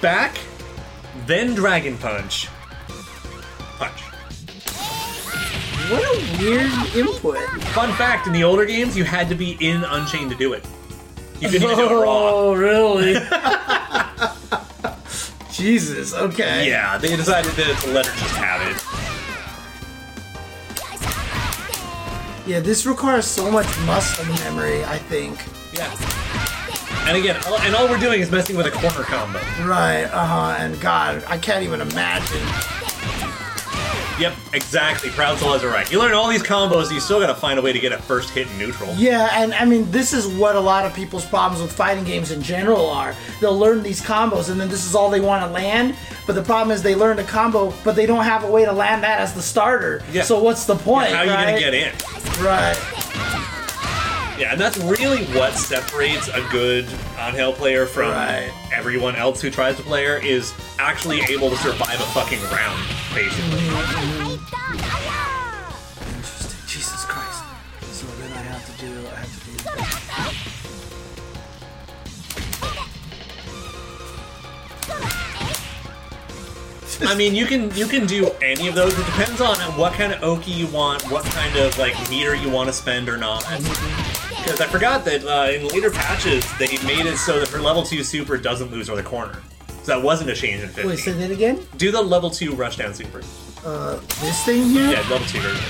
[0.00, 0.38] Back,
[1.26, 2.48] then dragon punch.
[3.78, 4.00] Punch.
[5.90, 7.38] What a weird input.
[7.74, 10.64] Fun fact: in the older games, you had to be in Unchained to do it.
[11.44, 12.30] You couldn't even do it raw.
[12.30, 13.14] Oh, really?
[15.52, 16.68] Jesus, okay.
[16.68, 18.76] Yeah, they decided that to let her just have it.
[22.46, 25.38] Yeah, this requires so much muscle memory, I think.
[25.72, 25.90] Yeah.
[27.08, 29.38] And again, all- and all we're doing is messing with a corner combo.
[29.64, 32.46] Right, uh huh, and God, I can't even imagine.
[34.18, 35.10] Yep, exactly.
[35.10, 35.90] Proud Soul has it right.
[35.90, 38.30] You learn all these combos, you still gotta find a way to get a first
[38.30, 38.94] hit in neutral.
[38.94, 42.30] Yeah, and I mean, this is what a lot of people's problems with fighting games
[42.30, 43.16] in general are.
[43.40, 45.96] They'll learn these combos, and then this is all they want to land.
[46.26, 48.72] But the problem is, they learn a combo, but they don't have a way to
[48.72, 50.02] land that as the starter.
[50.12, 50.22] Yeah.
[50.22, 51.08] So what's the point?
[51.08, 51.46] How are you right?
[51.46, 51.92] gonna get in?
[52.42, 53.50] Right.
[54.38, 56.86] Yeah, and that's really what separates a good
[57.18, 58.50] on-hail player from Right.
[58.72, 62.82] everyone else who tries to play her is actually able to survive a fucking round,
[63.14, 63.60] basically.
[66.16, 66.58] Interesting.
[66.66, 67.44] Jesus Christ.
[67.92, 68.90] So then I have to do.
[69.06, 69.50] I have to do.
[77.06, 78.92] I mean, you can you can do any of those.
[78.98, 82.48] It depends on what kind of Oki you want, what kind of like meter you
[82.48, 83.44] want to spend or not.
[84.44, 87.82] Because I forgot that uh, in later patches they made it so that her level
[87.82, 89.40] two super doesn't lose on the corner.
[89.82, 90.86] So that wasn't a change in 15.
[90.86, 91.66] Wait, say that again?
[91.78, 93.22] do the level two rushdown super.
[93.64, 94.90] Uh, this thing here?
[94.90, 95.64] Yeah, level two version.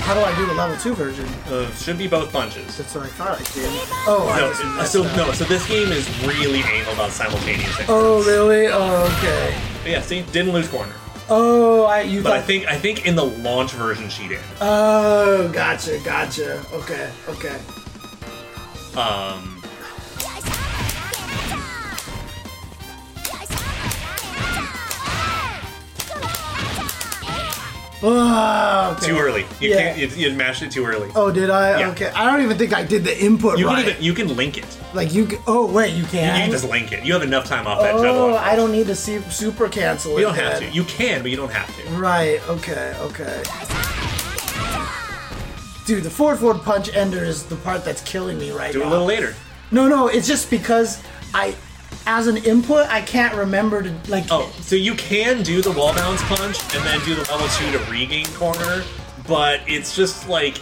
[0.00, 1.26] How do I do the level 2 version?
[1.52, 2.78] Uh, should be both punches.
[2.78, 3.68] That's what I thought I did.
[4.06, 7.76] Oh, I No, uh, so no, so this game is really anal about simultaneous.
[7.88, 8.68] Oh, really?
[8.68, 9.54] Oh, okay.
[9.82, 10.94] But yeah, see, didn't lose corner.
[11.30, 14.40] Oh, I you But I think I think in the launch version she did.
[14.60, 16.64] Oh, gotcha, gotcha.
[16.72, 17.58] Okay, okay.
[18.98, 19.57] Um,
[28.00, 29.06] Oh, okay.
[29.06, 29.44] too early.
[29.60, 29.76] You Yeah.
[29.76, 29.98] can't.
[29.98, 31.10] You, you mashed it too early.
[31.16, 31.80] Oh, did I?
[31.80, 31.90] Yeah.
[31.90, 32.10] Okay.
[32.14, 33.84] I don't even think I did the input You right.
[33.84, 34.66] can even you can link it.
[34.94, 35.40] Like you can.
[35.46, 36.36] Oh, wait, you can.
[36.36, 36.50] You can.
[36.50, 37.04] just link it.
[37.04, 38.36] You have enough time off that oh.
[38.36, 40.20] I don't need to see super cancel it.
[40.20, 40.70] You don't have to.
[40.70, 41.90] You can, but you don't have to.
[41.90, 42.40] Right.
[42.48, 42.94] Okay.
[43.00, 43.42] Okay.
[45.86, 48.80] Dude, the forward forward punch ender is the part that's killing me right now.
[48.80, 49.34] Do it a little later.
[49.70, 51.02] No, no, it's just because
[51.34, 51.54] I,
[52.08, 54.24] as an input, I can't remember to like.
[54.30, 57.70] Oh, so you can do the wall bounce punch and then do the level two
[57.70, 58.82] to regain corner,
[59.28, 60.54] but it's just like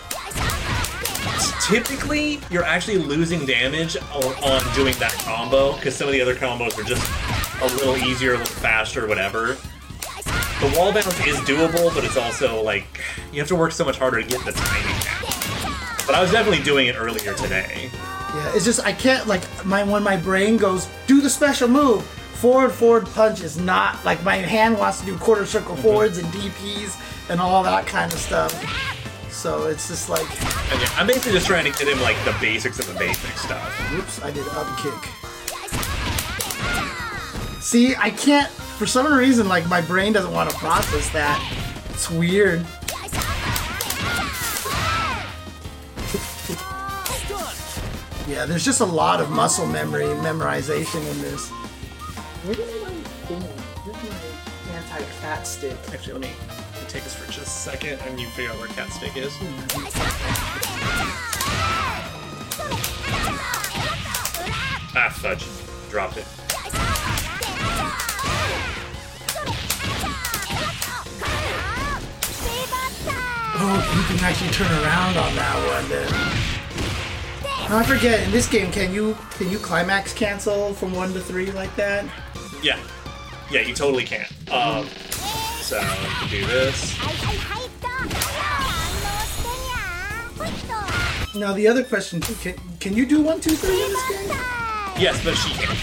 [1.62, 6.76] typically you're actually losing damage on, doing that combo because some of the other combos
[6.76, 7.08] are just
[7.62, 9.56] a little easier, a little faster, whatever.
[10.58, 13.00] The wall bounce is doable, but it's also like
[13.32, 15.72] you have to work so much harder to get the timing down.
[16.06, 17.88] But I was definitely doing it earlier today.
[18.36, 22.04] Yeah, it's just I can't like my when my brain goes do the special move.
[22.04, 25.82] Forward forward punch is not like my hand wants to do quarter circle Mm-hmm.
[25.82, 27.00] forwards and DPs
[27.30, 28.52] and all that kind of stuff.
[29.32, 30.28] So it's just like,
[30.72, 33.36] And yeah, I'm basically just trying to get him like the basics of the basic
[33.38, 33.92] stuff.
[33.94, 35.10] oops, I did up kick.
[37.62, 38.48] See, I can't
[38.78, 41.40] for some reason like my brain doesn't want to process that.
[41.90, 42.64] It's weird.
[48.28, 51.48] Yeah, there's just a lot of muscle memory memorization in this.
[51.48, 52.90] Where did my
[53.28, 53.40] thing?
[53.40, 54.18] Where's my
[54.76, 55.76] anti-cat stick?
[55.92, 56.30] Actually, let me
[56.88, 59.32] take this for just a second and you figure out where cat stick is.
[64.98, 65.46] Ah, fudge.
[65.88, 66.26] Dropped it.
[73.58, 76.45] Oh, you can actually turn around on that one then.
[77.68, 78.22] I forget.
[78.24, 82.04] In this game, can you can you climax cancel from one to three like that?
[82.62, 82.78] Yeah.
[83.50, 84.26] Yeah, you totally can.
[84.50, 84.86] Um,
[85.60, 85.80] so,
[86.30, 86.96] do this.
[91.34, 94.28] Now the other question can can you do one, two, three in this game?
[94.98, 95.76] Yes, but she can.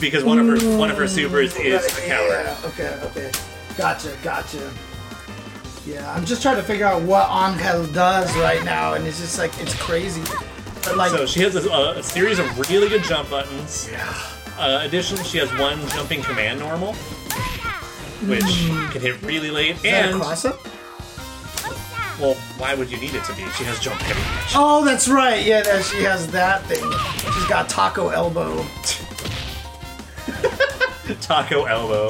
[0.00, 2.28] Because one of her one of her supers is a counter.
[2.28, 3.32] Yeah, okay, okay.
[3.76, 4.72] Gotcha, gotcha.
[5.86, 9.38] Yeah, I'm just trying to figure out what Angel does right now, and it's just
[9.38, 10.22] like it's crazy.
[10.84, 13.88] But like, So she has a, a series of really good jump buttons.
[13.90, 14.12] yeah.
[14.58, 16.92] Uh, additionally, she has one jumping command normal,
[18.26, 18.42] which
[18.92, 19.76] can hit really late.
[19.76, 20.60] Is that a and cross up?
[22.20, 23.42] well, why would you need it to be?
[23.52, 24.20] She has jump heavy.
[24.54, 25.42] Oh, that's right.
[25.44, 26.84] Yeah, that she has that thing.
[27.32, 28.62] She's got taco elbow.
[31.20, 32.08] Taco elbow.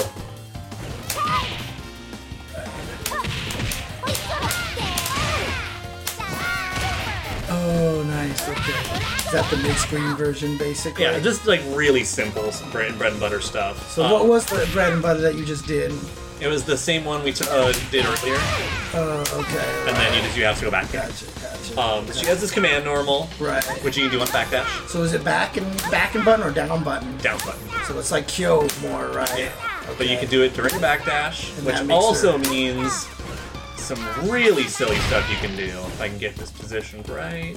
[8.01, 8.49] Oh, nice.
[8.49, 8.73] Okay.
[9.27, 11.05] Is that the mid-screen version, basically?
[11.05, 13.91] Yeah, just like really simple bread, bread and butter stuff.
[13.91, 15.93] So Uh, what was the bread and butter that you just did?
[16.41, 18.39] It was the same one we t- uh, did earlier,
[18.95, 19.89] Oh, okay.
[19.89, 20.91] and then you just you have to go back.
[20.91, 21.79] Gotcha, gotcha.
[21.79, 23.63] Um, she has this command normal, right.
[23.85, 26.51] which you can do on backdash, So is it back and back and button or
[26.51, 27.15] down button?
[27.19, 27.61] down button.
[27.87, 29.39] So it's like Kyo more, right?
[29.39, 29.51] Yeah.
[29.99, 33.05] But you can do it during backdash, which also her- means
[33.97, 35.65] some really silly stuff you can do.
[35.65, 37.57] If I can get this positioned right.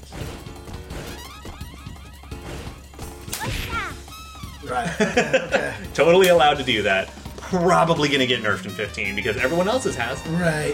[4.65, 4.89] Right.
[4.99, 5.75] Okay.
[5.93, 7.09] Totally allowed to do that.
[7.37, 10.25] Probably gonna get nerfed in 15 because everyone else's has.
[10.29, 10.73] right.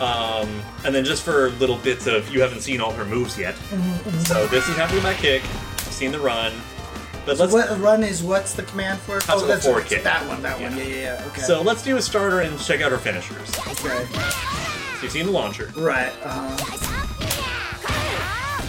[0.00, 0.48] Um,
[0.84, 3.54] and then just for little bits of you haven't seen all her moves yet.
[3.56, 5.42] Mm-hmm, So this is having my kick.
[5.42, 6.52] You've seen the run.
[7.28, 9.18] But So let's what run is what's the command for?
[9.18, 10.02] That's oh, that's forward kick.
[10.02, 10.40] that one.
[10.40, 10.74] That one.
[10.74, 10.82] Yeah.
[10.82, 11.26] Yeah, yeah, yeah.
[11.26, 11.42] Okay.
[11.42, 13.46] so let's do a starter and check out her finishers.
[13.54, 14.00] So okay.
[15.02, 15.70] you've seen the launcher.
[15.76, 16.10] Right.
[16.24, 16.56] Uh,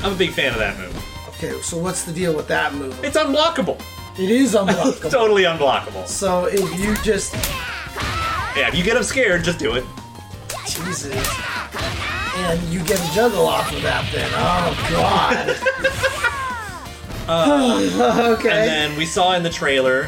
[0.03, 0.93] I'm a big fan of that move.
[1.29, 1.61] okay.
[1.61, 3.01] So what's the deal with that move?
[3.01, 3.79] It's unblockable.
[4.19, 5.09] It is unblockable.
[5.09, 6.05] totally unblockable.
[6.05, 7.33] so if you just
[8.57, 9.85] Yeah, if you get them scared, just do it.
[10.65, 11.15] Jesus.
[12.35, 14.29] And you get a juggle off of that then.
[14.33, 16.25] Oh god.
[17.31, 18.49] Uh, okay.
[18.49, 20.05] And then we saw in the trailer,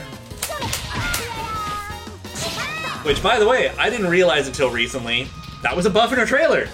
[3.04, 5.28] which by the way, I didn't realize until recently,
[5.62, 6.66] that was a buff in her trailer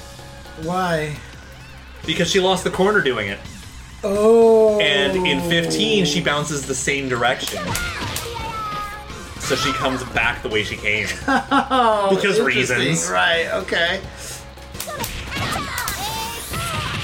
[0.63, 1.17] Why?
[2.05, 3.39] because she lost the corner doing it.
[4.05, 4.79] Oh.
[4.79, 7.61] And in 15, she bounces the same direction.
[9.41, 11.07] so she comes back the way she came.
[11.27, 13.09] Oh, Because reasons.
[13.09, 13.47] Right.
[13.51, 13.99] Okay.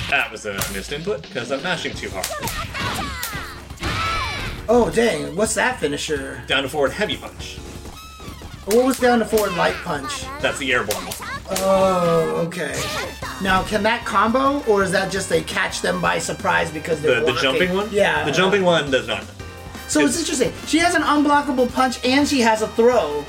[0.09, 3.22] That was a missed input because I'm mashing too hard.
[4.69, 5.35] Oh dang!
[5.35, 6.41] What's that finisher?
[6.48, 7.57] Down to forward heavy punch.
[8.65, 10.23] What was down to forward light punch?
[10.40, 11.34] That's the airborne one.
[11.60, 12.73] Oh, okay.
[13.41, 17.19] Now, can that combo, or is that just they catch them by surprise because they're
[17.19, 17.90] The, the jumping one?
[17.91, 18.23] Yeah.
[18.23, 19.26] The jumping one does not.
[19.90, 20.53] So it's interesting.
[20.65, 23.26] She has an unblockable punch and she has a throw.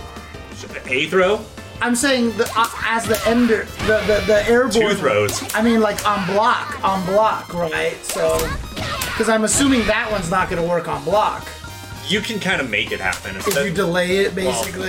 [0.86, 1.44] A throw?
[1.84, 4.72] I'm saying the, uh, as the ender, the the, the airborne.
[4.72, 5.54] Two throws.
[5.54, 8.02] I mean, like on block, on block, right?
[8.02, 8.38] So,
[8.74, 11.46] because I'm assuming that one's not going to work on block
[12.08, 13.36] You can kind of make it happen.
[13.36, 14.88] It's if that- you delay it, basically.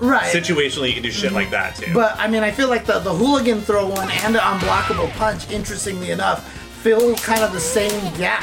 [0.00, 0.34] right.
[0.34, 1.94] situationally, you can do shit like that too.
[1.94, 5.48] But I mean, I feel like the the hooligan throw one and the unblockable punch,
[5.52, 6.52] interestingly enough,
[6.82, 8.42] fill kind of the same gap.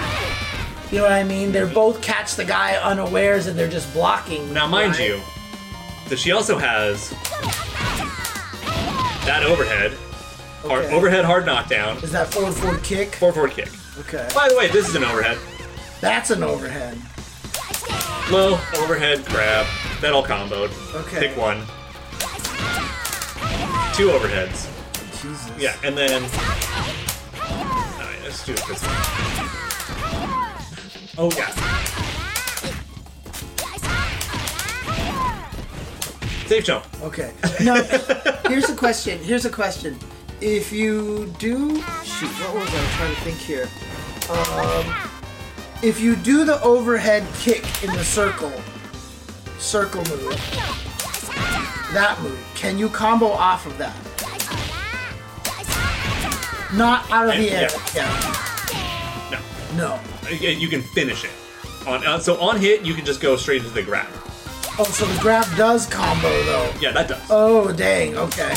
[0.91, 1.51] You know what I mean?
[1.51, 4.53] They're both catch the guy unawares and they're just blocking.
[4.53, 5.09] now, mind right?
[5.09, 5.21] you,
[6.09, 7.09] that she also has
[9.25, 9.93] that overhead,
[10.63, 10.95] hard, Okay.
[10.95, 13.15] overhead hard knockdown, is that forward forward kick?
[13.15, 13.69] four forward kick.
[13.99, 15.37] Okay, By the way, this is an overhead.
[16.01, 16.97] that's an overhead.
[18.31, 19.65] Low, overhead, grab.
[20.01, 20.71] That all comboed.
[20.95, 21.27] Okay.
[21.27, 21.59] Pick one.
[23.95, 24.67] Two overheads.
[25.21, 25.51] Jesus.
[25.59, 26.23] Yeah, and then.
[27.39, 28.89] Alright, let's do it this way.
[31.17, 31.51] Oh, yeah.
[36.45, 36.85] Safe jump.
[37.01, 37.33] Okay.
[37.63, 37.81] Now,
[38.47, 39.19] here's a question.
[39.19, 39.97] Here's a question.
[40.41, 43.67] If you do, shoot, what was I trying to think here?
[44.29, 45.09] Um,
[45.81, 48.51] if you do the overhead kick in the circle,
[49.57, 50.35] circle move,
[51.93, 53.95] that move, can you combo off of that?
[56.75, 57.69] Not out of the air.
[57.95, 58.09] Yeah.
[59.31, 59.39] No.
[59.75, 59.99] No.
[60.29, 61.31] You can finish it.
[61.87, 64.07] On, uh, so on hit, you can just go straight into the grab.
[64.77, 66.71] Oh, so the grab does combo though.
[66.81, 67.21] Yeah, that does.
[67.29, 68.17] Oh, dang.
[68.17, 68.53] Okay.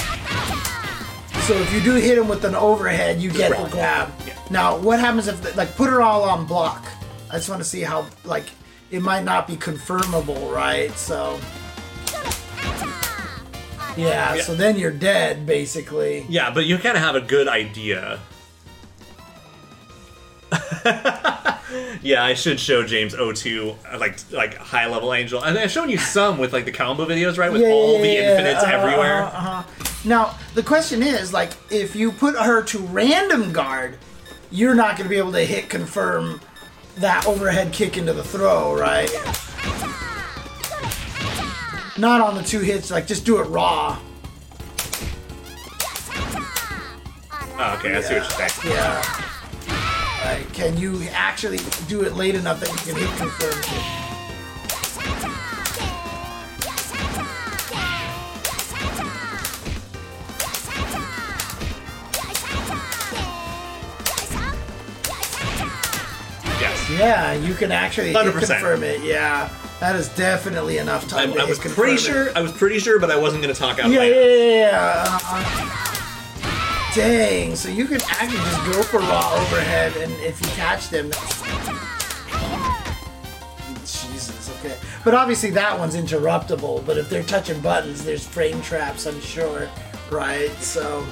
[1.42, 3.70] So if you do hit him with an overhead, you get the grab.
[3.70, 4.12] grab.
[4.26, 4.34] Yeah.
[4.50, 6.84] Now, what happens if, like, put her all on block?
[7.30, 8.44] I just want to see how, like,
[8.90, 10.90] it might not be confirmable, right?
[10.98, 11.38] So.
[13.96, 14.42] Yeah, Yeah.
[14.42, 16.26] so then you're dead, basically.
[16.28, 18.18] Yeah, but you kind of have a good idea.
[22.02, 25.88] yeah, I should show James O2 uh, like like high level angel, and I've shown
[25.90, 27.50] you some with like the combo videos, right?
[27.52, 29.22] With Yeah, all yeah, the yeah, infinites uh-huh, everywhere.
[29.24, 29.62] uh-huh.
[30.04, 33.98] Now, the question is, like, if you put her to random guard,
[34.50, 36.40] you're not going to be able to hit confirm
[36.98, 39.10] that overhead kick into the throw, right?
[41.98, 43.98] Not on the two hits, like, just do it raw.
[47.60, 48.72] Oh, okay, I see what you're saying.
[48.74, 49.02] Yeah.
[50.24, 53.62] Like, can you actually do it late enough that you can hit confirm?
[66.60, 66.90] Yes.
[66.90, 68.32] Yeah, you can actually 100%.
[68.32, 69.02] confirm it.
[69.02, 69.48] Yeah,
[69.80, 71.32] that is definitely enough time.
[71.34, 72.00] I, I was pretty it.
[72.00, 72.30] sure.
[72.36, 74.06] I was pretty sure, but I wasn't going to talk out Yeah, loud.
[74.08, 75.18] yeah, yeah, yeah.
[75.20, 75.87] Uh,
[76.94, 81.10] dang, so you can actually just go for raw overhead, and if you catch them.
[83.80, 84.76] Jesus, okay.
[85.04, 86.84] But obviously that one's interruptible.
[86.84, 89.06] But if they're touching buttons, there's frame traps.
[89.06, 89.68] I'm sure,
[90.10, 90.50] right?
[90.60, 91.06] So,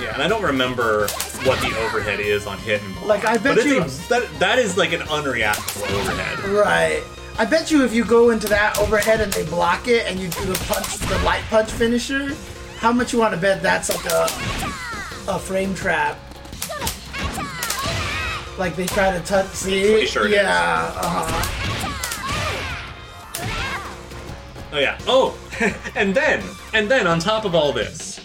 [0.00, 1.08] Yeah, and I don't remember
[1.42, 3.06] what the overhead is on hit and block.
[3.06, 6.38] Like, I bet you- a- that that is like an unreactable overhead.
[6.50, 7.02] right.
[7.40, 10.28] I bet you if you go into that overhead and they block it, and you
[10.28, 12.34] do the punch, the light punch finisher,
[12.78, 14.28] how much you want to bet that's like a
[15.30, 16.16] a frame trap?
[18.58, 19.48] Like they try to touch.
[19.48, 20.06] See?
[20.06, 20.92] Sure yeah.
[20.96, 21.64] Uh-huh.
[24.72, 24.98] Oh yeah.
[25.06, 25.36] Oh,
[25.94, 26.42] and then
[26.72, 28.20] and then on top of all this,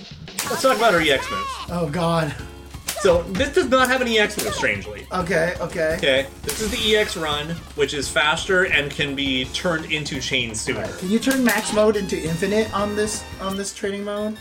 [0.50, 1.50] let's talk about our EX moves.
[1.70, 2.36] Oh God.
[3.04, 5.06] So this does not have an EX move, strangely.
[5.12, 5.56] Okay.
[5.60, 5.96] Okay.
[5.98, 10.56] Okay, this is the EX run, which is faster and can be turned into chain
[10.56, 10.88] sooner.
[11.00, 14.38] Can you turn max mode into infinite on this on this training mode?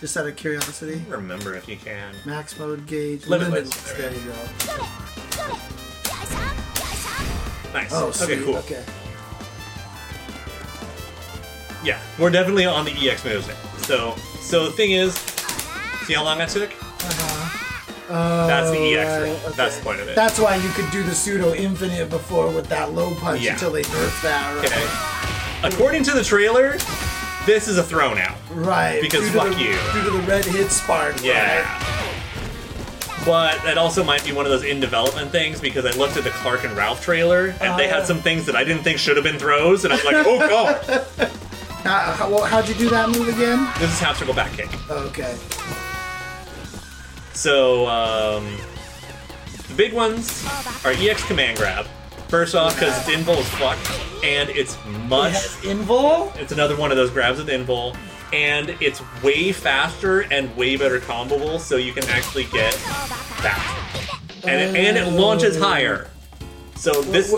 [0.00, 1.04] Just out of curiosity.
[1.10, 2.14] Remember if you can.
[2.24, 3.26] Max mode gauge.
[3.26, 3.68] Limitless.
[3.92, 4.86] There you go.
[7.74, 7.92] Nice.
[7.92, 8.38] Oh, sweet.
[8.38, 8.56] okay, cool.
[8.56, 8.82] Okay.
[11.84, 13.54] Yeah, we're definitely on the EX moves now.
[13.82, 15.12] So, so the thing is,
[16.06, 16.72] see how long that took?
[18.10, 19.56] That's the EX oh, right, okay.
[19.56, 20.16] That's the point of it.
[20.16, 23.52] That's why you could do the pseudo infinite before with that low punch Yeah.
[23.54, 24.66] until they nerf that, right?
[24.66, 25.68] okay.
[25.74, 26.72] According to the trailer,
[27.46, 28.36] this is a throw now.
[28.52, 29.00] Right.
[29.00, 29.72] Because due fuck the, you.
[29.92, 31.22] Due to the red hit spark.
[31.22, 31.60] Yeah.
[31.60, 31.86] Right?
[33.26, 36.24] But that also might be one of those in development things because I looked at
[36.24, 38.04] the Clark and Ralph trailer and they had Oh.
[38.06, 40.38] some things that I didn't think should have been throws, and I was like, oh
[40.48, 41.30] god.
[41.80, 43.66] How, how, how'd you do that move again?
[43.78, 44.68] This is half circle back kick.
[44.90, 45.34] Okay.
[47.32, 48.56] So, um,
[49.68, 50.44] the big ones
[50.84, 51.86] are EX command grab.
[52.28, 54.76] First off, because it's invul as fuck, and it's
[55.08, 55.34] much.
[55.64, 56.40] It.
[56.40, 57.96] It's another one of those grabs with invul,
[58.32, 64.16] and it's way faster and way better comboable, so you can actually get faster.
[64.46, 66.08] And it, and it launches higher.
[66.76, 67.34] So this.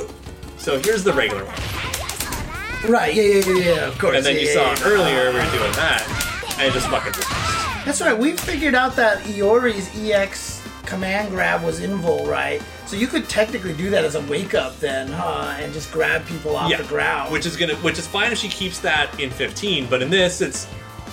[0.58, 3.14] So here's the regular one, Right.
[3.14, 3.22] Yeah.
[3.22, 3.44] Yeah.
[3.46, 3.74] Yeah.
[3.74, 4.16] yeah of course.
[4.16, 4.84] and then you yeah, saw yeah, yeah.
[4.84, 7.71] earlier we were doing that, and it just fucking.
[7.84, 8.16] That's right.
[8.16, 12.62] We figured out that Iori's EX command grab was invul, right?
[12.86, 15.56] So you could technically do that as a wake up then, huh?
[15.58, 17.32] And just grab people off the ground.
[17.32, 19.86] which is gonna, which is fine if she keeps that in 15.
[19.88, 20.66] But in this, it's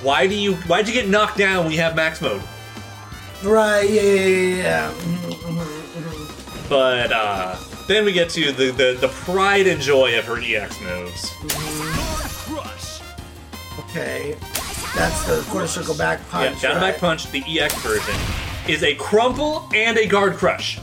[0.04, 2.42] why do you, why'd you get knocked down when you have max mode?
[3.44, 3.90] right.
[3.90, 4.02] Yeah.
[4.02, 4.26] Yeah.
[4.26, 4.56] Yeah.
[4.58, 4.92] yeah.
[4.92, 6.70] Mhm.
[6.70, 7.56] But uh,
[7.88, 11.34] then we get to the, the the pride and joy of her EX moves.
[13.80, 14.36] Okay.
[14.96, 16.62] That's the quarter circle back punch.
[16.62, 16.92] yeah, down right?
[16.92, 18.16] back punch, the EX version,
[18.68, 20.80] is a crumple and a guard crush.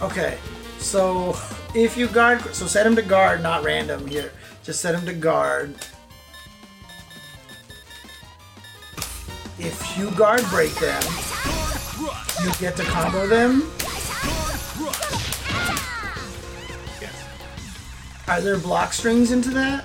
[0.00, 0.38] Okay.
[0.78, 1.36] So
[1.74, 4.32] if you guard, so set him to guard, not random here.
[4.62, 5.74] Just set him to guard.
[9.58, 11.02] If you guard break them,
[12.44, 13.72] you get to combo them.
[17.00, 17.24] Yes.
[18.28, 19.84] Are there block strings into that?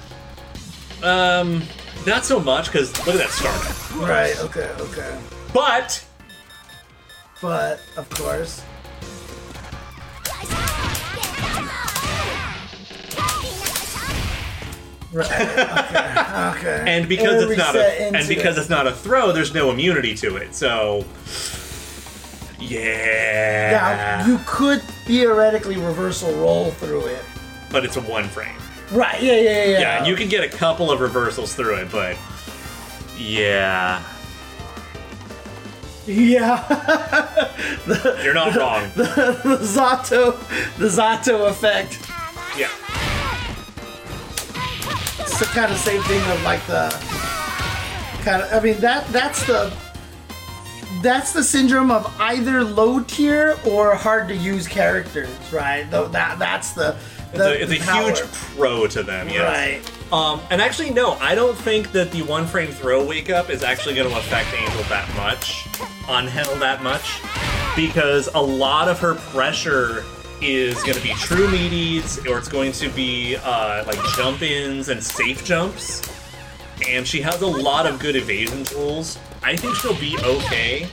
[1.02, 1.64] Um,
[2.06, 3.96] not so much because look at that startup.
[4.08, 4.38] Right.
[4.42, 4.70] Okay.
[4.80, 5.20] Okay.
[5.54, 6.04] But
[7.42, 8.64] But of course.
[15.14, 15.30] Right.
[15.30, 16.58] Okay.
[16.58, 16.84] okay.
[16.88, 18.62] and because It'll it's not a and because it.
[18.62, 20.56] it's not a throw, there's no immunity to it.
[20.56, 21.04] So
[22.58, 27.26] yeah, Yeah, you could theoretically reversal roll through it.
[27.70, 28.56] but it's a one frame.
[28.92, 29.80] Right, yeah, yeah, yeah.
[29.80, 32.18] Yeah, and you can get a couple of reversals through it, but
[33.18, 34.04] yeah,
[36.06, 37.54] Yeah.
[38.24, 38.90] you're not wrong.
[38.96, 40.38] the Zato
[40.78, 42.00] the Zato effect.
[42.58, 42.68] Yeah,
[45.20, 46.90] It's the kind of same thing of like the
[48.24, 49.72] kind of I mean that that's the
[51.02, 55.90] that's the syndrome of either low tier or hard to use characters, right?
[55.90, 56.96] Though that that's the,
[57.34, 59.30] it's a, it's a huge pro to them.
[59.30, 59.42] Yes.
[59.42, 60.14] Right.
[60.14, 63.64] Um, and actually, no, I don't think that the one frame throw wake up is
[63.64, 65.68] actually going to affect Angel that much,
[66.10, 67.22] on Hell that much,
[67.76, 70.04] because a lot of her pressure
[70.42, 74.90] is going to be true meaties, or it's going to be uh, like jump ins
[74.90, 76.02] and safe jumps.
[76.90, 79.18] And she has a lot of good evasion tools.
[79.44, 80.90] I think she'll be okay.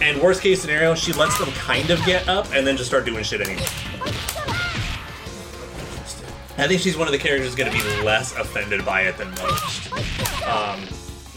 [0.00, 3.04] And worst case scenario, she lets them kind of get up and then just start
[3.04, 3.66] doing shit anyway.
[6.58, 9.30] I think she's one of the characters going to be less offended by it than
[9.30, 9.92] most.
[10.46, 10.80] Um,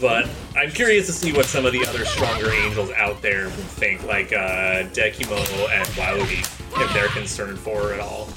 [0.00, 4.04] but I'm curious to see what some of the other stronger angels out there think,
[4.04, 5.38] like uh, Dekimo
[5.70, 6.40] and Waudi,
[6.82, 8.28] if they're concerned for her at all.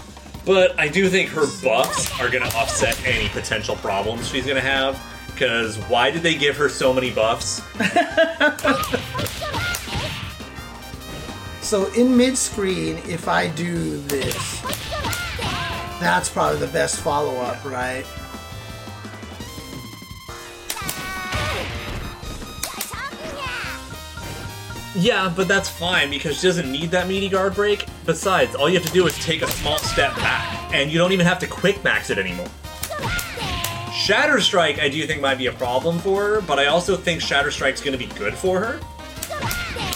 [0.46, 4.56] But I do think her buffs are going to offset any potential problems she's going
[4.56, 5.00] to have.
[5.28, 7.62] Because why did they give her so many buffs?
[11.70, 14.64] So in mid screen, if I do this,
[16.00, 18.06] that's probably the best follow up, right?
[24.96, 27.86] Yeah, but that's fine because she doesn't need that meaty guard break.
[28.06, 31.12] Besides, all you have to do is take a small step back, and you don't
[31.12, 32.48] even have to quick max it anymore.
[33.94, 37.22] Shatter Strike, I do think might be a problem for her, but I also think
[37.22, 38.80] Shatter Strike's going to be good for her.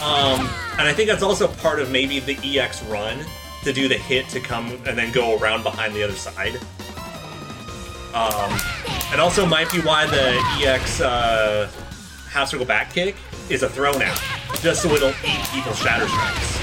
[0.04, 0.48] Um,
[0.78, 3.26] and I think that's also part of maybe the EX run
[3.64, 6.56] to do the hit to come and then go around behind the other side.
[8.14, 8.52] Um,
[9.14, 11.70] it also might be why the EX uh,
[12.30, 13.16] half circle back kick
[13.50, 14.14] is a throw now,
[14.62, 16.58] just so it'll eat people's shatter strikes.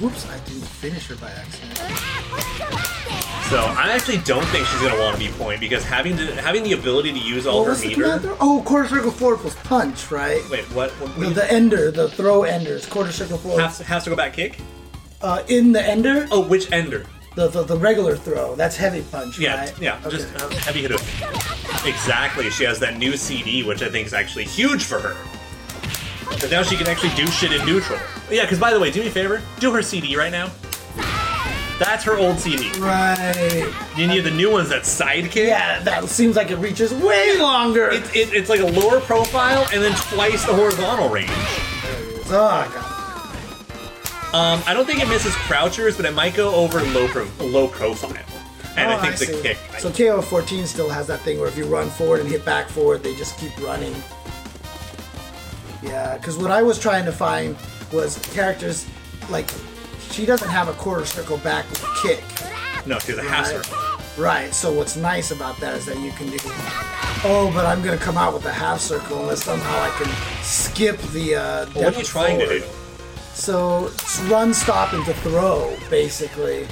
[0.00, 1.78] Whoops, I didn't finish her by accident.
[3.50, 6.62] So I actually don't think she's gonna want to be point because having to having
[6.62, 8.34] the ability to use all What her the meter.
[8.40, 10.42] Oh, quarter circle forward plus punch, right?
[10.50, 10.90] Wait, what?
[10.92, 13.60] what, The, what the ender, the throw enders, quarter circle forward.
[13.60, 14.58] half, half circle back kick?
[15.22, 17.06] Uh, in the ender, Oh, which ender?
[17.34, 19.74] the, the the regular throw, that's heavy punch, Yeah, right?
[19.80, 20.16] yeah, Okay.
[20.18, 20.94] just uh, heavy hitter.
[21.88, 22.48] Exactly.
[22.50, 25.16] She has that new CD, which I think is actually huge for her.
[26.30, 27.98] Because now she can actually do shit in neutral.
[28.30, 30.50] Yeah, because by the way, do me a favor, do her CD right now.
[31.78, 32.70] That's her old CD.
[32.78, 33.72] Right.
[33.96, 35.48] You need the new ones that sidekick.
[35.48, 37.88] Yeah, that seems like it reaches way longer.
[37.90, 41.30] It, it, it's like a lower profile and then twice the horizontal range.
[41.32, 42.70] oh, God.
[44.34, 47.68] Um, I don't think it misses crouchers, but it might go over low pro- low
[47.68, 48.16] profile.
[48.76, 49.42] And Oh, I think the see.
[49.42, 49.58] kick.
[49.78, 52.68] So KO 14 still has that thing where if you run forward and hit back
[52.68, 53.94] forward, they just keep running.
[55.82, 57.56] Yeah, because what I was trying to find
[57.92, 58.86] was characters
[59.30, 59.48] like
[60.10, 62.86] she doesn't have a quarter circle back with a kick.
[62.86, 63.78] no, she's a half circle.
[64.20, 64.52] Right.
[64.52, 66.38] So what's nice about that is that you can do.
[67.26, 70.98] Oh, but I'm gonna come out with a half circle unless somehow I can skip
[71.12, 71.36] the.
[71.36, 72.64] Uh, Well, what are you trying to do?
[73.34, 76.66] So it's run, stop, and to throw, basically.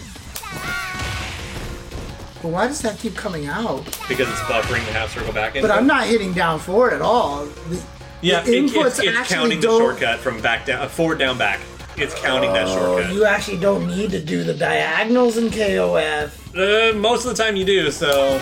[2.40, 3.84] But why does that keep coming out?
[4.08, 5.62] Because it's buffering the half circle back in.
[5.62, 7.44] But I'm not hitting down forward at all.
[7.46, 7.82] The,
[8.20, 10.88] Yeah, the it, inputs it's, it's actually counting the don't- shortcut from back down, uh,
[10.88, 11.60] forward down back.
[11.96, 13.12] It's counting that Oh, shortcut.
[13.12, 16.30] you actually don't need to do the diagonals in KOF.
[16.56, 18.40] Uh, most of the time you do, so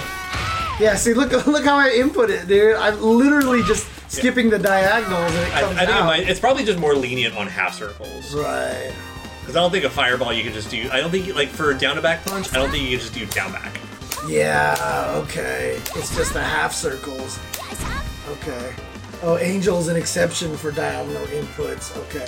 [0.79, 2.77] Yeah, see, look, look how I input it, dude.
[2.77, 6.07] I'm literally just skipping the diagonals and it I, comes I think it out.
[6.07, 8.35] might, it's probably just more lenient on half circles.
[8.35, 8.93] Right.
[9.41, 10.89] Because I don't think a fireball you could just do.
[10.93, 12.53] I don't think like for a down to back punch.
[12.53, 13.79] I don't think you could just do down back.
[14.29, 15.77] Yeah, okay.
[15.97, 17.39] It's just the half circles.
[18.29, 18.75] Okay.
[19.23, 21.95] Oh, Angel's an exception for diagonal inputs.
[22.07, 22.27] Okay.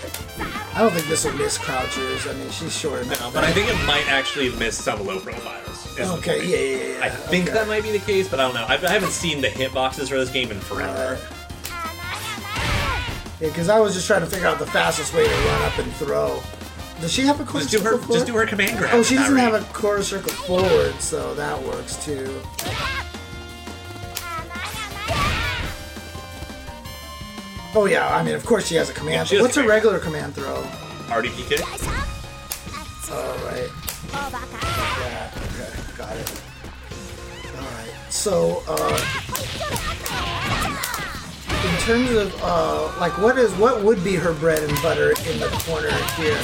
[0.75, 2.29] I don't think this will miss Crouchers.
[2.31, 3.21] I mean, she's short enough.
[3.21, 5.87] No, but I think it might actually miss some low profiles.
[5.87, 6.49] is the Okay, point.
[6.49, 7.05] yeah, yeah, yeah.
[7.05, 7.55] I think okay.
[7.55, 8.65] that might be the case, but I don't know.
[8.69, 11.19] I, I haven't seen the hitboxes for this game in forever.
[13.43, 15.77] Yeah, because I was just trying to figure out the fastest way to run up
[15.79, 16.41] and throw.
[17.01, 18.49] Does she have a quarter Just do her, circle just do forward?
[18.51, 18.91] her command grab.
[18.95, 19.51] Oh, she doesn't Kyrie.
[19.53, 22.41] have a quarter circle forward, so that works too.
[27.75, 29.29] Oh yeah, I mean, of course she has a command.
[29.29, 30.63] Has What's a regular command throw?
[31.09, 31.61] RDP kick.
[33.11, 33.69] Oh right.
[34.13, 35.31] Yeah.
[35.35, 35.97] Okay.
[35.99, 36.43] Got it.
[37.57, 37.93] All right.
[38.13, 40.42] So, uh,
[41.65, 45.39] in terms of uh, like, what is what would be her bread and butter in
[45.39, 46.39] the corner here?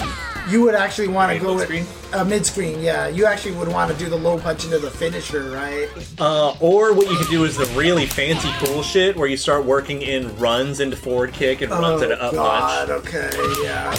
[0.48, 2.14] You would actually want to go with mid-screen?
[2.14, 2.80] uh, mid screen.
[2.80, 5.88] Yeah, you actually would want to do the low punch into the finisher, right?
[6.18, 9.66] Uh, or what you could do is the really fancy cool shit where you start
[9.66, 12.88] working in runs into forward kick and runs into up Oh, God.
[12.88, 13.06] punch.
[13.08, 13.30] Okay.
[13.62, 13.94] Yeah.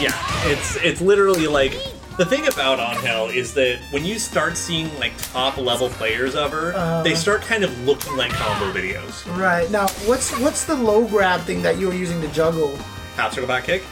[0.00, 0.12] Yeah,
[0.50, 1.72] it's it's literally like
[2.18, 6.34] the thing about On Hell is that when you start seeing like top level players
[6.34, 7.02] of her, Uh-huh.
[7.02, 9.24] they start kind of looking like combo videos.
[9.38, 9.70] Right.
[9.70, 12.76] Now, what's what's the low grab thing that you were using to juggle?
[13.16, 13.82] Half circle back kick.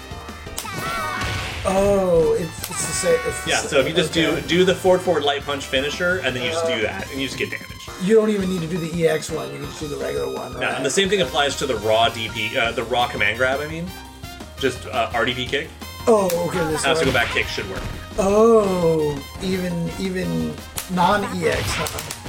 [1.66, 3.18] Oh, it's, it's the same.
[3.26, 4.38] It's the Yeah, sa- so if you just okay.
[4.42, 7.18] do do the forward forward light punch finisher and then you just do that and
[7.20, 7.70] you just get damage.
[8.02, 9.50] You don't even need to do the EX one.
[9.50, 10.62] You can just do the regular one, right?
[10.62, 13.60] Yeah, and the same thing applies to the raw DP, uh, the raw command grab.
[13.60, 13.86] I mean,
[14.58, 15.68] just uh, RDP kick.
[16.06, 16.58] Oh, okay.
[16.70, 17.06] This Half one.
[17.06, 17.82] circle back kick should work.
[18.18, 20.54] Oh, even even
[20.90, 21.62] non EX.
[21.64, 22.20] Huh?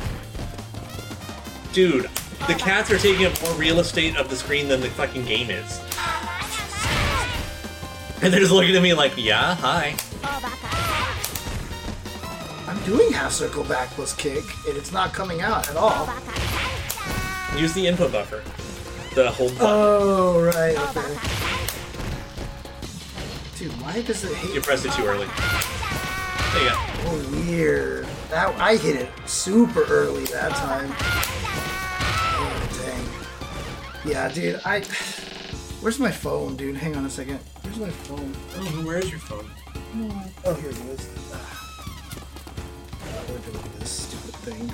[1.74, 2.10] Dude,
[2.48, 5.50] the cats are taking up more real estate of the screen than the fucking game
[5.50, 5.82] is.
[8.22, 9.96] And they're just looking at me like, yeah, hi.
[12.68, 16.10] I'm doing half circle back plus kick, and it's not coming out at all.
[17.58, 18.42] Use the input buffer.
[19.14, 19.68] The hold button.
[19.70, 20.78] Oh, right.
[20.96, 21.75] Okay.
[23.58, 24.54] Dude, why does it hate?
[24.54, 25.28] you pressed it too early.
[25.28, 26.76] There you go.
[27.08, 28.06] Oh, weird.
[28.30, 30.94] That I hit it super early that time.
[32.38, 32.52] Oh,
[34.04, 34.12] dang.
[34.12, 34.60] Yeah, dude.
[34.66, 34.82] I.
[35.80, 36.76] Where's my phone, dude?
[36.76, 37.40] Hang on a second.
[37.62, 38.36] Where's my phone?
[38.56, 39.50] Oh, where is your phone?
[40.44, 41.10] Oh, here it is.
[41.34, 41.62] Ah.
[43.30, 44.72] We're doing this stupid thing.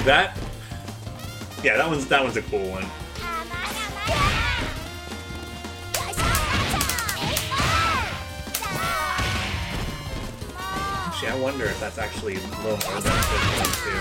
[0.00, 0.38] Like that?
[1.62, 2.86] Yeah, that one's that one's a cool one.
[11.04, 14.00] Actually, I wonder if that's actually a little more beneficial too.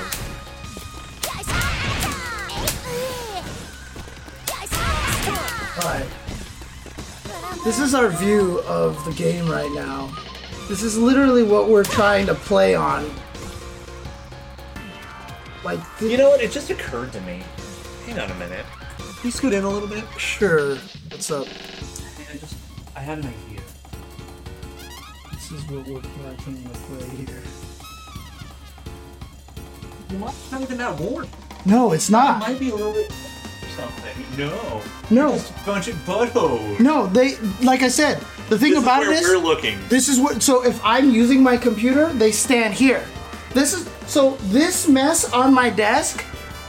[5.84, 6.08] Alright.
[7.66, 10.10] This is our view of the game right now.
[10.70, 13.12] This is literally what we're trying to play on.
[16.02, 16.42] Like, You know what?
[16.42, 17.42] It just occurred to me.
[18.06, 18.66] Hang on a minute.
[18.98, 20.04] Can you scoot in a little bit?
[20.18, 20.76] sure.
[21.10, 21.48] What's up?
[21.48, 22.56] I just
[22.96, 23.62] I had an idea.
[25.34, 27.42] This is what we're trying to play here.
[30.12, 31.28] It's not even that warm.
[31.66, 32.38] No, it's not.
[32.38, 32.50] It not.
[32.50, 33.12] might be a little bit.
[33.76, 34.26] something.
[34.38, 34.82] No.
[35.10, 35.32] No.
[35.34, 36.80] Just a bunch of buttholes.
[36.80, 38.20] No, they like I said.
[38.50, 39.78] The thing This is about where it is, we're looking.
[39.90, 40.42] this is what.
[40.42, 43.06] So if I'm using my computer, they stand here.
[43.54, 44.36] This is so.
[44.49, 46.26] This mess on my desk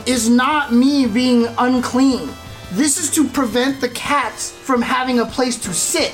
[0.06, 2.28] is not me being unclean.
[2.72, 6.12] This is to prevent the cats from having a place to sit.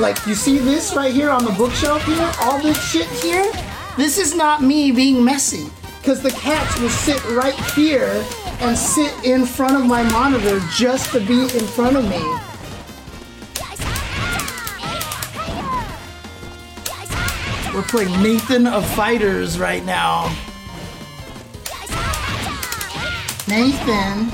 [0.00, 3.50] Like you see this right here on the bookshelf here, all this shit here.
[3.96, 5.66] This is not me being messy,
[5.98, 8.24] because the cats will sit right here
[8.60, 12.47] and sit in front of my monitor just to be in front of me.
[17.78, 20.34] We're playing Nathan of Fighters right now.
[23.46, 24.26] Nathan,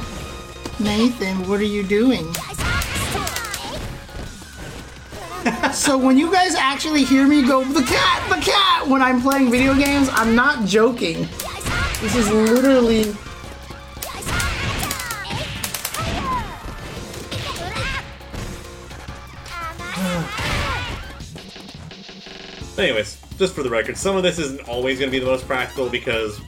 [0.83, 2.33] Nathan, what are you doing?
[5.75, 9.51] so when you guys actually hear me go, the cat, the cat, when I'm playing
[9.51, 11.29] video games, I'm not joking.
[12.01, 13.15] This is literally.
[22.79, 25.47] Anyways, just for the record, some of this isn't always going to be the most
[25.47, 26.39] practical because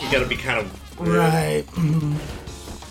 [0.00, 1.64] you got to be kind of Right.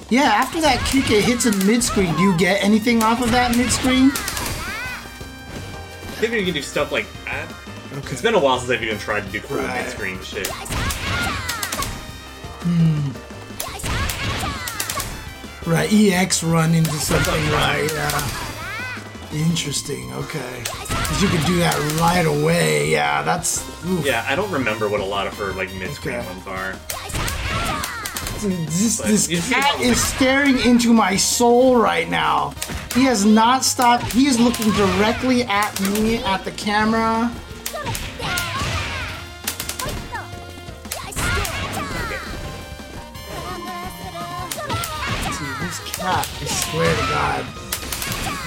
[0.10, 2.14] Yeah, after that kick, it hits in mid screen.
[2.16, 4.12] Do you get anything off of that mid screen?
[4.12, 7.50] I think you can do stuff like that.
[7.94, 8.12] Okay.
[8.12, 9.84] It's been a while since I've even tried to do cool Right.
[9.86, 10.48] mid-screen shit.
[12.62, 13.10] Hmm.
[15.70, 17.90] Right, EX run into something, right?
[17.92, 18.53] Yeah.
[19.34, 20.64] Interesting, okay.
[20.66, 23.64] 'Cause you could do that right away, yeah, that's.
[23.88, 24.06] oof.
[24.06, 26.28] Yeah, I don't remember what a lot of her like mid-screen Okay.
[26.28, 26.74] ones are.
[28.42, 32.54] Dude, this But this cat is staring into my soul right now.
[32.94, 34.04] He has not stopped.
[34.12, 37.32] He is looking directly at me at the camera.
[45.38, 47.46] Dude, this cat, I swear to God.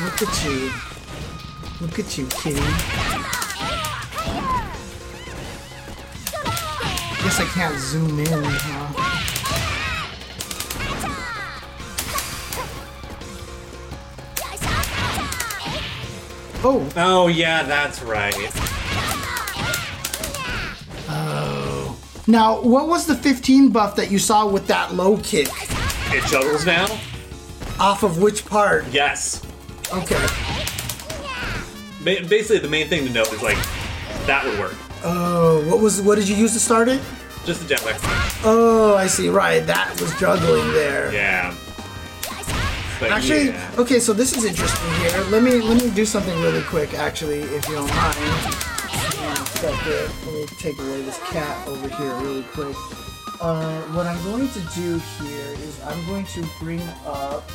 [0.02, 0.70] Look at you.
[1.81, 2.60] Look at you, kitty.
[7.23, 9.12] Guess I can't zoom in, huh?
[16.68, 18.35] Oh, Oh yeah, that's right.
[21.09, 21.97] Oh.
[22.27, 25.48] Now what was the 15 buff that you saw with that low kick?
[26.09, 26.86] It juggles now.
[27.78, 28.86] Off of which part?
[28.89, 29.45] Yes.
[29.92, 30.26] Okay.
[32.02, 33.58] Ba- basically, the main thing to note is like
[34.26, 34.74] that would work.
[35.04, 37.00] Oh, what was what did you use to start it?
[37.44, 38.00] Just the punch.
[38.44, 39.28] Oh, I see.
[39.28, 41.12] Right, that was juggling there.
[41.12, 41.54] Yeah.
[42.98, 43.70] But Actually, yeah.
[43.78, 45.20] okay, so this is interesting here.
[45.30, 48.16] Let me let me do something really quick, actually, if you don't mind.
[49.62, 52.74] Let me take away this cat over here really quick.
[53.40, 57.50] Uh, what I'm going to do here is I'm going to bring up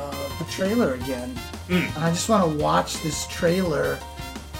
[0.00, 1.30] uh, the trailer again,
[1.68, 1.74] Hmm.
[1.96, 3.98] and I just want to watch this trailer.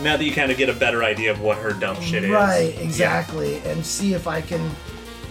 [0.00, 2.28] now that you kind of get a better idea of what her dumb shit is.
[2.30, 2.80] Right, Yeah.
[2.82, 4.70] exactly, and see if I can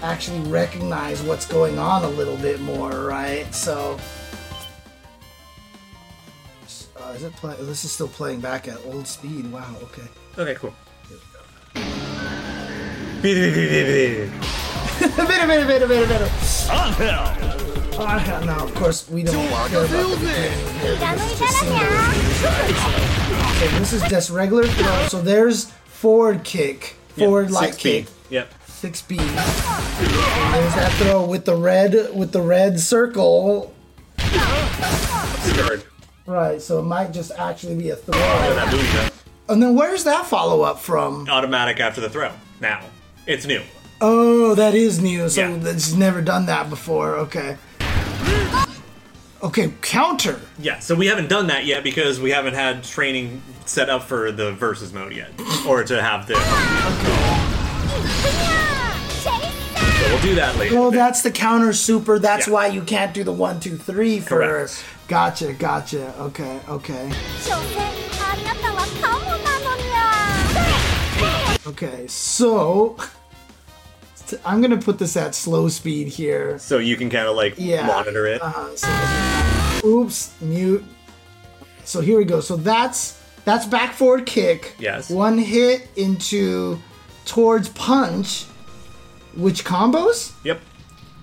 [0.02, 3.46] actually recognize what's going on a little bit more, right?
[3.54, 4.00] So,
[7.00, 7.56] uh, is it play?
[7.60, 9.52] This is still playing back at old speed.
[9.52, 9.76] Wow.
[9.84, 10.08] Okay.
[10.40, 10.74] Okay, cool.
[15.16, 16.30] Bitter, bitter, bitter, bitter, bitter.
[17.98, 19.36] Oh, hell no, of course we don't
[19.70, 22.76] care about the beginning here because it's just single release, right?
[22.76, 25.08] So, okay, this is just regular throw.
[25.08, 28.08] So there's forward kick, forward light kick.
[28.30, 28.52] Yep.
[28.66, 29.16] six B.
[29.18, 29.30] There's
[30.76, 33.74] that throw with the red with the red circle.
[34.18, 35.84] Scared.
[36.26, 38.16] Right, so it might just actually be a throw.
[38.18, 39.14] Oh, that booty.
[39.48, 41.30] And then where's that follow up from?
[41.30, 42.32] Automatic after the throw.
[42.60, 42.82] Now.
[43.28, 43.62] It's new.
[44.08, 45.28] Oh, that is new.
[45.30, 45.78] So yeah.
[45.98, 47.16] never done that before.
[47.16, 47.58] Okay.
[49.42, 50.40] Okay, counter.
[50.60, 54.32] Yeah, so we haven't done that yet because we haven't had training set up for
[54.32, 55.32] the versus mode yet,
[55.68, 56.36] or to have the.
[56.36, 56.42] Okay.
[59.24, 60.76] So we'll do that later.
[60.80, 62.20] Well, that's the counter super.
[62.20, 62.54] That's yeah.
[62.54, 64.38] why you can't do the one, two, three for.
[64.38, 64.86] Correct.
[65.08, 66.14] Gotcha, gotcha.
[66.20, 67.12] Okay, okay.
[71.68, 72.98] Okay, so
[74.46, 76.58] I'm gonna put this at slow speed here.
[76.60, 77.86] So you can kind of like Yeah.
[77.86, 78.42] monitor it.
[78.42, 80.84] Uh-huh, so- oops, mute.
[81.84, 82.40] So here we go.
[82.42, 84.74] So that's that's back forward kick.
[84.80, 85.10] Yes.
[85.10, 86.80] One hit into
[87.26, 88.46] towards punch,
[89.36, 90.62] which combos Yep.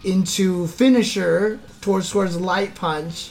[0.05, 3.31] into finisher towards towards light punch.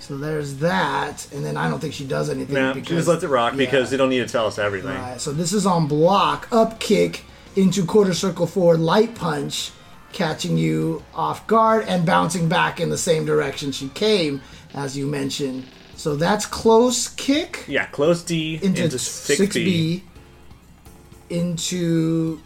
[0.00, 2.56] So there's that, and then I don't think she does anything.
[2.56, 4.98] Yeah, because, she just lets it rock because they don't need to tell us everything.
[5.00, 7.24] Right, so this is on block, up kick
[7.56, 9.70] into quarter circle forward, light punch,
[10.12, 14.40] catching you off guard and bouncing back in the same direction she came,
[14.74, 15.64] as you mentioned.
[15.96, 20.02] So that's close kick Yeah, close D into, into, 6B, 6B
[21.30, 22.40] into.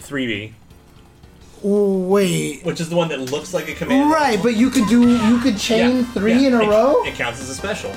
[0.00, 0.52] 3B,
[1.62, 2.64] Wait.
[2.64, 4.10] which is the one that looks like a command.
[4.10, 7.02] Right, but you could do you could chain Yeah, three yeah, in a it- row.
[7.04, 7.90] It counts as a special.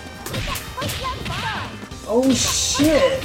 [2.10, 3.20] Oh shit!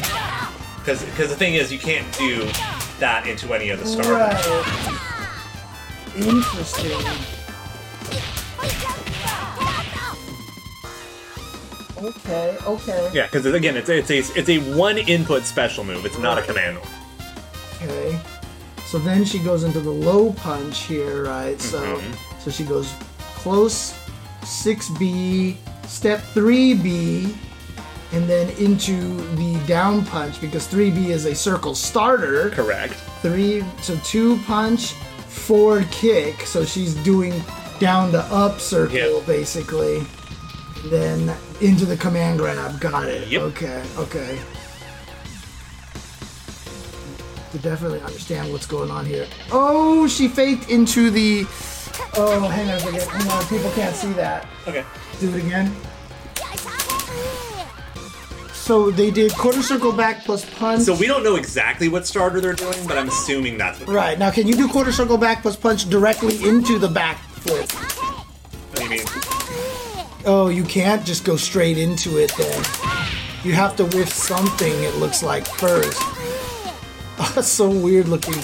[0.78, 2.48] Because the thing is, you can't do
[3.02, 4.12] that into any of the starters.
[4.16, 4.98] Right.
[6.16, 6.98] Interesting.
[11.98, 12.56] Okay.
[12.66, 13.10] Okay.
[13.12, 16.04] Yeah, because again, it's a, it's a it's a one input special move.
[16.04, 16.88] It's not a command one.
[17.82, 18.18] Okay.
[18.86, 21.60] So then she goes into the low punch here, right?
[21.60, 22.40] So Mm-hmm.
[22.40, 22.92] so she goes
[23.36, 23.94] close
[24.42, 25.56] 6B,
[25.86, 27.34] step 3B,
[28.12, 32.51] and then into the down punch because 3B is a circle starter.
[32.51, 32.94] Correct.
[33.22, 36.43] Three so two punch, forward kick.
[36.43, 37.43] So she's doing
[37.78, 39.26] down to up circle Yep.
[39.26, 40.05] basically.
[40.86, 42.80] Then into the command grab.
[42.80, 43.28] Got it.
[43.28, 43.43] Yep.
[43.43, 44.39] Okay, okay.
[47.52, 49.26] To definitely understand what's going on here.
[49.52, 51.44] Oh, she faked into the.
[52.16, 53.02] Oh, hang on a second.
[53.02, 54.47] Hang on, people can't see that.
[54.66, 54.84] Okay.
[55.20, 55.74] Do it again.
[58.62, 60.82] So they did quarter circle back plus punch.
[60.82, 63.89] So we don't know exactly what starter they're doing, but I'm assuming that's what.
[63.89, 67.68] Right now, can you do quarter circle back plus punch directly into the back flip?
[67.72, 69.01] What do you mean?
[70.24, 72.64] Oh, you can't just go straight into it then.
[73.43, 75.98] You have to whiff something, it looks like, first.
[76.01, 78.34] Oh, that's so weird looking.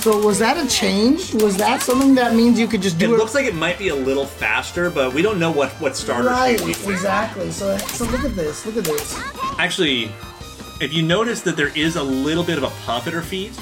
[0.00, 1.34] So was that a change?
[1.34, 3.14] Was that something that means you could just do it?
[3.14, 5.94] It looks like it might be a little faster, but we don't know what what
[5.94, 6.92] starter right, she's using.
[6.92, 7.50] exactly.
[7.50, 8.64] So, so look at this.
[8.64, 9.20] Look at this.
[9.58, 10.10] Actually,
[10.80, 13.52] if you notice that there is a little bit of a puff at her feet,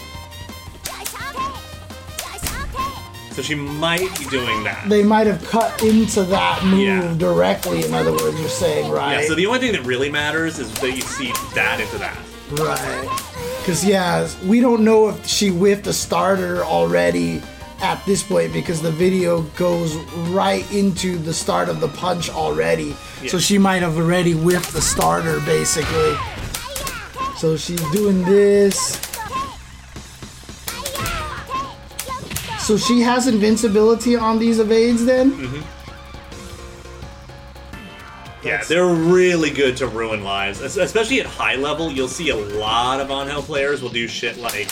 [3.33, 4.89] so she might be doing that.
[4.89, 7.15] They might have cut into that move Yeah.
[7.19, 7.85] directly.
[7.85, 9.23] In other words, you're saying, right?
[9.23, 12.17] Yeah, so the only thing that really matters is that you see that into that.
[12.53, 13.09] Right.
[13.61, 17.43] Because, yeah, we don't know if she whiffed a starter already
[17.81, 19.95] at this point because the video goes
[20.31, 22.95] right into the start of the punch already.
[23.27, 26.17] So she might have already whiffed the starter, basically.
[27.37, 29.01] So she's doing this.
[32.61, 35.33] So she has invincibility on these evades then?
[35.33, 35.78] Mm-hmm.
[38.45, 41.91] Yeah, they're really good to ruin lives, especially at high level.
[41.91, 44.69] You'll see a lot of Angel players will do shit like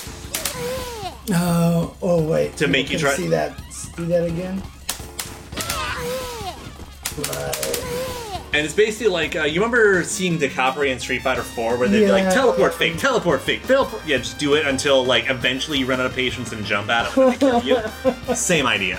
[1.32, 2.56] Oh, oh wait.
[2.59, 3.59] To make you try- see that.
[3.72, 4.62] See that again?
[7.18, 7.72] Right.
[8.52, 12.06] And it's basically like uh, you remember seeing Decapre in Street Fighter 4 where they'd
[12.06, 14.06] be like teleport fake, teleport fake, teleport.
[14.06, 17.06] Yeah, just do it until like eventually you run out of patience and jump at
[17.10, 17.16] it.
[17.18, 17.78] and they kill you.
[18.34, 18.98] Same idea.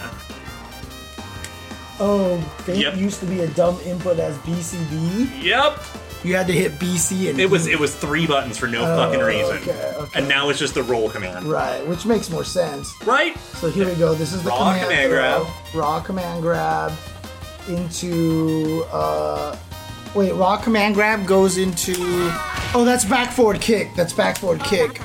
[2.00, 2.96] Oh, Fate Yep.
[2.98, 5.44] used to be a dumb input as BCD.
[5.44, 5.80] Yep.
[6.24, 8.96] You had to hit BC and It was it was three buttons for no Oh,
[8.98, 9.58] fucking reason.
[9.58, 10.20] okay, okay.
[10.20, 11.46] And now it's just the roll command.
[11.46, 12.92] right, which makes more sense.
[13.06, 13.38] Right?
[13.60, 14.14] So here we go.
[14.16, 15.48] This is the Raw command, command grab.
[15.74, 16.92] Raw command grab
[17.68, 18.84] into.
[18.92, 19.56] uh
[20.16, 21.94] Wait, raw command grab goes into.
[22.74, 23.94] Oh, that's back forward kick.
[23.96, 25.00] That's back forward kick.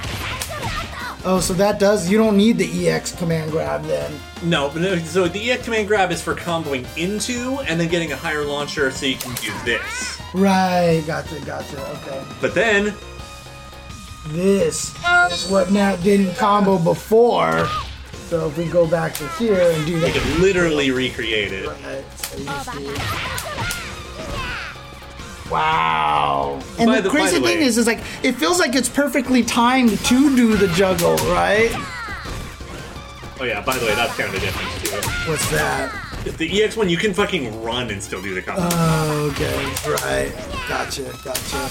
[1.24, 2.08] Oh, so that does.
[2.10, 4.12] You don't need the EX command grab then.
[4.44, 8.10] No, but no, so the EX command grab is for comboing into and then getting
[8.12, 10.20] a higher launcher so you can do this.
[10.34, 11.80] Right, gotcha, gotcha.
[11.98, 12.24] Okay.
[12.40, 12.92] But then
[14.28, 14.94] This
[15.30, 17.68] is what now didn't combo before.
[18.28, 20.12] So if we go back to here and do you that.
[20.14, 21.66] can literally recreate it.
[21.68, 23.72] Right, so oh,
[25.50, 26.58] Wow.
[26.78, 28.74] And By the, the- by crazy the thing way- is, is like it feels like
[28.74, 31.70] it's perfectly timed to do the juggle, right?
[33.42, 35.10] Oh yeah, by the way, that's kind of the difference too.
[35.28, 35.92] What's that?
[36.24, 38.68] If the EX one, you can fucking run and still do the combo.
[38.70, 40.32] Oh, okay, right.
[40.68, 41.68] Gotcha, gotcha.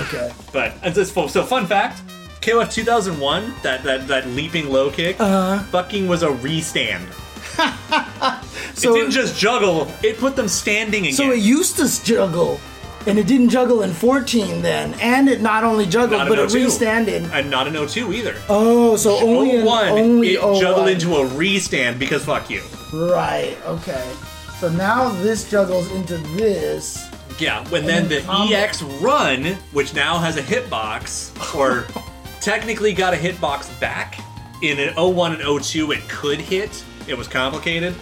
[0.00, 0.32] Okay.
[0.54, 2.00] But and this, so fun fact,
[2.40, 5.62] KOF 2001, that that that leaping low kick, Uh-huh.
[5.64, 7.06] fucking was a restand.
[8.76, 11.14] So it didn't just juggle; it put them standing again.
[11.14, 12.58] So it used to juggle,
[13.06, 16.50] and it didn't juggle in 14 then, and it not only juggled, Not but it
[16.50, 16.64] 02.
[16.64, 17.22] restanded.
[17.32, 18.34] and not an 02 either.
[18.48, 20.60] Oh, so only in 01, only it 01.
[20.60, 22.62] juggled into a restand because fuck you.
[22.92, 23.56] Right.
[23.66, 24.08] Okay.
[24.60, 27.06] So now this juggles into this.
[27.38, 28.54] Yeah, when then the then combo.
[28.54, 31.86] EX run, which now has a hitbox, or
[32.40, 34.20] technically got a hitbox back.
[34.62, 36.84] In an 01 and 02, it could hit.
[37.08, 37.94] It was complicated.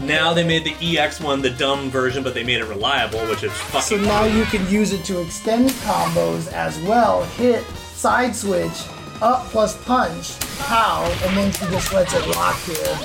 [0.00, 3.42] Now they made the EX one the dumb version, but they made it reliable, which
[3.42, 3.82] is fucking.
[3.82, 8.72] So now you can use it to extend combos as well, hit, side switch,
[9.20, 12.98] up plus punch, pow, and then she just lets it rock here.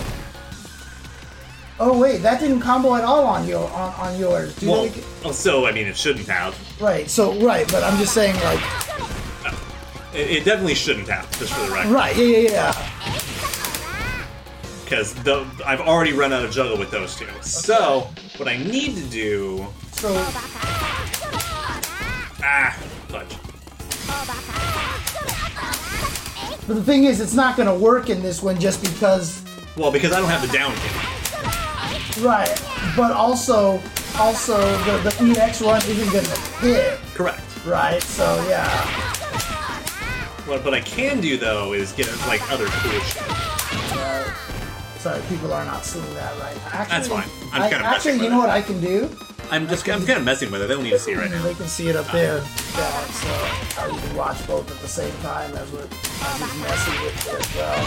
[1.80, 4.55] Oh wait, that didn't combo at all on your on, on yours.
[4.55, 4.89] Do Well,
[5.26, 6.57] oh, so I mean, it shouldn't have.
[6.81, 8.59] right, so right, but I'm just saying like
[10.14, 11.91] It, it definitely shouldn't have, just for the record.
[11.91, 12.86] right, yeah, yeah, yeah.
[14.88, 15.14] Because
[15.65, 17.27] I've already run out of juggle with those two.
[17.41, 20.14] So what I need to do, So
[22.41, 22.73] ah,
[23.09, 23.34] punch.
[26.65, 29.43] but the thing is, it's not gonna work in this one just because
[29.76, 32.23] Well, because I don't have the down kick.
[32.23, 32.64] right,
[32.95, 33.81] but also
[34.18, 37.41] also the the EX one isn't gonna hit, Correct.
[37.65, 38.01] right?
[38.01, 38.69] So yeah.
[40.47, 43.23] What, what I can do though is get like other cool shit.
[45.07, 46.57] Sorry, people are not seeing that right.
[46.73, 47.29] Actually, That's fine.
[47.53, 48.47] I'm I- kinda actually, you know it.
[48.47, 49.09] what I can do?
[49.49, 50.67] I'm just I'm kind of messing with it.
[50.67, 51.41] They don't need to see it right now.
[51.41, 52.38] They can see it up there.
[52.39, 56.61] Yeah, so uh, you can watch both at the same time as we're as he's
[56.61, 57.79] messing with it as well.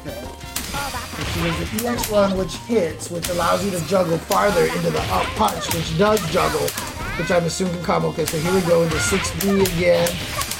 [0.00, 0.28] Okay.
[1.34, 5.02] So there's the EX one which hits, which allows you to juggle farther into the
[5.12, 6.66] up punch, which does juggle,
[7.18, 8.08] which I'm assuming can combo.
[8.08, 10.08] Okay, so here we go into 6B again,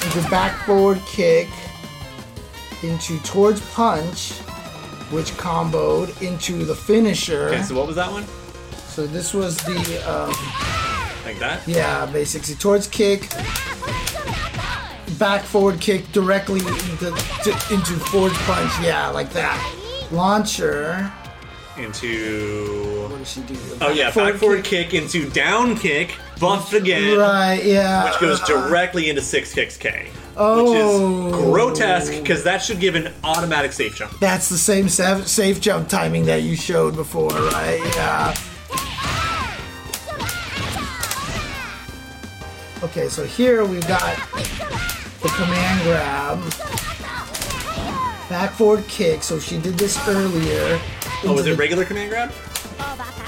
[0.05, 1.49] into back forward kick,
[2.83, 4.33] into towards punch,
[5.13, 7.49] which comboed into the finisher.
[7.49, 8.25] Okay, so what was that one?
[8.87, 9.77] So this was the
[10.11, 10.29] um,
[11.25, 11.67] Like that?
[11.67, 13.29] yeah, basically towards kick,
[15.19, 17.11] back forward kick directly into
[17.43, 18.71] to, into forward punch.
[18.81, 19.59] Yeah, like that.
[20.11, 21.11] Launcher.
[21.77, 23.55] Into What does she do?
[23.81, 27.63] oh yeah, back forward kick into down kick, buffed again, Right.
[27.63, 28.05] Yeah.
[28.11, 30.09] which goes directly into six kicks K.
[30.35, 30.63] Oh.
[30.63, 31.51] Which is oh.
[31.51, 34.19] grotesque because that should give an automatic safe jump.
[34.19, 37.79] That's the same safe, safe jump timing that you showed before, right?
[37.95, 38.35] Yeah.
[42.83, 44.17] Okay, so here we've got
[45.21, 46.37] the command grab,
[48.29, 49.23] back forward kick.
[49.23, 50.79] So she did this earlier.
[51.23, 52.31] Oh, was it the- regular command grab?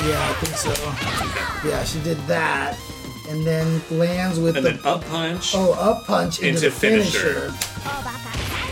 [0.03, 1.69] Yeah, I think so.
[1.69, 2.77] Yeah, she did that,
[3.29, 5.53] and then lands with And the then up punch.
[5.55, 7.51] oh up punch into, into finisher.
[7.51, 8.65] finisher.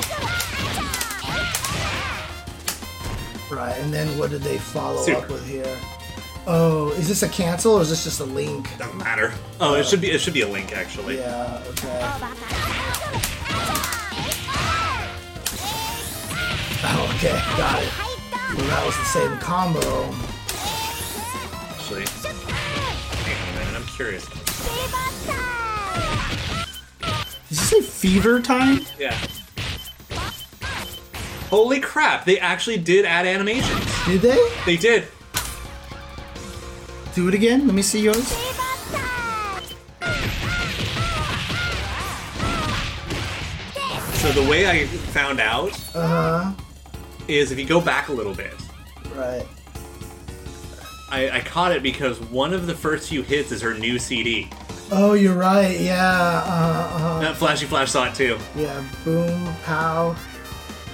[3.54, 5.78] Right, and then what did they follow up with here?
[6.48, 8.68] Oh, is this a cancel or is this just a link?
[8.78, 9.32] Doesn't matter.
[9.62, 11.18] Oh, it should be it should be a link actually.
[11.20, 12.00] Yeah, okay.
[16.86, 17.90] Oh, okay, got it.
[18.58, 19.80] Well, that was the same combo.
[21.70, 22.06] Actually,
[23.24, 23.76] hang on a minute.
[23.82, 24.28] I'm curious.
[27.50, 28.82] Did you say fever time?
[29.00, 29.18] Yeah.
[31.50, 32.26] Holy crap!
[32.26, 33.86] They actually did add animations.
[34.06, 34.50] Did they?
[34.66, 35.08] They did.
[37.14, 37.68] Do it again.
[37.68, 38.28] Let me see yours.
[44.14, 46.52] So the way I found out Uh huh.
[47.28, 48.54] is if you go back a little bit.
[49.16, 49.46] Right.
[51.14, 54.50] I, I caught it because one of the first few hits is her new CD.
[54.92, 55.80] Oh, you're right.
[55.80, 56.44] Yeah.
[56.44, 57.20] Uh huh.
[57.20, 58.38] That Flashy Flash saw it too.
[58.56, 58.84] Yeah.
[59.06, 59.54] Boom.
[59.64, 60.16] Pow.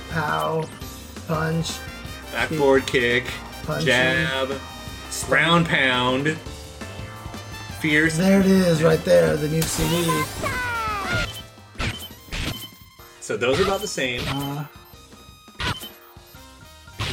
[0.10, 0.66] Pow.
[1.28, 1.72] Punch.
[2.34, 3.24] Back forward kick,
[3.64, 3.86] Punchy.
[3.88, 4.52] jab,
[5.26, 6.38] ground pound,
[7.80, 8.18] fierce.
[8.18, 9.36] There it is, right there.
[9.38, 10.24] The new CD.
[13.22, 14.22] So those are about the same.
[14.28, 14.66] Uh,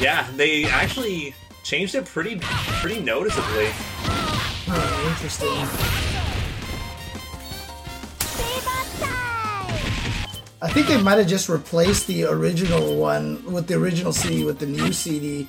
[0.01, 1.35] Yeah, they actually
[1.67, 2.39] changed it pretty
[2.81, 3.69] pretty noticeably.
[4.69, 5.49] oh, interesting.
[10.63, 14.61] I think they might have just replaced the original one with the original CD with
[14.61, 15.49] the new CD.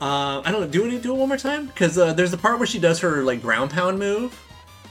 [0.00, 0.68] Uh, I don't know.
[0.68, 1.66] Do we do it one more time?
[1.68, 4.38] Because uh, there's the part where she does her like ground pound move.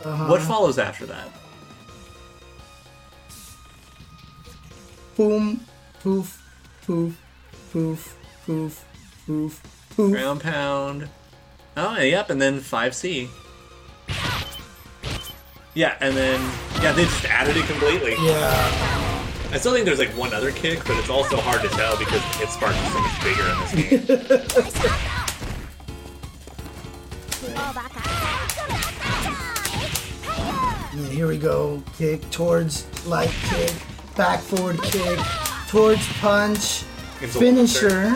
[0.03, 0.27] Uh-huh.
[0.27, 1.29] What follows after that?
[5.15, 5.61] Boom.
[6.01, 6.41] Poof.
[6.85, 7.21] Poof.
[7.71, 8.17] Poof.
[8.45, 8.85] Poof.
[9.27, 9.72] Poof.
[9.95, 11.09] Ground pound.
[11.75, 13.29] Oh, yep, and then 5C.
[15.75, 16.39] Yeah, and then
[16.81, 18.15] yeah, they just added it completely.
[18.19, 18.89] Yeah.
[19.51, 22.21] I still think there's like one other kick, but it's also hard to tell because
[22.37, 25.09] hit spark is so much bigger in this game.
[31.11, 31.83] Here we go.
[31.97, 33.71] Kick towards light kick,
[34.15, 35.19] back forward kick,
[35.67, 36.83] towards punch,
[37.21, 38.15] Into finisher.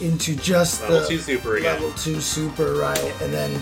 [0.00, 1.74] Into just Level the two super again.
[1.74, 3.20] level two super, right?
[3.20, 3.60] And then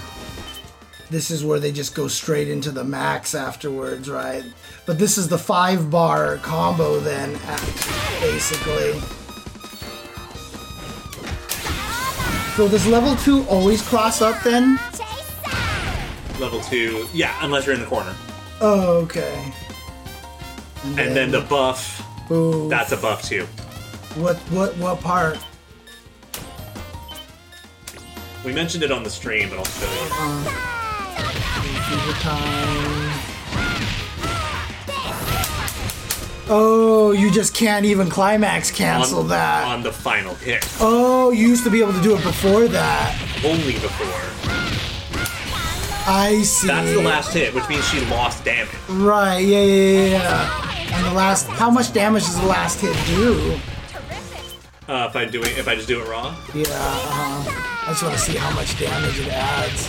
[1.08, 4.44] this is where they just go straight into the max afterwards, right?
[4.84, 7.32] But this is the five bar combo then,
[8.20, 8.92] basically.
[12.56, 14.78] So does level two always cross up then?
[16.40, 18.14] Level two, yeah, unless you're in the corner.
[18.60, 19.52] Oh, okay.
[20.84, 23.44] And then the buff, Ooh, that's a buff too.
[24.16, 25.38] what what what part?
[28.46, 30.08] We mentioned it on the stream, but I'll show you.
[32.20, 33.10] Time.
[36.48, 39.64] Oh, you just can't even climax cancel on, that.
[39.66, 40.64] on the final hit.
[40.78, 43.20] Oh, you used to be able to do it before that.
[43.44, 44.06] Only before.
[46.06, 46.68] I see.
[46.68, 48.70] That's the last hit, which means she lost damage.
[48.88, 50.96] Right, yeah, yeah, yeah, yeah.
[50.96, 53.58] And the last, how much damage does the last hit do?
[54.86, 56.36] Uh, if I do it, if I just do it wrong.
[56.54, 57.75] Yeah, uh-huh.
[57.86, 59.86] I just want to see how much damage it adds.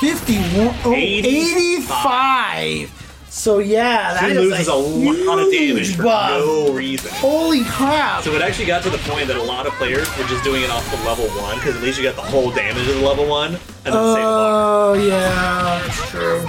[0.00, 2.58] 51, oh, 85.
[2.64, 2.98] 85.
[3.28, 6.30] So yeah, that She is loses a lot of damage for buff.
[6.30, 7.10] no reason.
[7.14, 8.22] Holy crap!
[8.24, 10.62] So it actually got to the point that a lot of players were just doing
[10.62, 13.00] it off the level one, because at least you got the whole damage of the
[13.00, 14.90] level one, and then save the bar.
[14.90, 16.44] Oh yeah, that's true.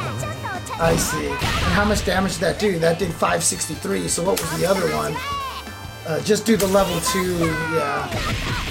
[0.81, 1.27] I see.
[1.27, 1.37] And
[1.73, 2.77] how much damage did that do?
[2.79, 4.07] That did 563.
[4.09, 5.15] So what was the other one?
[6.05, 8.07] Uh, just do the level two, yeah,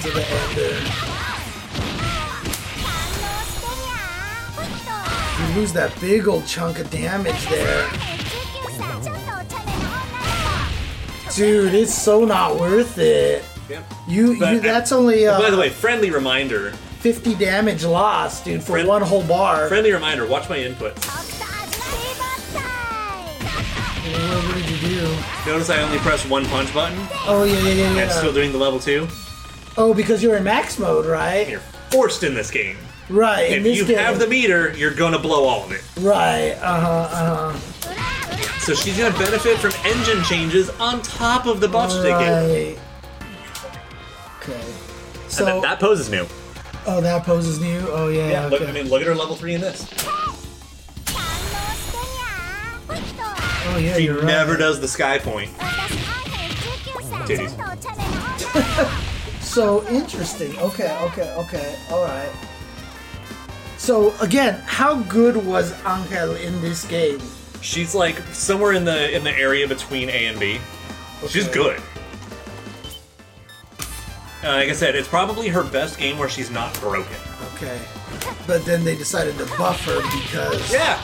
[0.01, 0.83] to the end there.
[5.39, 7.89] You lose that big old chunk of damage there.
[11.35, 13.43] Dude, it's so not worth it.
[13.67, 13.83] Yep.
[14.07, 16.71] You, But- you that's only uh, By the way, friendly reminder.
[16.99, 19.67] 50 damage lost, dude, for Friend- one whole bar.
[19.67, 20.27] Friendly reminder.
[20.27, 21.01] Watch my inputs.
[25.03, 25.51] What, what did you do?
[25.51, 28.09] Notice I only pressed one punch button, Oh yeah, yeah, yeah, and yeah.
[28.09, 29.07] still doing the level two.
[29.77, 31.49] Oh, because you're in max mode, right?
[31.49, 31.59] You're
[31.91, 32.77] forced in this game.
[33.09, 33.51] Right.
[33.51, 33.97] In If this you game.
[33.97, 35.83] have the meter, you're gonna blow all of it.
[35.99, 36.51] right.
[36.61, 36.89] Uh huh.
[37.11, 38.59] Uh huh.
[38.59, 42.19] So she's gonna benefit from engine changes on top of the buffs they get.
[42.19, 42.79] Right.
[44.41, 44.53] Okay.
[44.61, 46.25] And So, that, that pose is new.
[46.85, 47.79] oh, that pose is new.
[47.89, 48.29] Oh yeah.
[48.29, 48.59] Yeah, okay.
[48.59, 49.83] look, I mean, look at her level three in this.
[53.73, 53.95] Oh yeah.
[53.95, 54.25] She you're right.
[54.25, 55.51] never does the sky point.
[57.27, 57.51] Titties.
[59.41, 60.57] So interesting.
[60.59, 60.97] Okay.
[61.01, 61.33] Okay.
[61.37, 61.75] Okay.
[61.91, 62.31] All right.
[63.77, 67.19] So again, how good was Angel in this game?
[67.61, 70.59] She's like somewhere in the in the area between A and B.
[71.29, 71.53] She's Okay.
[71.53, 71.81] good.
[74.43, 77.15] Uh, like I said, it's probably her best game where she's not broken.
[77.55, 77.79] Okay.
[78.45, 80.71] But then they decided to buff her because.
[80.71, 81.01] Yeah.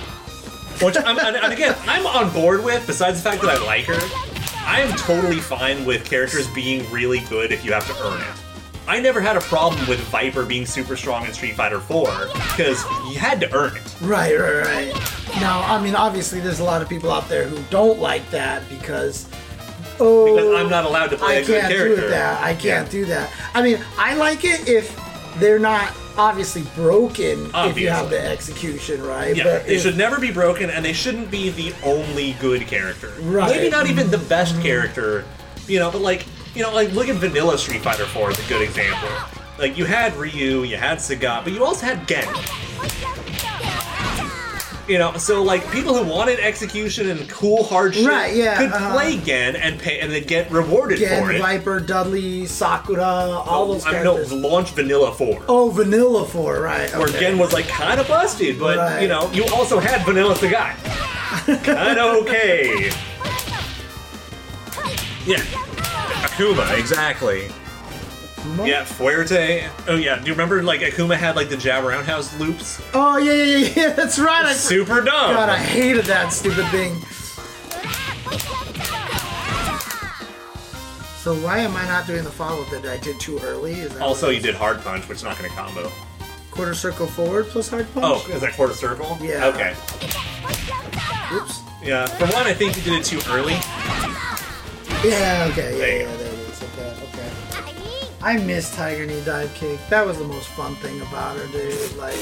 [0.81, 2.85] Which I'm, and, and again, I'm on board with.
[2.87, 3.99] Besides the fact that I like her,
[4.65, 8.27] I am totally fine with characters being really good if you have to earn it.
[8.87, 12.83] I never had a problem with Viper being super strong in Street Fighter 4 because
[13.11, 13.95] you had to earn it.
[14.01, 15.39] Right, right, right.
[15.39, 18.67] Now, I mean, obviously, there's a lot of people out there who don't like that
[18.67, 19.29] because,
[19.99, 22.43] oh, Because I'm not allowed to play I a good can't do that.
[22.43, 23.31] I can't do that.
[23.53, 24.99] I mean, I like it if
[25.37, 29.35] they're not obviously broken if you have the execution right.
[29.35, 32.67] Yeah, but they if- should never be broken, and they shouldn't be the only good
[32.67, 33.13] character.
[33.21, 33.49] Right.
[33.49, 35.25] Maybe not even the best character,
[35.67, 38.49] you know, but like, you know, like look at Vanilla Street Fighter 4 is a
[38.49, 39.09] good example.
[39.57, 42.25] Like, you had Ryu, you had Sagat, but you also had Gen.
[44.89, 48.71] You know, so like people who wanted execution and cool hard shit Right, yeah, could
[48.71, 48.91] uh-huh.
[48.93, 51.39] play Gen and pay and then get rewarded for Gen, it.
[51.39, 54.33] Viper, Dudley, Sakura, all those I mean, no, characters.
[54.33, 55.43] launch Vanilla 4.
[55.47, 56.91] Oh, Vanilla 4, right.
[56.97, 57.07] where.
[57.07, 59.03] Gen was like kind of busted, but Right.
[59.03, 60.75] you know, you also had Vanilla Sagat.
[61.63, 62.91] kind of okay.
[65.25, 65.37] Yeah.
[66.25, 67.49] Akuma, exactly.
[68.65, 69.69] Yeah, Fuerte.
[69.87, 72.81] Oh yeah, do you remember like Akuma had like the jab roundhouse loops?
[72.93, 74.45] Oh, yeah, yeah, yeah, yeah, that's right.
[74.45, 75.33] I, Super dumb.
[75.33, 76.95] God, I hated that stupid thing.
[81.17, 83.73] So why am I not doing the follow-up that I did too early?
[83.73, 85.91] Is that also, you did hard punch, which is not going to combo.
[86.49, 88.05] quarter circle forward plus hard punch?
[88.07, 89.17] Oh, is that quarter circle?
[89.21, 89.45] Yeah.
[89.47, 89.71] Okay.
[91.35, 91.59] Oops.
[91.83, 92.05] Yeah.
[92.05, 93.53] For one, I think you did it too early.
[95.03, 96.28] Yeah, okay, yeah,
[98.21, 99.79] I miss Tiger Knee Dive Kick.
[99.89, 101.95] That was the most fun thing about her, dude.
[101.95, 102.17] Like,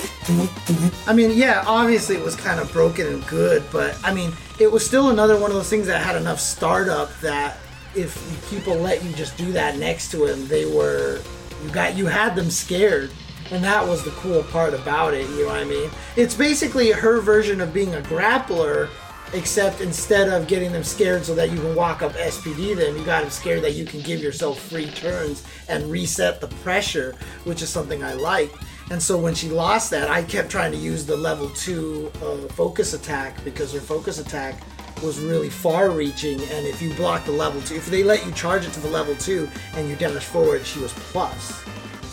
[1.07, 4.71] I mean, yeah, obviously it was kind of broken and good, but I mean, it
[4.71, 7.57] was still another one of those things that had enough startup that
[7.95, 11.19] if people let you just do that next to him, they were
[11.63, 13.11] you got you had them scared.
[13.49, 15.89] And that was the cool part about it, you know what I mean?
[16.17, 18.89] It's basically her version of being a grappler,
[19.33, 23.05] except instead of getting them scared so that you can walk up SPD them, you
[23.05, 27.61] got them scared that you can give yourself free turns and reset the pressure, which
[27.61, 28.51] is something I like.
[28.89, 32.47] And so when she lost that, I kept trying to use the level two uh,
[32.53, 34.61] focus attack because her focus attack
[35.03, 36.39] was really far reaching.
[36.39, 38.89] And if you block the level two, if they let you charge it to the
[38.89, 41.63] level two and you dash forward, she was plus.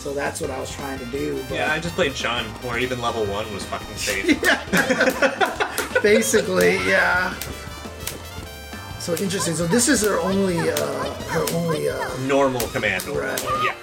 [0.05, 1.41] So that's what I was trying to do.
[1.49, 4.39] But Yeah, I just played Sean, where even level one was fucking safe.
[6.03, 7.33] Basically, yeah.
[8.99, 9.55] So interesting.
[9.55, 10.75] So this is her only, uh,
[11.31, 13.29] her only, uh, Normal command order.
[13.29, 13.43] Right.
[13.63, 13.73] Yeah.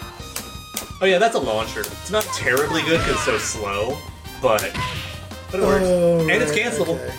[1.01, 1.81] Oh yeah, that's a launcher.
[1.81, 3.99] It's not terribly good because it's so slow,
[4.41, 4.61] but
[5.51, 5.85] but it works.
[5.89, 7.01] oh, and it's cancelable.
[7.01, 7.13] okay.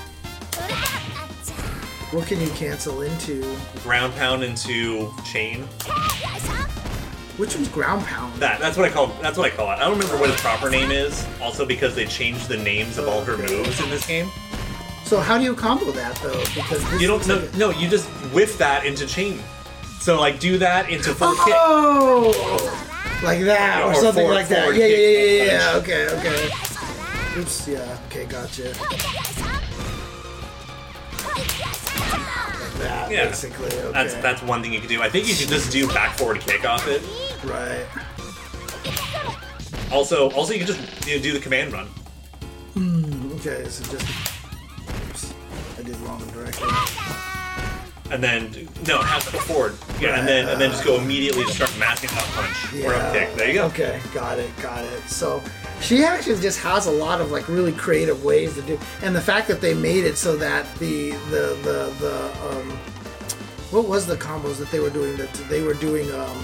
[2.16, 3.54] What can you cancel into?
[3.84, 5.68] Ground pound into chain.
[7.38, 8.34] Which one's ground pound?
[8.40, 9.76] That that's what I call that's what I call it.
[9.76, 11.26] I don't remember what its proper name is.
[11.42, 14.30] Also because they changed the names of all her moves in this game.
[15.04, 16.40] So how do you combo that though?
[16.54, 19.40] Because this You don't looks no, no you just whiff that into chain.
[20.00, 21.44] So like do that into full oh!
[21.46, 21.56] kick.
[21.58, 24.76] Oh, like that or, Or something forward- like that.
[24.76, 25.78] Yeah, yeah, yeah, yeah, yeah.
[25.78, 26.50] Okay, okay.
[27.40, 27.68] Oops.
[27.68, 27.98] Yeah.
[28.08, 28.26] Okay.
[28.26, 28.74] Gotcha.
[32.80, 33.26] That, Yeah.
[33.26, 33.68] basically.
[33.68, 33.92] Okay.
[33.92, 35.02] That's that's one thing you can do.
[35.02, 37.02] I think you should just do back forward kick off it.
[37.44, 37.86] right.
[39.92, 41.88] Also also you can just you know, do the command run.
[42.74, 43.66] Hmm, okay.
[43.70, 44.08] So just.
[45.10, 45.34] Oops.
[45.80, 46.68] I did wrong direction.
[48.12, 48.52] And then
[48.88, 49.76] no, go forward.
[50.00, 53.14] Yeah, and then and then just go immediately to start masking up punch or up
[53.14, 53.34] kick.
[53.36, 53.66] There you go.
[53.68, 55.02] Okay, got it, got it.
[55.08, 55.42] So
[55.84, 59.22] she actually just has a lot of like really creative ways to do, and the
[59.22, 62.16] fact that they made it so that the the the the
[62.50, 62.72] um,
[63.72, 65.16] what was the combos that they were doing?
[65.18, 66.44] That they were doing um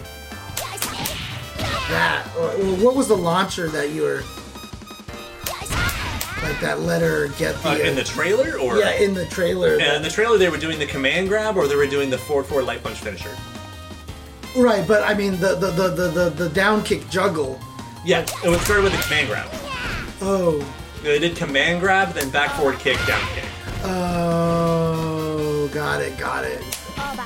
[1.90, 2.50] that or,
[2.84, 4.22] what was the launcher that you were
[6.44, 9.96] like that letter get the Uh, in the trailer or yeah in the trailer Yeah,
[9.96, 12.46] in the trailer they were doing the command grab or they were doing the forward
[12.46, 13.36] forward light punch finisher.
[14.56, 17.60] right but I mean the the, the the the the down kick juggle
[18.06, 19.50] Yeah, it was started with a command grab.
[20.22, 20.66] oh
[21.04, 23.44] They did command grab, then back forward kick, down kick.
[23.84, 26.62] Oh, got it, got it.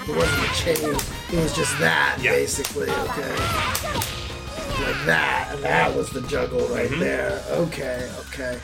[0.07, 0.95] It wasn't a chain.
[1.31, 2.31] It was just that, Yeah.
[2.31, 2.89] basically.
[2.89, 3.35] Okay.
[4.83, 6.99] Like that, and that was the juggle right Mm-hmm.
[6.99, 7.41] there.
[7.51, 8.59] Okay, okay.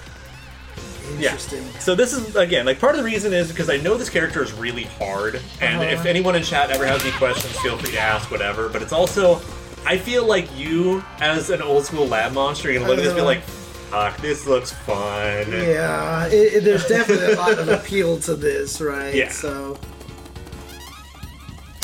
[1.17, 1.31] Yeah.
[1.31, 1.63] Interesting.
[1.79, 4.43] So this is again like part of the reason is because I know this character
[4.43, 5.91] is really hard, and Uh-huh.
[5.91, 8.69] if anyone in chat ever has any questions, feel free to ask whatever.
[8.69, 9.39] But it's also,
[9.85, 13.09] I feel like you as an old school lab monster, you're gonna look at this
[13.11, 17.69] and be like, "Fuck, this looks fun." Yeah, it, it- there's definitely a lot of
[17.69, 19.13] appeal to this, right?
[19.15, 19.29] Yeah.
[19.31, 19.77] So,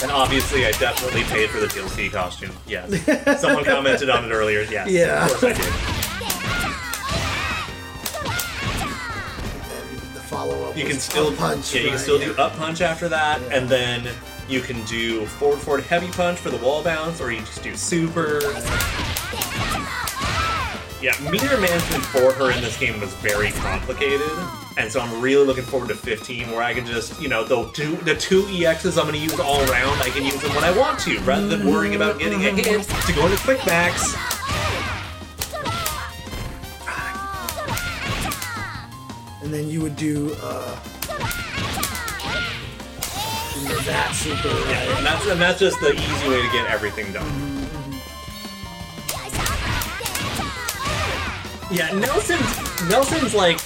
[0.04, 2.52] And obviously, I definitely paid for the DLC costume.
[2.68, 2.92] Yes.
[3.42, 4.62] Someone commented on it earlier.
[4.64, 4.90] Yes.
[4.90, 5.26] Yeah.
[5.26, 5.66] Of course I did.
[9.72, 11.74] and the follow up You can still punch.
[11.74, 13.58] Yeah, you can still do up punch after that, Yeah.
[13.58, 14.08] and then
[14.48, 17.76] you can do forward forward heavy punch for the wall bounce, or you just do
[17.76, 18.42] super.
[21.02, 24.32] Yeah, meter management for her in this game was very complicated,
[24.78, 27.70] and so I'm really looking forward to 15, where I can just, you know, the
[27.72, 30.02] two the two EXs I'm going to use all around.
[30.02, 32.84] I can use them when I want to, rather than worrying about getting a hit
[32.88, 34.16] to go into quick max.
[39.46, 40.76] and then you would do uh,
[43.86, 44.48] that super.
[44.50, 44.98] Right?
[44.98, 47.26] And that's and that's just the easy way to get everything done.
[51.72, 53.60] Yeah, Nelson's Nelson's like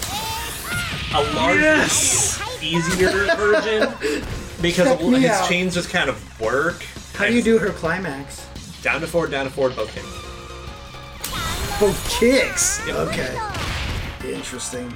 [1.13, 2.41] a larger, Yes!
[2.63, 3.89] easier version
[4.61, 5.49] because Check his out.
[5.49, 6.83] chains just kind of work.
[7.15, 8.47] How do you do her climax?
[8.81, 10.03] down to forward, down to forward, both kick.
[11.79, 12.79] Both kicks.
[12.87, 12.95] Yep.
[13.09, 13.37] Okay.
[14.33, 14.93] Interesting.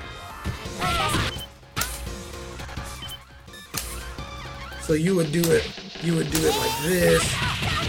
[4.83, 5.65] So you would do it.
[6.03, 7.23] You would do it like this,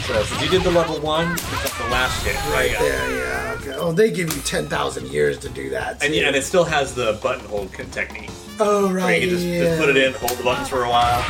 [0.06, 2.81] So since you did the level one, it's the last hit, right yeah.
[2.81, 3.16] there.
[3.16, 3.56] Yeah.
[3.60, 3.73] Okay.
[3.73, 5.98] Oh, they give you ten thousand years to do that.
[5.98, 6.06] Too.
[6.06, 8.31] And, yeah, and it still has the button hold technique.
[8.60, 9.20] oh Where right.
[9.20, 9.64] you can just, yeah.
[9.64, 11.24] just put it in, hold the buttons for a while.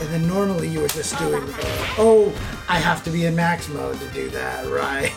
[0.00, 1.44] And then normally you were just doing.
[1.44, 2.32] Uh, oh,
[2.68, 4.66] I have to be in max mode to do that.
[4.66, 5.14] Right.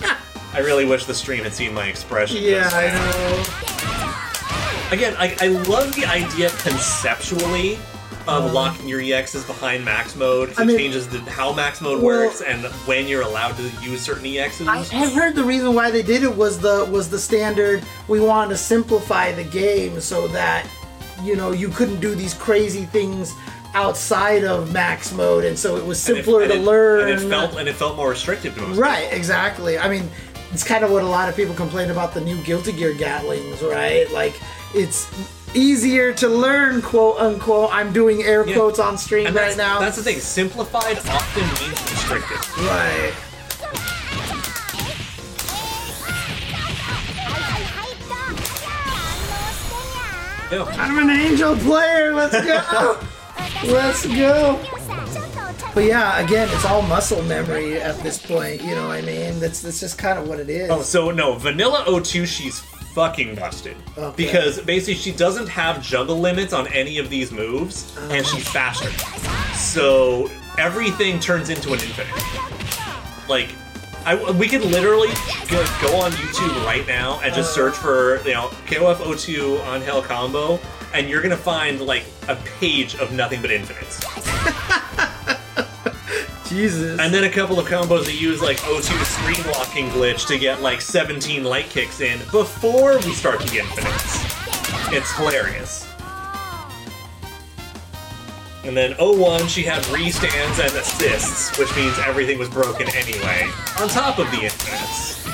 [0.54, 2.40] I really wish the stream had seen my expression.
[2.40, 3.42] Yeah, I know.
[4.96, 7.76] Again, I, I love the idea conceptually
[8.28, 10.52] Uh, of locking your EXs behind max mode.
[10.58, 13.62] I it mean- changes the, how max mode Well- works and when you're allowed to
[13.82, 14.68] use certain EXs.
[14.68, 17.82] I have heard the reason why they did it was the was the standard.
[18.06, 20.66] We wanted to simplify the game so that
[21.22, 23.34] you know you couldn't do these crazy things
[23.74, 27.08] outside of max mode, and so it was And it- simpler and to it- learn.
[27.10, 28.78] And it felt and it felt more restrictive to most.
[28.78, 29.78] right, exactly.
[29.78, 30.10] I mean,
[30.52, 33.62] it's kind of what a lot of people complain about the new Guilty Gear Gatlings,
[33.62, 34.10] right?
[34.12, 34.34] Like
[34.74, 35.06] it's
[35.54, 37.70] easier to learn, quote unquote.
[37.72, 38.54] I'm doing air Yeah.
[38.54, 39.78] quotes on stream And right now.
[39.80, 40.20] that's the thing.
[40.20, 42.58] Simplified often means restrictive.
[42.66, 43.12] right.
[50.50, 50.64] Yeah.
[50.78, 52.14] I'm an angel player.
[52.14, 52.98] Let's go.
[53.70, 54.58] Let's go.
[55.74, 58.62] But yeah, again, it's all muscle memory at this point.
[58.62, 59.38] You know what I mean?
[59.40, 60.70] That's that's just kind of what it is.
[60.70, 62.60] Oh, so no, Vanilla O2, she's
[62.98, 63.76] fucking busted.
[63.96, 64.24] Okay.
[64.24, 68.90] Because basically she doesn't have juggle limits on any of these moves, and she's faster.
[69.54, 70.28] So
[70.58, 73.28] everything turns into an infinite.
[73.28, 73.50] Like,
[74.04, 75.10] I, we could literally
[75.48, 77.82] go, go on YouTube right now and just search uh.
[77.82, 80.58] for, you know, KOF02 Angel combo,
[80.92, 84.04] and you're gonna find like a page of nothing but infinites.
[86.48, 86.98] Jesus.
[86.98, 90.62] And then a couple of combos that use like O2 screen locking glitch to get
[90.62, 94.24] like 17 light kicks in before we start the infinites.
[94.92, 95.86] It's hilarious.
[98.64, 103.48] And then 01, she had restands and assists, which means everything was broken anyway,
[103.80, 105.24] on top of the infinites.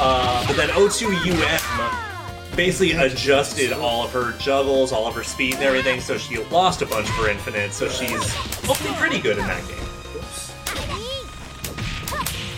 [0.00, 5.54] Uh, but then 02 UM basically adjusted all of her juggles, all of her speed
[5.54, 8.32] and everything, so she lost a bunch of her infinites, so she's
[8.64, 9.83] hopefully pretty good in that game.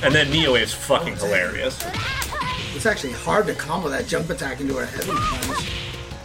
[0.03, 1.79] And then Neo is fucking hilarious.
[2.75, 5.73] It's actually hard to combo that jump attack into her heavy punch.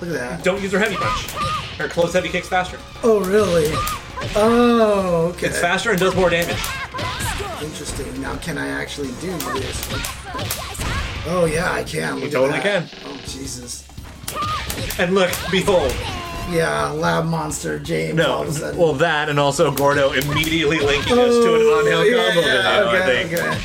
[0.01, 0.43] Look at that.
[0.43, 1.32] Don't use her heavy punch.
[1.77, 2.77] Her close heavy kicks faster.
[3.03, 3.69] Oh, really?
[4.35, 5.48] Oh, okay.
[5.48, 6.61] It's faster and does more damage.
[7.61, 8.22] Interesting.
[8.22, 9.88] Now, can I actually do this?
[11.27, 12.16] Oh, yeah, I can.
[12.16, 12.90] Look at totally that.
[12.90, 13.00] can.
[13.06, 13.88] Oh, Jesus.
[15.00, 15.91] And look, behold.
[16.52, 21.18] Yeah, Lab Monster James all of a No, well that and also Gordo immediately linking
[21.18, 23.34] us to an Angel yeah, combo video, I think.
[23.34, 23.58] okay.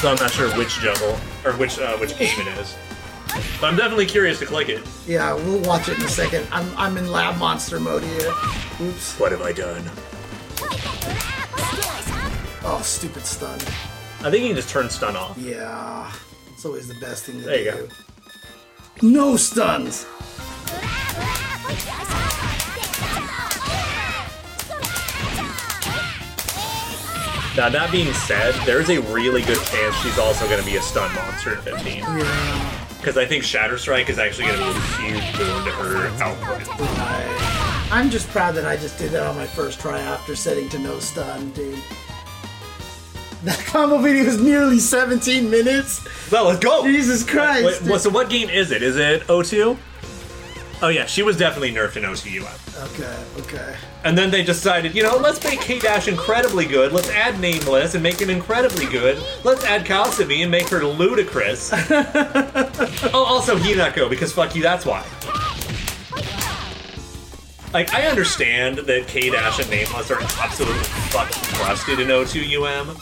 [0.00, 2.76] So I'm not sure which juggle or which uh, which game it is.
[3.60, 4.82] But I'm definitely curious to click it.
[5.06, 6.46] Yeah, we'll watch it in a second.
[6.50, 8.32] I'm, I'm in Lab Monster mode here.
[8.80, 9.18] Oops.
[9.18, 9.82] What have I done?
[12.68, 13.58] Oh, stupid stun.
[14.24, 15.36] I think you can just turn stun off.
[15.38, 16.10] Yeah,
[16.52, 17.88] it's always the best thing to There you do.
[19.02, 20.06] No stuns.
[27.56, 30.82] Now that being said, there's a really good chance she's also going to be a
[30.82, 31.96] stun monster in 15.
[31.96, 32.86] Yeah.
[32.98, 36.06] Because I think Shatter Strike is actually going to be a huge boon to her
[36.22, 36.68] output.
[36.98, 40.68] I, I'm just proud that I just did that on my first try after setting
[40.68, 41.78] to no stun, dude.
[43.44, 46.06] That combo video is nearly 17 minutes.
[46.30, 46.84] Well, let's go!
[46.84, 47.80] Jesus Christ.
[47.80, 48.00] Wait, dude.
[48.02, 48.82] so what game is it?
[48.82, 49.78] Is it O2?
[50.82, 52.92] Oh yeah, she was definitely nerfed in O2UM.
[52.92, 53.76] Okay, okay.
[54.04, 56.92] And then they decided, you know, let's make K-Dash incredibly good.
[56.92, 59.22] Let's add Nameless and make him incredibly good.
[59.42, 61.70] Let's add Kasumi and make her ludicrous.
[61.72, 65.04] oh, also Hinako, because fuck you, that's why.
[67.72, 73.00] Like, I understand that K-Dash and Nameless are absolutely fucking busted in O2UM,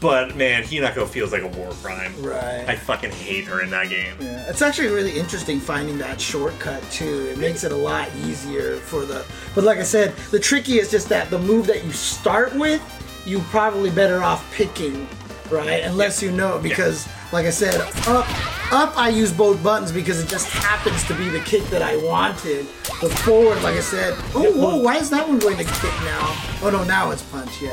[0.00, 2.14] but man, Hinako feels like a war crime.
[2.22, 2.64] Right.
[2.68, 4.14] I fucking hate her in that game.
[4.20, 7.28] Yeah, it's actually really interesting finding that shortcut too.
[7.30, 9.24] It makes it a lot easier for the.
[9.54, 12.82] But like I said, the tricky is just that the move that you start with,
[13.26, 15.06] you probably better off picking,
[15.50, 15.82] right?
[15.84, 18.26] Unless you know, because like I said, up,
[18.72, 21.96] up, I use both buttons because it just happens to be the kick that I
[21.96, 22.66] wanted.
[23.00, 26.36] The forward, like I said, oh, whoa, why is that one going to kick now?
[26.62, 27.60] Oh no, now it's punch.
[27.60, 27.72] Yeah.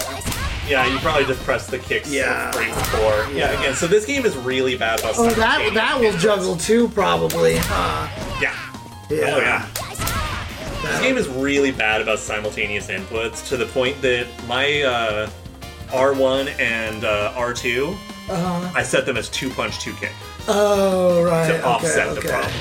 [0.72, 2.50] Yeah, you probably just press the kicks Yeah.
[2.52, 3.28] frame before.
[3.34, 3.60] Yeah.
[3.60, 7.58] again, so this game is really bad about Oh, that that will juggle too, probably.
[7.58, 8.08] Huh?
[8.42, 8.56] Yeah.
[9.10, 9.36] Yeah.
[9.36, 9.68] Oh yeah.
[10.82, 15.30] This game is really bad about simultaneous inputs to the point that my uh,
[15.90, 17.96] R1 and uh, R2,
[18.74, 20.14] I set them as two punch, two kick
[20.48, 21.48] Oh right.
[21.48, 22.52] to okay, offset the problem.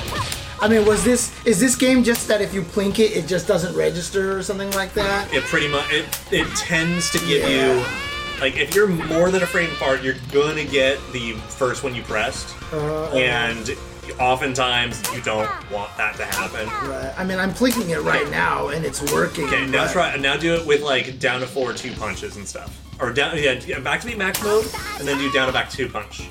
[0.61, 3.47] I mean, was this is this game just that if you plink it, it just
[3.47, 5.33] doesn't register or something like that?
[5.33, 7.77] It pretty much it it tends to give Yeah.
[7.79, 7.85] you
[8.39, 12.03] like if you're more than a frame apart, you're gonna get the first one you
[12.03, 13.75] pressed, Uh, and
[14.19, 16.67] oftentimes you don't want that to happen.
[16.89, 17.13] Right.
[17.17, 19.45] I mean, I'm plinking it right now and it's working.
[19.45, 22.47] Okay, now but- try now do it with like down to four two punches and
[22.47, 24.67] stuff, or down yeah yeah, back to be max mode,
[24.99, 26.23] and then do down to back two punch.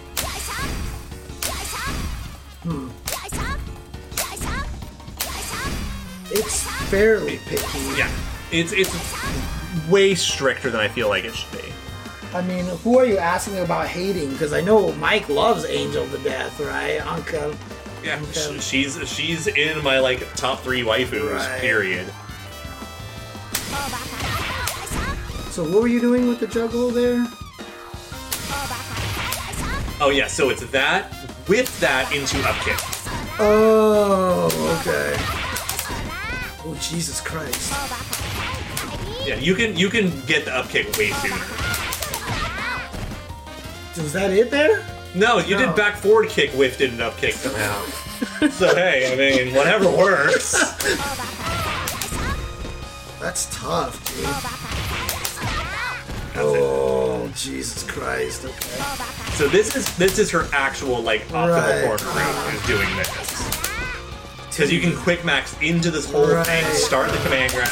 [6.33, 7.79] It's fairly picky.
[7.97, 8.11] Yeah,
[8.53, 8.95] it's it's
[9.89, 11.73] way stricter than I feel like it should be.
[12.33, 14.31] I mean, who are you asking about hating?
[14.31, 17.01] Because I know Mike loves Angel to death, right?
[17.01, 17.57] Anka.
[18.05, 18.21] Yeah,
[18.61, 21.33] she's she's in my like top three waifus.
[21.33, 21.61] Right.
[21.61, 22.07] Period.
[25.51, 27.27] So what were you doing with the juggle there?
[30.01, 31.13] Oh yeah, so it's that
[31.49, 32.79] with that into up kick.
[33.39, 34.49] Oh,
[34.81, 35.50] okay.
[36.81, 37.73] Jesus Christ!
[39.27, 41.37] Yeah, you can you can get the up kick way sooner.
[44.03, 44.85] Was that it there?
[45.15, 45.67] No, you No.
[45.67, 47.85] did back forward kick whiffed it and up kick somehow.
[48.51, 50.53] so hey, I mean whatever works.
[53.21, 54.25] That's tough, dude.
[56.33, 56.37] That's.
[56.37, 56.57] Oh
[57.27, 58.45] Oh Jesus Christ!
[58.47, 58.83] Okay.
[59.35, 61.85] So this is this is her actual like optimal Right.
[61.85, 63.50] corner rate is doing this.
[64.61, 67.71] Because you can quick max into this whole thing, start the command grab.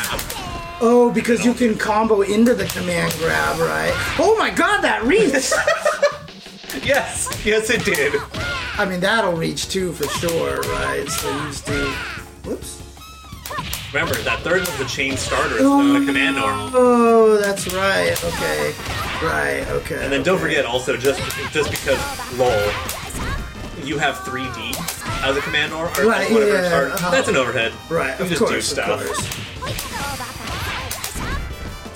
[0.81, 3.93] Oh, because you can combo into the command grab, right?
[4.19, 5.53] Oh my God, that reach!
[6.83, 8.15] Yes, yes it did.
[8.79, 11.07] I mean, that'll reach too for sure, right?
[11.09, 11.91] So you just do.
[12.45, 12.83] Whoops.
[13.93, 16.71] Remember that third was the chain starter, it's not a command arm.
[16.75, 18.13] Oh, that's right.
[18.25, 18.75] Okay.
[19.23, 19.67] Right.
[19.69, 20.03] Okay.
[20.03, 21.21] And then don't forget also just
[21.53, 21.99] just because
[22.39, 22.51] lol,
[23.85, 24.78] you have 3D
[25.23, 26.53] as a command arm or Right, whatever
[26.89, 27.11] yeah, uh-huh.
[27.11, 27.73] That's an overhead.
[27.91, 28.17] Right.
[28.19, 28.53] You Of just course.
[28.53, 29.05] do stuff.
[29.05, 29.49] course.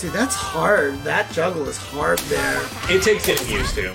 [0.01, 1.01] Dude, that's hard.
[1.05, 2.61] That juggle is hard there.
[2.89, 3.95] It takes getting used to.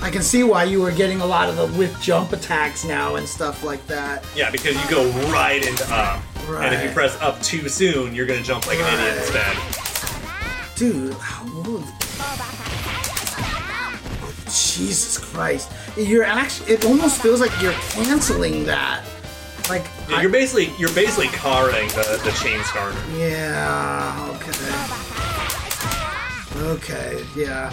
[0.00, 3.16] I can see why you were getting a lot of the whip jump attacks now
[3.16, 4.24] and stuff like that.
[4.36, 6.20] Yeah, because you go right into up.
[6.48, 9.56] And if you press up too soon, you're gonna jump like an idiot instead.
[10.76, 11.84] Dude, how old?
[14.46, 15.70] Jesus Christ.
[15.96, 19.04] You're actually, it almost feels like you're canceling that.
[19.68, 22.98] Like, Yeah, I- you're basically you're basically carring the, the chain starter.
[23.16, 24.52] yeah, okay.
[26.74, 27.70] Okay, yeah.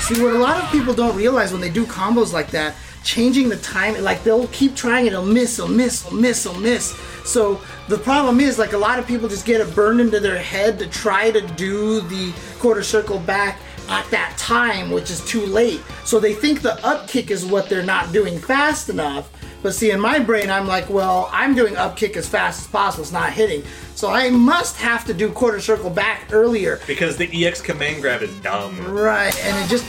[0.00, 3.48] See, what a lot of people don't realize when they do combos like that, changing
[3.48, 6.90] the time, like they'll keep trying it, it'll miss, it'll miss, it'll miss, it'll miss.
[7.24, 10.38] So the problem is, like a lot of people just get it burned into their
[10.38, 15.44] head to try to do the quarter circle back at that time, which is too
[15.46, 15.80] late.
[16.04, 19.30] So they think the up kick is what they're not doing fast enough.
[19.62, 22.66] But see, in my brain, I'm like, well, I'm doing up kick as fast as
[22.68, 23.02] possible.
[23.02, 23.64] It's not hitting.
[23.94, 26.80] So I must have to do quarter circle back earlier.
[26.86, 28.86] Because the EX command grab is dumb.
[28.86, 29.84] Right, and it just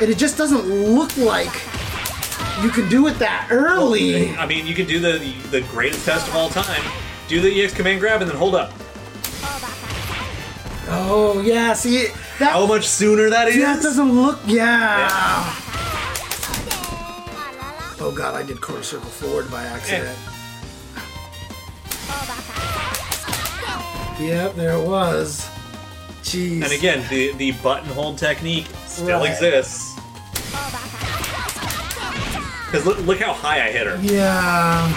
[0.00, 1.52] and it just doesn't look like
[2.62, 4.34] you can do it that early.
[4.36, 6.82] I mean, you can do the the greatest test of all time.
[7.28, 8.72] Do the EX command grab and then hold up.
[10.92, 12.06] Oh yeah, see
[12.40, 13.56] that How much sooner that is?
[13.58, 15.08] that doesn't look yeah.
[18.02, 20.18] Oh god, I did quarter circle forward by accident.
[24.20, 25.48] Yep, there it was.
[26.22, 26.62] Jeez.
[26.62, 29.30] And again, the the button hold technique still Right.
[29.30, 29.96] exists.
[32.66, 33.98] Because look, look how high I hit her.
[34.02, 34.88] Yeah.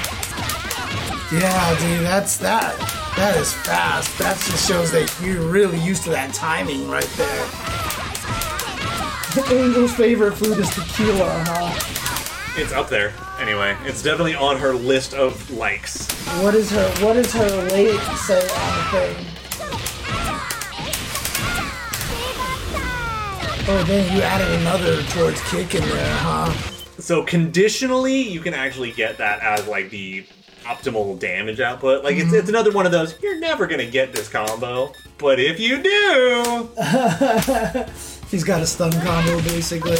[1.31, 2.77] Yeah, dude, that's that.
[3.17, 4.17] That is fast.
[4.19, 7.45] That just shows that you're really used to that timing right there.
[9.33, 12.01] The Angel's favorite food is tequila, huh?
[12.55, 13.13] It's up there.
[13.39, 16.11] Anyway, it's definitely on her list of likes.
[16.43, 19.25] What is her what is her weight say on the thing?
[23.65, 26.51] Oh then you added another towards kick in there, huh?
[26.99, 30.25] So conditionally, you can actually get that as like the
[30.63, 32.03] optimal damage output.
[32.03, 32.35] Like it's, Mm-hmm.
[32.35, 33.21] it's another one of those.
[33.21, 36.69] You're never gonna get this combo, but if you do,
[38.29, 39.97] He's got a stun combo basically.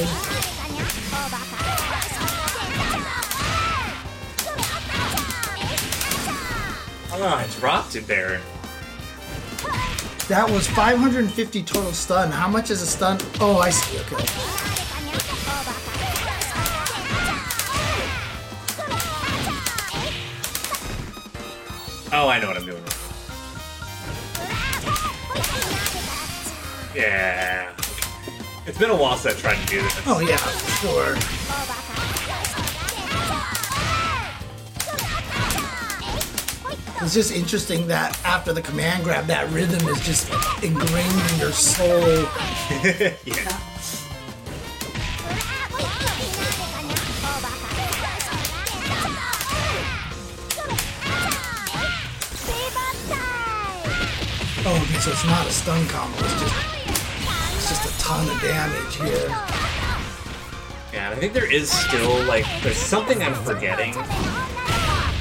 [7.16, 8.42] ah, I dropped it there.
[10.30, 12.32] That was 550 total stun.
[12.32, 13.20] How much is a stun?
[13.40, 14.00] Oh, I see.
[14.00, 14.73] Okay.
[22.16, 22.84] Oh, I know what I'm doing.
[26.96, 27.76] Yeah.
[28.68, 30.02] It's been a while since I tried to do this.
[30.06, 31.16] Oh yeah, for sure.
[37.04, 40.32] It's just interesting that after the command grab, that rhythm is just
[40.64, 42.28] ingrained in your soul.
[43.26, 43.73] yeah.
[54.66, 56.18] Oh, okay, so it's not a stun combo.
[56.20, 56.56] It's just,
[57.56, 59.28] it's just a ton of damage here.
[60.94, 63.94] Yeah, I think there is still like there's something I'm forgetting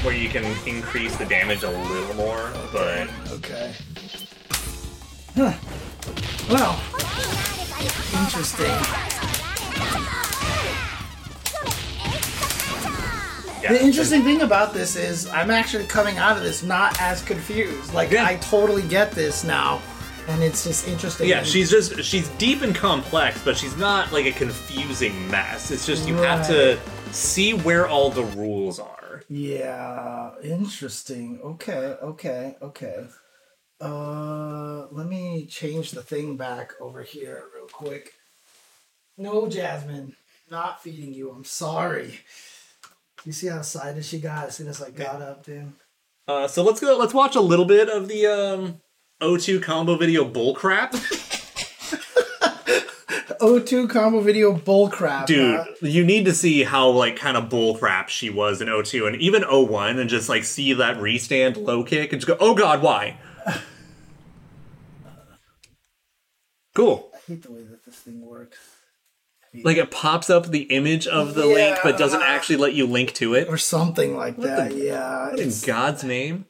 [0.05, 3.73] where you can increase the damage a little more, but Okay.
[5.35, 5.55] Huh.
[6.49, 6.79] Well,
[8.23, 8.71] interesting.
[13.63, 13.73] Yeah.
[13.73, 17.95] The interesting thing about this is I'm actually coming out of this not as confused.
[17.95, 18.27] Like Yeah.
[18.27, 19.81] I totally get this now,
[20.29, 21.29] and it's just interesting.
[21.29, 25.71] Yeah, she's just she's deep and complex, but she's not like a confusing mess.
[25.71, 26.79] It's just you have to
[27.13, 29.23] see where all the rules are.
[29.29, 31.41] yeah, interesting.
[31.43, 33.07] Okay, okay, okay.
[33.81, 38.15] Uh, let me change the thing back over here real quick.
[39.19, 40.15] No, Jasmine,
[40.51, 41.31] not feeding you.
[41.31, 42.21] I'm sorry.
[43.25, 45.73] You see how excited she got as soon as I got up, dude.
[46.27, 46.97] Uh, so let's go.
[46.97, 48.81] Let's watch a little bit of the um
[49.21, 50.93] O2 combo video bullcrap?
[53.43, 55.27] O2 combo video bullcrap.
[55.27, 55.65] Dude, huh?
[55.81, 59.43] you need to see how like kind of bullcrap she was in O2 and even
[59.43, 63.19] O1 and just like see that restand low kick and just go, oh god, why?
[66.75, 67.11] Cool.
[67.15, 68.59] I hate the way that this thing works.
[69.55, 73.13] Like it pops up the image of the link but doesn't actually let you link
[73.15, 73.49] to it.
[73.49, 74.75] Or something like that.
[74.75, 75.35] yeah.
[75.37, 76.47] In God's name?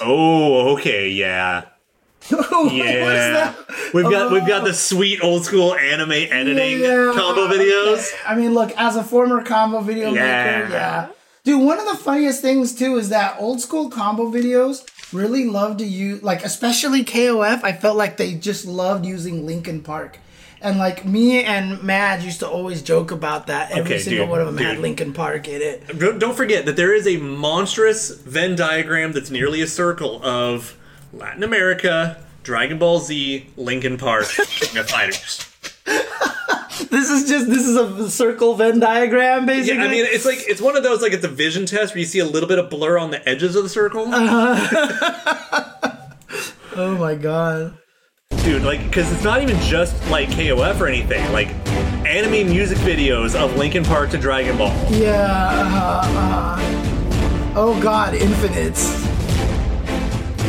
[0.00, 1.64] Oh, okay, yeah.
[2.30, 3.32] What is Yeah.
[3.54, 3.56] that?
[3.94, 4.66] We've got we've got oh.
[4.66, 8.12] the sweet old school anime editing Yeah, combo videos.
[8.26, 10.60] I mean, look, as a former combo video Yeah.
[10.62, 11.08] maker, yeah.
[11.44, 15.76] Dude, one of the funniest things too is that old school combo videos really love
[15.76, 20.18] to use, like, especially KOF, I felt like they just loved using Linkin Park.
[20.66, 23.70] And like me and Madge used to always joke about that.
[23.70, 24.78] Every Okay, single dude, one of them had.
[24.78, 25.96] Linkin Park in it.
[26.18, 30.76] Don't forget that there is a monstrous Venn diagram that's nearly a circle of
[31.12, 35.48] Latin America, Dragon Ball Z, Linkin Park, King of Fighters.
[36.90, 39.78] This is just this is a circle Venn diagram, basically.
[39.78, 39.84] Yeah.
[39.84, 42.04] I mean it's like it's one of those like it's a vision test where you
[42.06, 44.12] see a little bit of blur on the edges of the circle.
[44.12, 45.90] Uh-huh.
[46.76, 47.78] oh my god.
[48.44, 51.30] Dude, like because it's not even just like KOF or anything.
[51.32, 51.48] Like
[52.06, 54.72] anime music videos of Linkin Park to Dragon Ball.
[54.90, 55.26] Yeah.
[55.26, 59.02] Uh, uh, oh god, infinites.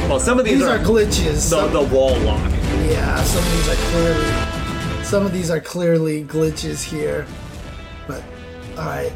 [0.08, 1.34] Well, some of these, These are glitches.
[1.34, 2.52] the, Some- the wall lock.
[2.88, 7.26] Yeah, some of these are clearly some of these are clearly glitches here.
[8.08, 8.24] But
[8.78, 9.12] alright.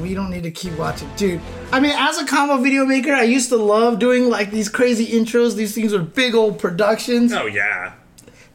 [0.00, 1.08] We don't need to keep watching.
[1.16, 1.40] Dude,
[1.72, 5.06] I mean as a combo video maker, I used to love doing like these crazy
[5.06, 5.54] intros.
[5.54, 7.32] These things were big old productions.
[7.32, 7.94] Oh yeah.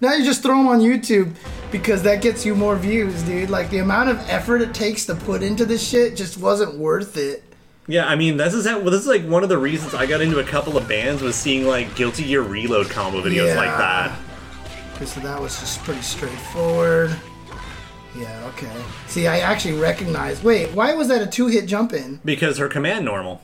[0.02, 1.36] Now you just throw them on YouTube
[1.72, 3.50] because that gets you more views, dude.
[3.50, 7.18] Like the amount of effort it takes to put into this shit just wasn't worth
[7.18, 7.44] it.
[7.88, 10.06] Yeah, I mean, this is how, well, this is like one of the reasons I
[10.06, 13.76] got into a couple of bands was seeing like Guilty Gear Reload combo videos like
[13.78, 14.18] that.
[14.94, 17.16] Okay, so that was just pretty straightforward.
[18.16, 18.72] Yeah, okay.
[19.08, 20.44] See, I actually recognize.
[20.44, 22.20] Wait, why was that a two-hit jump in?
[22.26, 23.42] Because her command normal,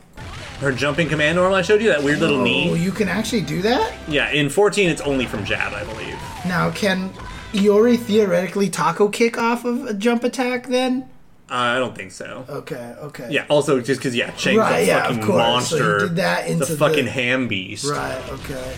[0.60, 2.68] her jumping command normal, I showed you that weird little knee.
[2.70, 2.82] Oh, knee.
[2.82, 3.94] you can actually do that?
[4.08, 6.18] Yeah, in 14 it's only from jab, I believe.
[6.46, 7.10] Now, can
[7.52, 11.08] Iori theoretically taco kick off of a jump attack then?
[11.48, 12.44] Uh, I don't think so.
[12.48, 13.28] Okay, okay.
[13.30, 15.22] Yeah, also just because yeah, Chang's Right, a yeah, of fucking.
[15.22, 15.98] So monster.
[16.00, 17.88] did that into the the- fucking ham beast.
[17.88, 18.74] Right, okay.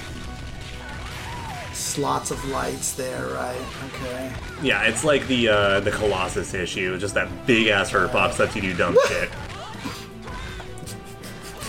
[1.99, 3.61] Slots of lights there, right?
[3.87, 4.33] Okay.
[4.63, 8.55] Yeah, it's like the uh, the Colossus issue, just that big ass hurt pops lets
[8.55, 9.29] you do dumb shit.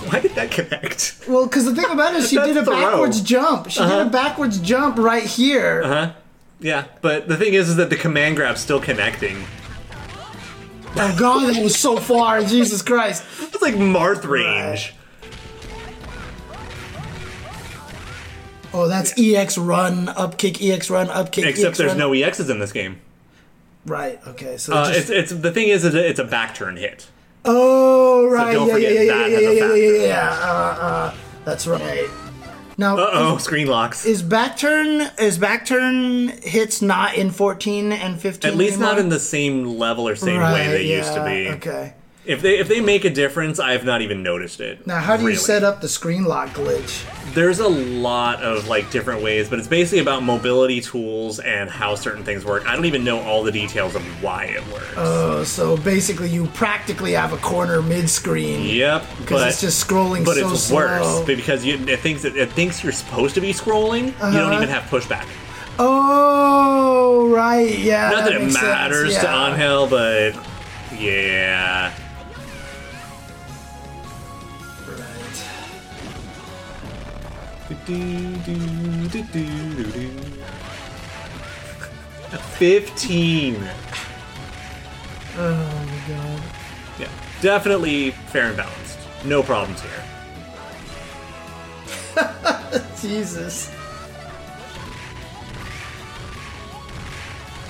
[0.05, 1.23] Why did that connect?
[1.27, 3.71] Well, because the thing about it is she did a backwards jump.
[3.71, 3.97] She Uh-huh.
[4.03, 5.81] did a backwards jump right here.
[5.83, 6.11] Uh huh?
[6.59, 9.43] Yeah, but the thing is, is that the command grab's still connecting.
[10.95, 12.43] Oh god, that was so far.
[12.43, 13.23] Jesus Christ.
[13.41, 14.93] It's like Marth range.
[18.73, 21.45] Oh, that's EX run, up kick, EX run, up kick.
[21.45, 21.97] Except EX there's run.
[21.97, 22.99] no EXs in this game.
[23.85, 24.19] Right.
[24.27, 24.57] Okay.
[24.57, 27.07] So Uh, just, it's, it's the thing is, is it's a back turn hit.
[27.45, 28.53] oh right.
[28.53, 30.29] don't yeah, forget yeah, yeah, that yeah, a yeah, yeah, yeah, yeah.
[30.29, 30.45] Uh,
[30.85, 31.15] uh,
[31.45, 32.07] that's right.
[32.77, 34.05] Now, Uh oh, screen locks.
[34.05, 38.49] is back turn is back turn hits not in 14 and 15?
[38.51, 41.49] At least not in the same level or same right, way they used to be.
[41.49, 41.93] Okay.
[42.29, 44.85] If they if they make a difference, I have not even noticed it.
[44.85, 47.03] Now, how do you set up the screen lock glitch?
[47.33, 51.95] There's a lot of like different ways, but it's basically about mobility tools and how
[51.95, 52.67] certain things work.
[52.67, 54.93] I don't even know all the details of why it works.
[54.95, 58.61] Oh, so basically, you practically have a corner mid screen.
[58.63, 60.77] yep, Because it's just scrolling but so it's slow.
[60.77, 64.09] worse because you, it thinks that it thinks you're supposed to be scrolling.
[64.09, 64.37] You Uh-huh.
[64.39, 65.25] don't even have pushback.
[65.79, 68.09] Oh, right, yeah.
[68.11, 69.51] Not that, it makes sense, matters to yeah.
[69.51, 70.35] Angel, but
[70.99, 71.91] yeah.
[82.57, 83.55] Fifteen.
[85.37, 86.41] Oh my god.
[86.99, 87.07] Yeah,
[87.41, 88.99] definitely fair and balanced.
[89.25, 90.03] No problems here.
[93.01, 93.71] Jesus.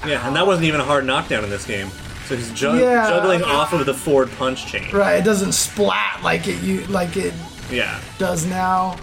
[0.05, 1.89] Yeah, and that wasn't even a hard knockdown in this game.
[2.27, 3.09] So he's ju- Yeah.
[3.09, 4.89] juggling off of the forward punch chain.
[4.91, 7.33] Right, it doesn't splat like it you like it
[7.71, 7.99] Yeah.
[8.17, 8.97] does now.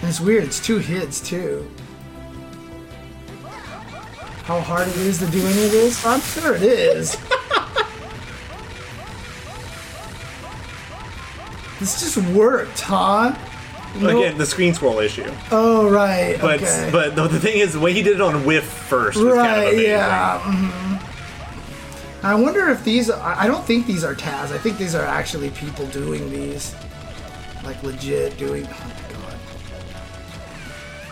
[0.00, 1.68] And it's weird, it's two hits too.
[4.44, 6.06] How hard it is to do any of this?
[6.06, 7.12] I'm sure it is.
[11.80, 13.36] this just worked, huh?
[13.96, 15.30] No- Again, the screen scroll issue.
[15.50, 16.38] Oh right.
[16.40, 16.88] But okay.
[16.92, 19.60] but the, the thing is, the way he did it on whiff first was kind
[19.60, 20.38] of right, yeah.
[20.40, 21.02] mhm.
[22.22, 23.10] I wonder if these.
[23.10, 24.52] I I don't think these are TAS.
[24.52, 26.74] I think these are actually people doing these,
[27.64, 28.66] like legit doing.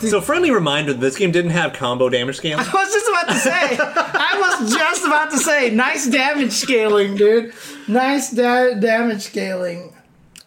[0.01, 2.65] So, friendly reminder: this game didn't have combo damage scaling.
[2.69, 3.79] I was just about to say.
[3.81, 5.71] I was just about to say.
[5.71, 7.53] Nice damage scaling, dude.
[7.89, 9.93] Nice da- damage scaling.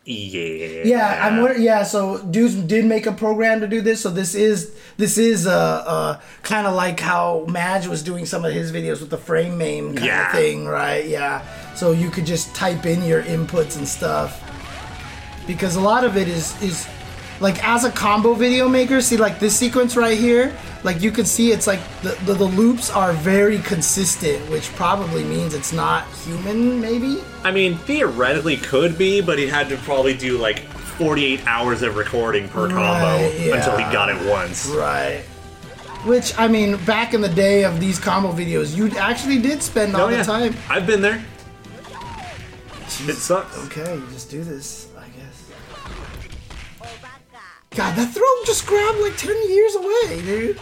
[0.05, 0.83] Yeah.
[0.85, 1.61] Yeah, I'm.
[1.61, 4.01] Yeah, so dudes did make a program to do this.
[4.01, 5.51] So this is this is uh,
[5.85, 9.57] uh kind of like how Madge was doing some of his videos with the frame
[9.57, 10.27] name kind Yeah.
[10.27, 11.05] of thing, right?
[11.05, 11.43] Yeah.
[11.75, 14.43] So you could just type in your inputs and stuff.
[15.45, 16.87] Because a lot of it is is
[17.39, 21.25] like as a combo video maker, see like this sequence right here, like you can
[21.25, 26.05] see it's like the, the, the loops are very consistent, which probably means it's not
[26.25, 27.21] human, maybe?
[27.43, 31.95] I mean, theoretically could be, but he had to probably do like 48 hours of
[31.95, 33.55] recording per combo yeah.
[33.55, 34.67] until he got it once.
[34.67, 35.21] Right.
[36.05, 39.95] Which I mean, back in the day of these combo videos, you actually did spend
[39.95, 40.23] all Oh, the yeah.
[40.23, 40.55] time.
[40.69, 41.23] I've been there.
[43.01, 43.57] It sucks.
[43.67, 44.88] Okay, you just do this.
[47.71, 50.59] God, that throw just grabbed like ten years away, dude.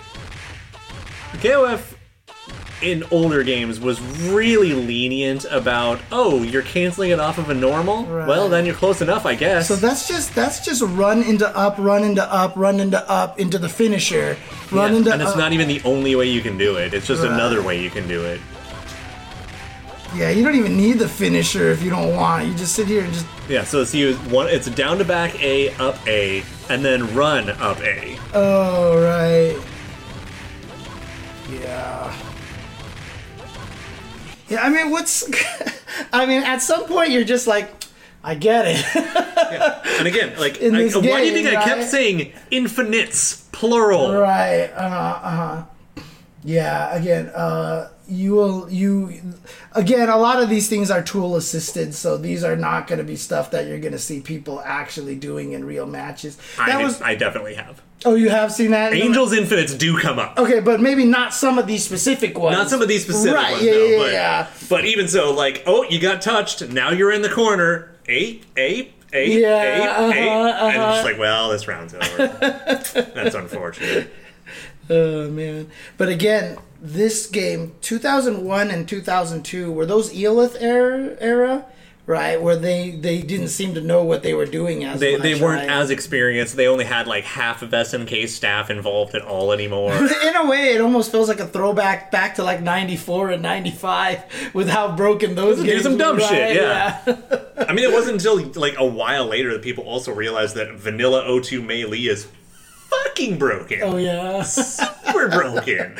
[1.42, 1.94] KOF
[2.82, 8.03] in older games was really lenient about, oh, you're canceling it off of a normal?
[8.03, 9.68] Well, then you're close enough, I guess.
[9.68, 13.58] So that's just that's just run into up, run into up, run into up into
[13.58, 14.38] the finisher,
[14.72, 15.38] run Yeah, into and it's up.
[15.38, 16.94] not even the only way you can do it.
[16.94, 17.32] It's just Right.
[17.32, 18.40] another way you can do it.
[20.16, 22.44] Yeah, you don't even need the finisher if you don't want.
[22.44, 22.48] it.
[22.48, 25.36] You just sit here and just Yeah, so it's you one it's down to back
[25.44, 28.18] A, up A, and then run up A.
[28.34, 29.58] Oh right.
[31.52, 32.14] Yeah.
[34.50, 35.30] Yeah, I mean, what's?
[36.14, 37.69] I mean, at some point you're just like,
[38.24, 38.86] I get it.
[39.98, 44.14] And again, like I- why do you game, think I kept saying infinites plural?
[44.14, 44.69] right.
[44.76, 45.19] Uh huh.
[45.24, 46.02] Uh huh.
[46.44, 46.94] Yeah.
[46.95, 49.22] Again, uh, you will you.
[49.74, 53.03] Again, a lot of these things are tool assisted, so these are not going to
[53.03, 56.38] be stuff that you're going to see people actually doing in real matches.
[56.58, 57.02] I, That was.
[57.02, 57.82] I definitely have.
[58.06, 58.94] Oh, you have seen that.
[58.94, 60.38] in Angels infinites do come up.
[60.38, 62.56] Okay, but maybe not some of these specific ones.
[62.56, 64.48] Not some of these specific right, ones, yeah, though, yeah, but, yeah.
[64.69, 66.68] but even so, like, oh, you got touched.
[66.69, 67.92] Now you're in the corner.
[68.08, 70.27] Eight, eight, eight, Yeah, eight, uh-huh, eight.
[70.27, 70.92] And it's uh-huh.
[70.94, 72.27] just like, well, this round's over.
[73.16, 74.14] That's unfortunate.
[74.90, 75.69] Oh man!
[75.98, 81.65] But again, this game, 2001 and 2002, were those Eolith era, era,
[82.06, 82.41] right?
[82.41, 85.41] Where they they didn't seem to know what they were doing as They, much, they
[85.41, 85.69] weren't right?
[85.69, 86.56] as experienced.
[86.56, 89.93] They only had like half of SNK staff involved at all anymore.
[90.23, 94.51] In a way, it almost feels like a throwback back to like '94 and '95
[94.53, 95.65] with how broken those games.
[95.65, 96.30] Do games some were, dumb right?
[96.30, 97.01] shit, yeah.
[97.67, 101.23] I mean, it wasn't until like a while later that people also realized that Vanilla
[101.27, 102.27] O2 May Lee is
[102.90, 103.80] fucking broken.
[103.83, 105.95] Oh yeah, Super broken.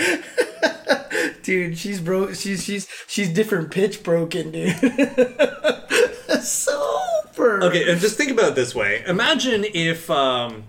[1.44, 2.36] dude, she's broke.
[2.36, 4.76] She's she's she's different pitch broken, dude.
[6.42, 7.64] Super.
[7.64, 9.04] Okay, and just think about it this way.
[9.08, 10.64] Imagine if, um,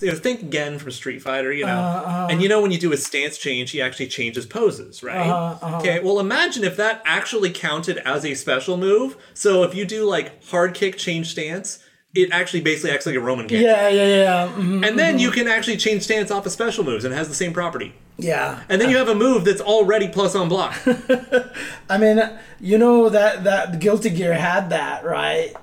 [0.00, 2.78] you know, think again from Street Fighter, you know, Uh-huh, and you know when you
[2.78, 5.26] do a stance change, he actually changes poses, right?
[5.28, 9.16] Uh-huh, Okay, well imagine if that actually counted as a special move.
[9.34, 11.78] So if you do like hard kick change stance,
[12.14, 13.60] it actually basically acts like a Roman kick.
[13.60, 17.04] Yeah, yeah, yeah, mhm, And then you can actually change stance off of special moves
[17.04, 17.94] and it has the same property.
[18.18, 18.62] yeah.
[18.68, 20.74] And then you have a move that's already plus on block.
[21.88, 22.20] I mean,
[22.60, 25.54] you know that that Guilty Gear had that right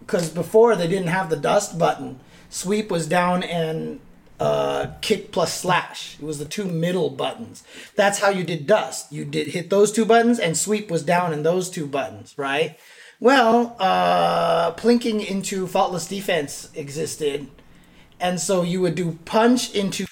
[0.00, 2.20] because before they didn't have the dust button.
[2.50, 4.00] Sweep was down and
[4.40, 6.16] uh, kick plus slash.
[6.18, 7.62] It was the two middle buttons.
[7.94, 9.12] That's how you did dust.
[9.12, 12.78] You did hit those two buttons, and sweep was down in those two buttons, right?
[13.20, 17.48] Well, uh, plinking into faultless defense existed,
[18.20, 20.06] and so you would do punch into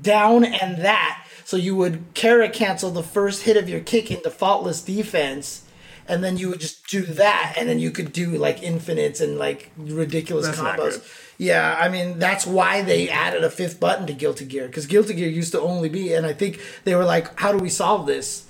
[0.00, 1.26] down and that.
[1.44, 5.64] So you would Kara cancel the first hit of your kick into faultless defense,
[6.06, 9.38] and then you would just do that, and then you could do like infinites and
[9.38, 11.18] like ridiculous That's combos.
[11.38, 15.14] Yeah, I mean that's why they added a fifth button to Guilty Gear because Guilty
[15.14, 18.06] Gear used to only be, and I think they were like, how do we solve
[18.06, 18.46] this?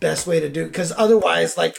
[0.00, 1.76] Best way to do because otherwise, like,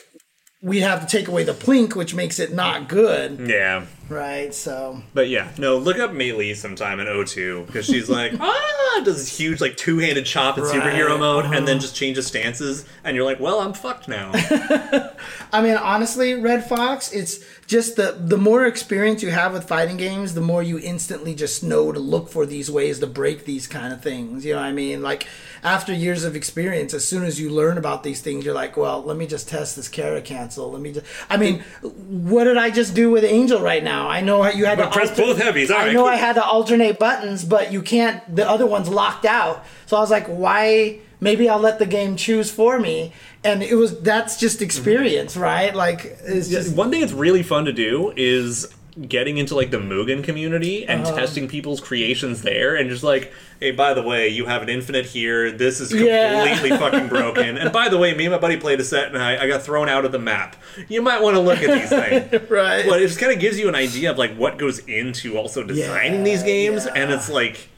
[0.64, 3.86] we have to take away the plink, which makes it not good, yeah.
[4.10, 4.54] right?
[4.54, 9.02] So But yeah, no, look up May Lee sometime in O2 because she's like, ah,
[9.04, 10.90] does this huge like two handed chop in Right, uh-huh.
[10.90, 14.32] superhero mode and then just changes stances, and you're like, well, I'm fucked now.
[15.54, 19.98] I mean, honestly, Red Fox, it's just the the more experience you have with fighting
[19.98, 23.66] games, the more you instantly just know to look for these ways to break these
[23.66, 24.46] kind of things.
[24.46, 25.02] You know what I mean?
[25.02, 25.26] Like
[25.64, 29.02] after years of experience, as soon as you learn about these things, you're like, well,
[29.04, 30.72] let me just test this Kara cancel.
[30.72, 31.06] Let me just.
[31.30, 34.10] I mean, what did I just do with Angel right now?
[34.10, 36.10] I know you had to press alter- both heavies, all I right, know cool.
[36.10, 38.36] I had to alternate buttons, but you can't.
[38.36, 39.66] The other one's locked out.
[39.86, 41.00] So I was like, why?
[41.20, 43.14] Maybe I'll let the game choose for me.
[43.44, 44.66] And it was that's just mm-hmm.
[44.66, 45.76] experience, right?
[45.76, 48.74] Like it's just One thing that's really fun to do is
[49.08, 51.16] getting into like the Mugen community and Uh-huh.
[51.16, 55.06] testing people's creations there, and just like, hey, by the way, you have an infinite
[55.06, 55.52] here.
[55.52, 56.48] This is Yeah.
[56.50, 57.58] completely fucking broken.
[57.58, 59.62] And by the way, me and my buddy played a set, and I, I got
[59.64, 60.56] thrown out of the map.
[60.90, 62.42] You might want to look at these things.
[62.50, 62.86] Right.
[62.88, 65.64] But it just kind of gives you an idea of like what goes into also
[65.64, 66.94] designing Yeah, these games, yeah.
[67.02, 67.70] and it's like,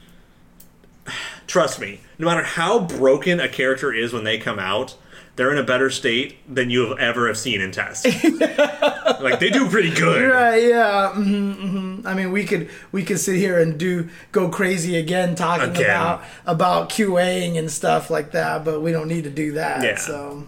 [1.46, 4.96] trust me, no matter how broken a character is when they come out,
[5.36, 8.04] they're in a better state than you have ever have seen in test.
[9.20, 10.30] like they do pretty good.
[10.30, 11.12] Right, yeah.
[11.12, 15.34] hmm hmm I mean, we could we could sit here and do go crazy again
[15.34, 15.90] talking Again.
[15.90, 19.82] about about QAing and stuff like that, but we don't need to do that.
[19.82, 19.96] Yeah.
[19.96, 20.46] So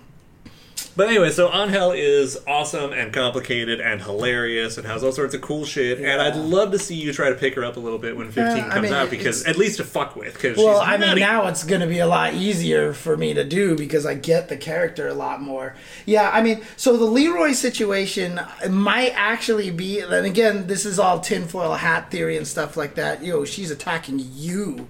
[0.97, 5.43] But anyway, so Angel is awesome and complicated and hilarious and has all sorts of
[5.43, 5.99] cool shit.
[5.99, 8.29] And I'd love to see you try to pick her up a little bit when
[8.29, 10.33] uh, 15 Yeah, I comes mean, out because at least to fuck with.
[10.33, 13.35] Because well, she's I mean, now it's going to be a lot easier for me
[13.35, 15.75] to do because I get the character a lot more.
[16.07, 21.21] Yeah, I mean, so the Leroy situation might actually be, and again, this is all
[21.21, 23.23] tinfoil hat theory and stuff like that.
[23.23, 24.89] Yo, she's attacking you,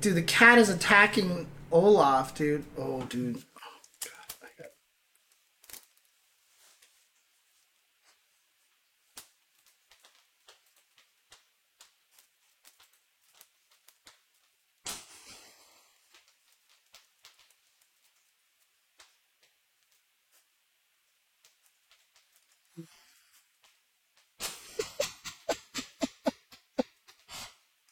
[0.00, 0.14] dude.
[0.14, 2.64] The cat is attacking Olaf, dude.
[2.78, 3.42] Oh, dude.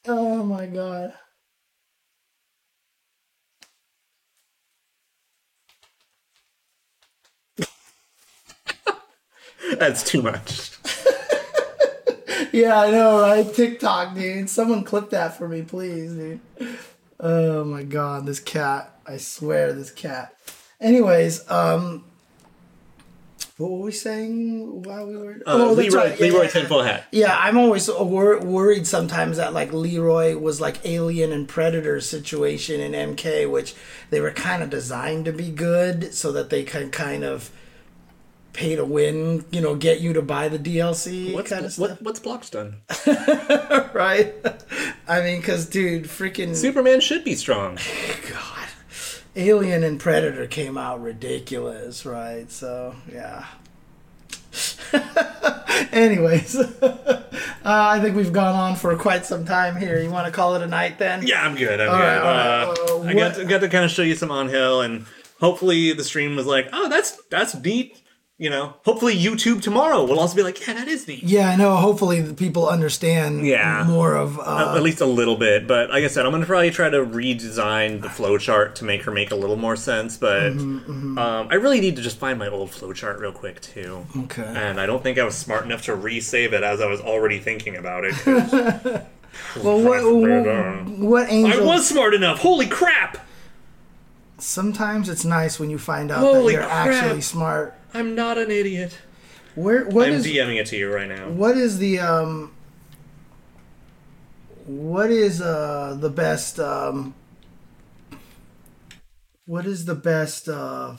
[0.06, 1.14] Oh my god.
[9.78, 10.70] That's too much.
[12.52, 13.52] Yeah, I know, right?
[13.52, 14.48] TikTok, dude.
[14.48, 16.40] Someone clip that for me, please, dude.
[17.18, 18.96] Oh my god, this cat.
[19.04, 20.36] I swear, this cat.
[20.80, 22.04] Anyways, um,
[23.56, 25.34] what were we saying while we were?
[25.46, 26.18] Uh, oh, Leroy, right.
[26.18, 26.48] Yeah, Leroy yeah.
[26.48, 27.04] tinfoil hat.
[27.12, 32.80] Yeah, I'm always wor- worried sometimes that like Leroy was like Alien and Predator situation
[32.80, 33.76] in MK, which
[34.10, 37.52] they were kind of designed to be good so that they can kind of
[38.54, 41.90] pay to win, you know, get you to buy the DLC What's, kind of stuff,
[41.90, 42.76] what, what's Block's done?
[43.92, 44.34] right?
[45.08, 47.78] I mean, because dude, freaking Superman should be strong.
[48.32, 48.53] God,
[49.36, 52.50] Alien and Predator came out ridiculous, right?
[52.50, 53.46] So yeah.
[55.92, 57.22] Anyways, uh,
[57.64, 59.98] I think we've gone on for quite some time here.
[60.00, 61.26] You want to call it a night then?
[61.26, 61.80] Yeah, I'm good.
[61.80, 62.02] I'm All good.
[62.02, 62.80] right, all right.
[62.90, 65.06] Uh, Uh, I got to, got to kind of show you some on hill, and
[65.40, 68.00] hopefully the stream was like, oh, that's that's neat.
[68.36, 71.22] You know, hopefully YouTube tomorrow will also be like, yeah, that is neat.
[71.22, 71.76] Yeah, I know.
[71.76, 73.84] Hopefully, the people understand Yeah.
[73.86, 74.40] more of.
[74.40, 76.90] At- Uh, At least a little bit, but like I said, I'm gonna probably try
[76.90, 80.16] to redesign the flowchart to make her make a little more sense.
[80.16, 84.04] But Mm-hmm, Um, I really need to just find my old flowchart real quick too.
[84.24, 84.42] Okay.
[84.42, 87.38] And I don't think I was smart enough to resave it as I was already
[87.38, 88.16] thinking about it
[89.62, 90.02] well, what,
[90.98, 91.66] what I angel?
[91.66, 92.40] was smart enough.
[92.40, 93.18] Holy crap!
[94.38, 96.86] Sometimes it's nice when you find out Holy that you're crap.
[96.88, 97.74] actually smart.
[97.94, 98.98] I'm not an idiot.
[99.54, 99.84] Where?
[99.84, 100.26] What I'm is?
[100.26, 101.28] DMing it to you right now.
[101.28, 102.52] What is the um?
[104.66, 107.14] What is uh the best um?
[109.46, 110.96] What is the best uh?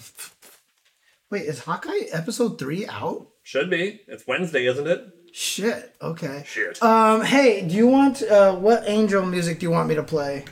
[1.29, 3.27] Wait, is Hawkeye episode three out?
[3.43, 4.01] Should be.
[4.07, 5.05] It's Wednesday, isn't it?
[5.33, 5.93] Shit.
[6.01, 6.43] Okay.
[6.47, 6.81] Shit.
[6.81, 7.21] Um.
[7.25, 8.55] Hey, do you want uh?
[8.55, 10.45] What angel music do you want me to play?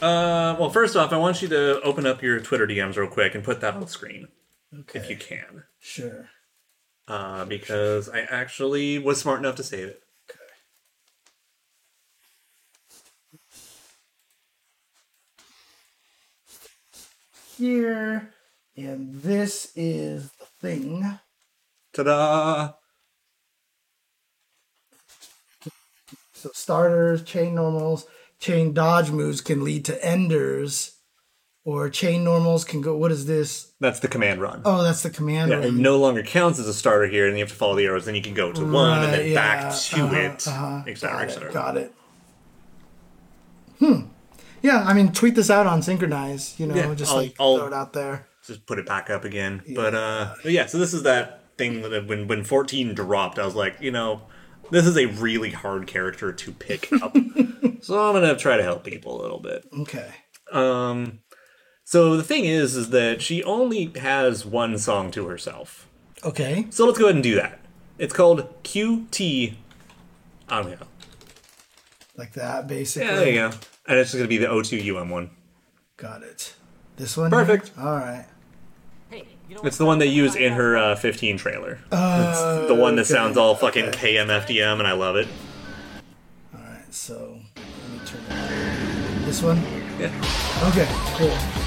[0.00, 3.34] Uh, well, first off, I want you to open up your Twitter DMs real quick
[3.34, 4.28] and put that on the screen
[4.72, 4.96] Okay.
[5.00, 5.64] if you can.
[5.88, 6.28] Sure.
[7.08, 10.02] Uh, because I actually was smart enough to save it.
[10.30, 10.38] Okay.
[17.56, 18.34] Here,
[18.76, 21.18] and this is the thing.
[21.94, 22.74] Ta-da!
[26.34, 28.06] So starters, chain normals,
[28.38, 30.97] chain dodge moves can lead to enders,
[31.68, 32.96] or chain normals can go.
[32.96, 33.72] What is this?
[33.78, 34.62] That's the command run.
[34.64, 35.50] Oh, that's the command.
[35.50, 35.66] Yeah, run.
[35.66, 38.06] it no longer counts as a starter here, and you have to follow the arrows.
[38.06, 40.82] Then you can go to one, and then yeah, back to uh-huh, it, uh-huh.
[40.86, 41.50] etc., Got etc.
[41.50, 41.52] it.
[41.52, 41.94] Got it.
[43.80, 44.00] Hmm.
[44.62, 46.58] Yeah, I mean, tweet this out on Synchronize.
[46.58, 48.26] You know, Yeah, just I'll- like I'll- throw it out there.
[48.46, 49.62] Just put it back up again.
[49.74, 50.64] But uh, but yeah.
[50.64, 54.22] So this is that thing that when when 14 dropped, I was like, you know,
[54.70, 57.12] this is a really hard character to pick up.
[57.82, 59.66] so I'm gonna try to help people a little bit.
[59.80, 60.14] Okay.
[60.50, 61.18] Um,
[61.88, 65.88] so the thing is, is that she only has one song to herself.
[66.22, 66.66] Okay.
[66.68, 67.60] So let's go ahead and do that.
[67.96, 69.54] It's called QT
[70.50, 70.86] Amiel.
[72.14, 73.08] Like that, basically.
[73.08, 73.50] Yeah, there you go.
[73.86, 75.30] And it's just gonna be the O2 UM one.
[75.96, 76.52] Got it.
[76.96, 77.30] This one.
[77.30, 77.70] Perfect.
[77.74, 77.86] Here?
[77.86, 78.26] All right.
[79.64, 81.78] It's the one they use in her uh, 15 trailer.
[81.90, 84.16] it's the one that okay, sounds all fucking okay.
[84.16, 85.26] KMFDM, and I love it.
[86.54, 89.24] All right, so let me turn it.
[89.24, 89.56] This one.
[89.98, 90.12] Yeah.
[90.68, 90.86] Okay,
[91.16, 91.57] cool.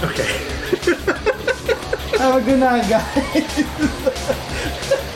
[0.00, 0.28] Okay.
[2.18, 4.98] Have a good night, guys.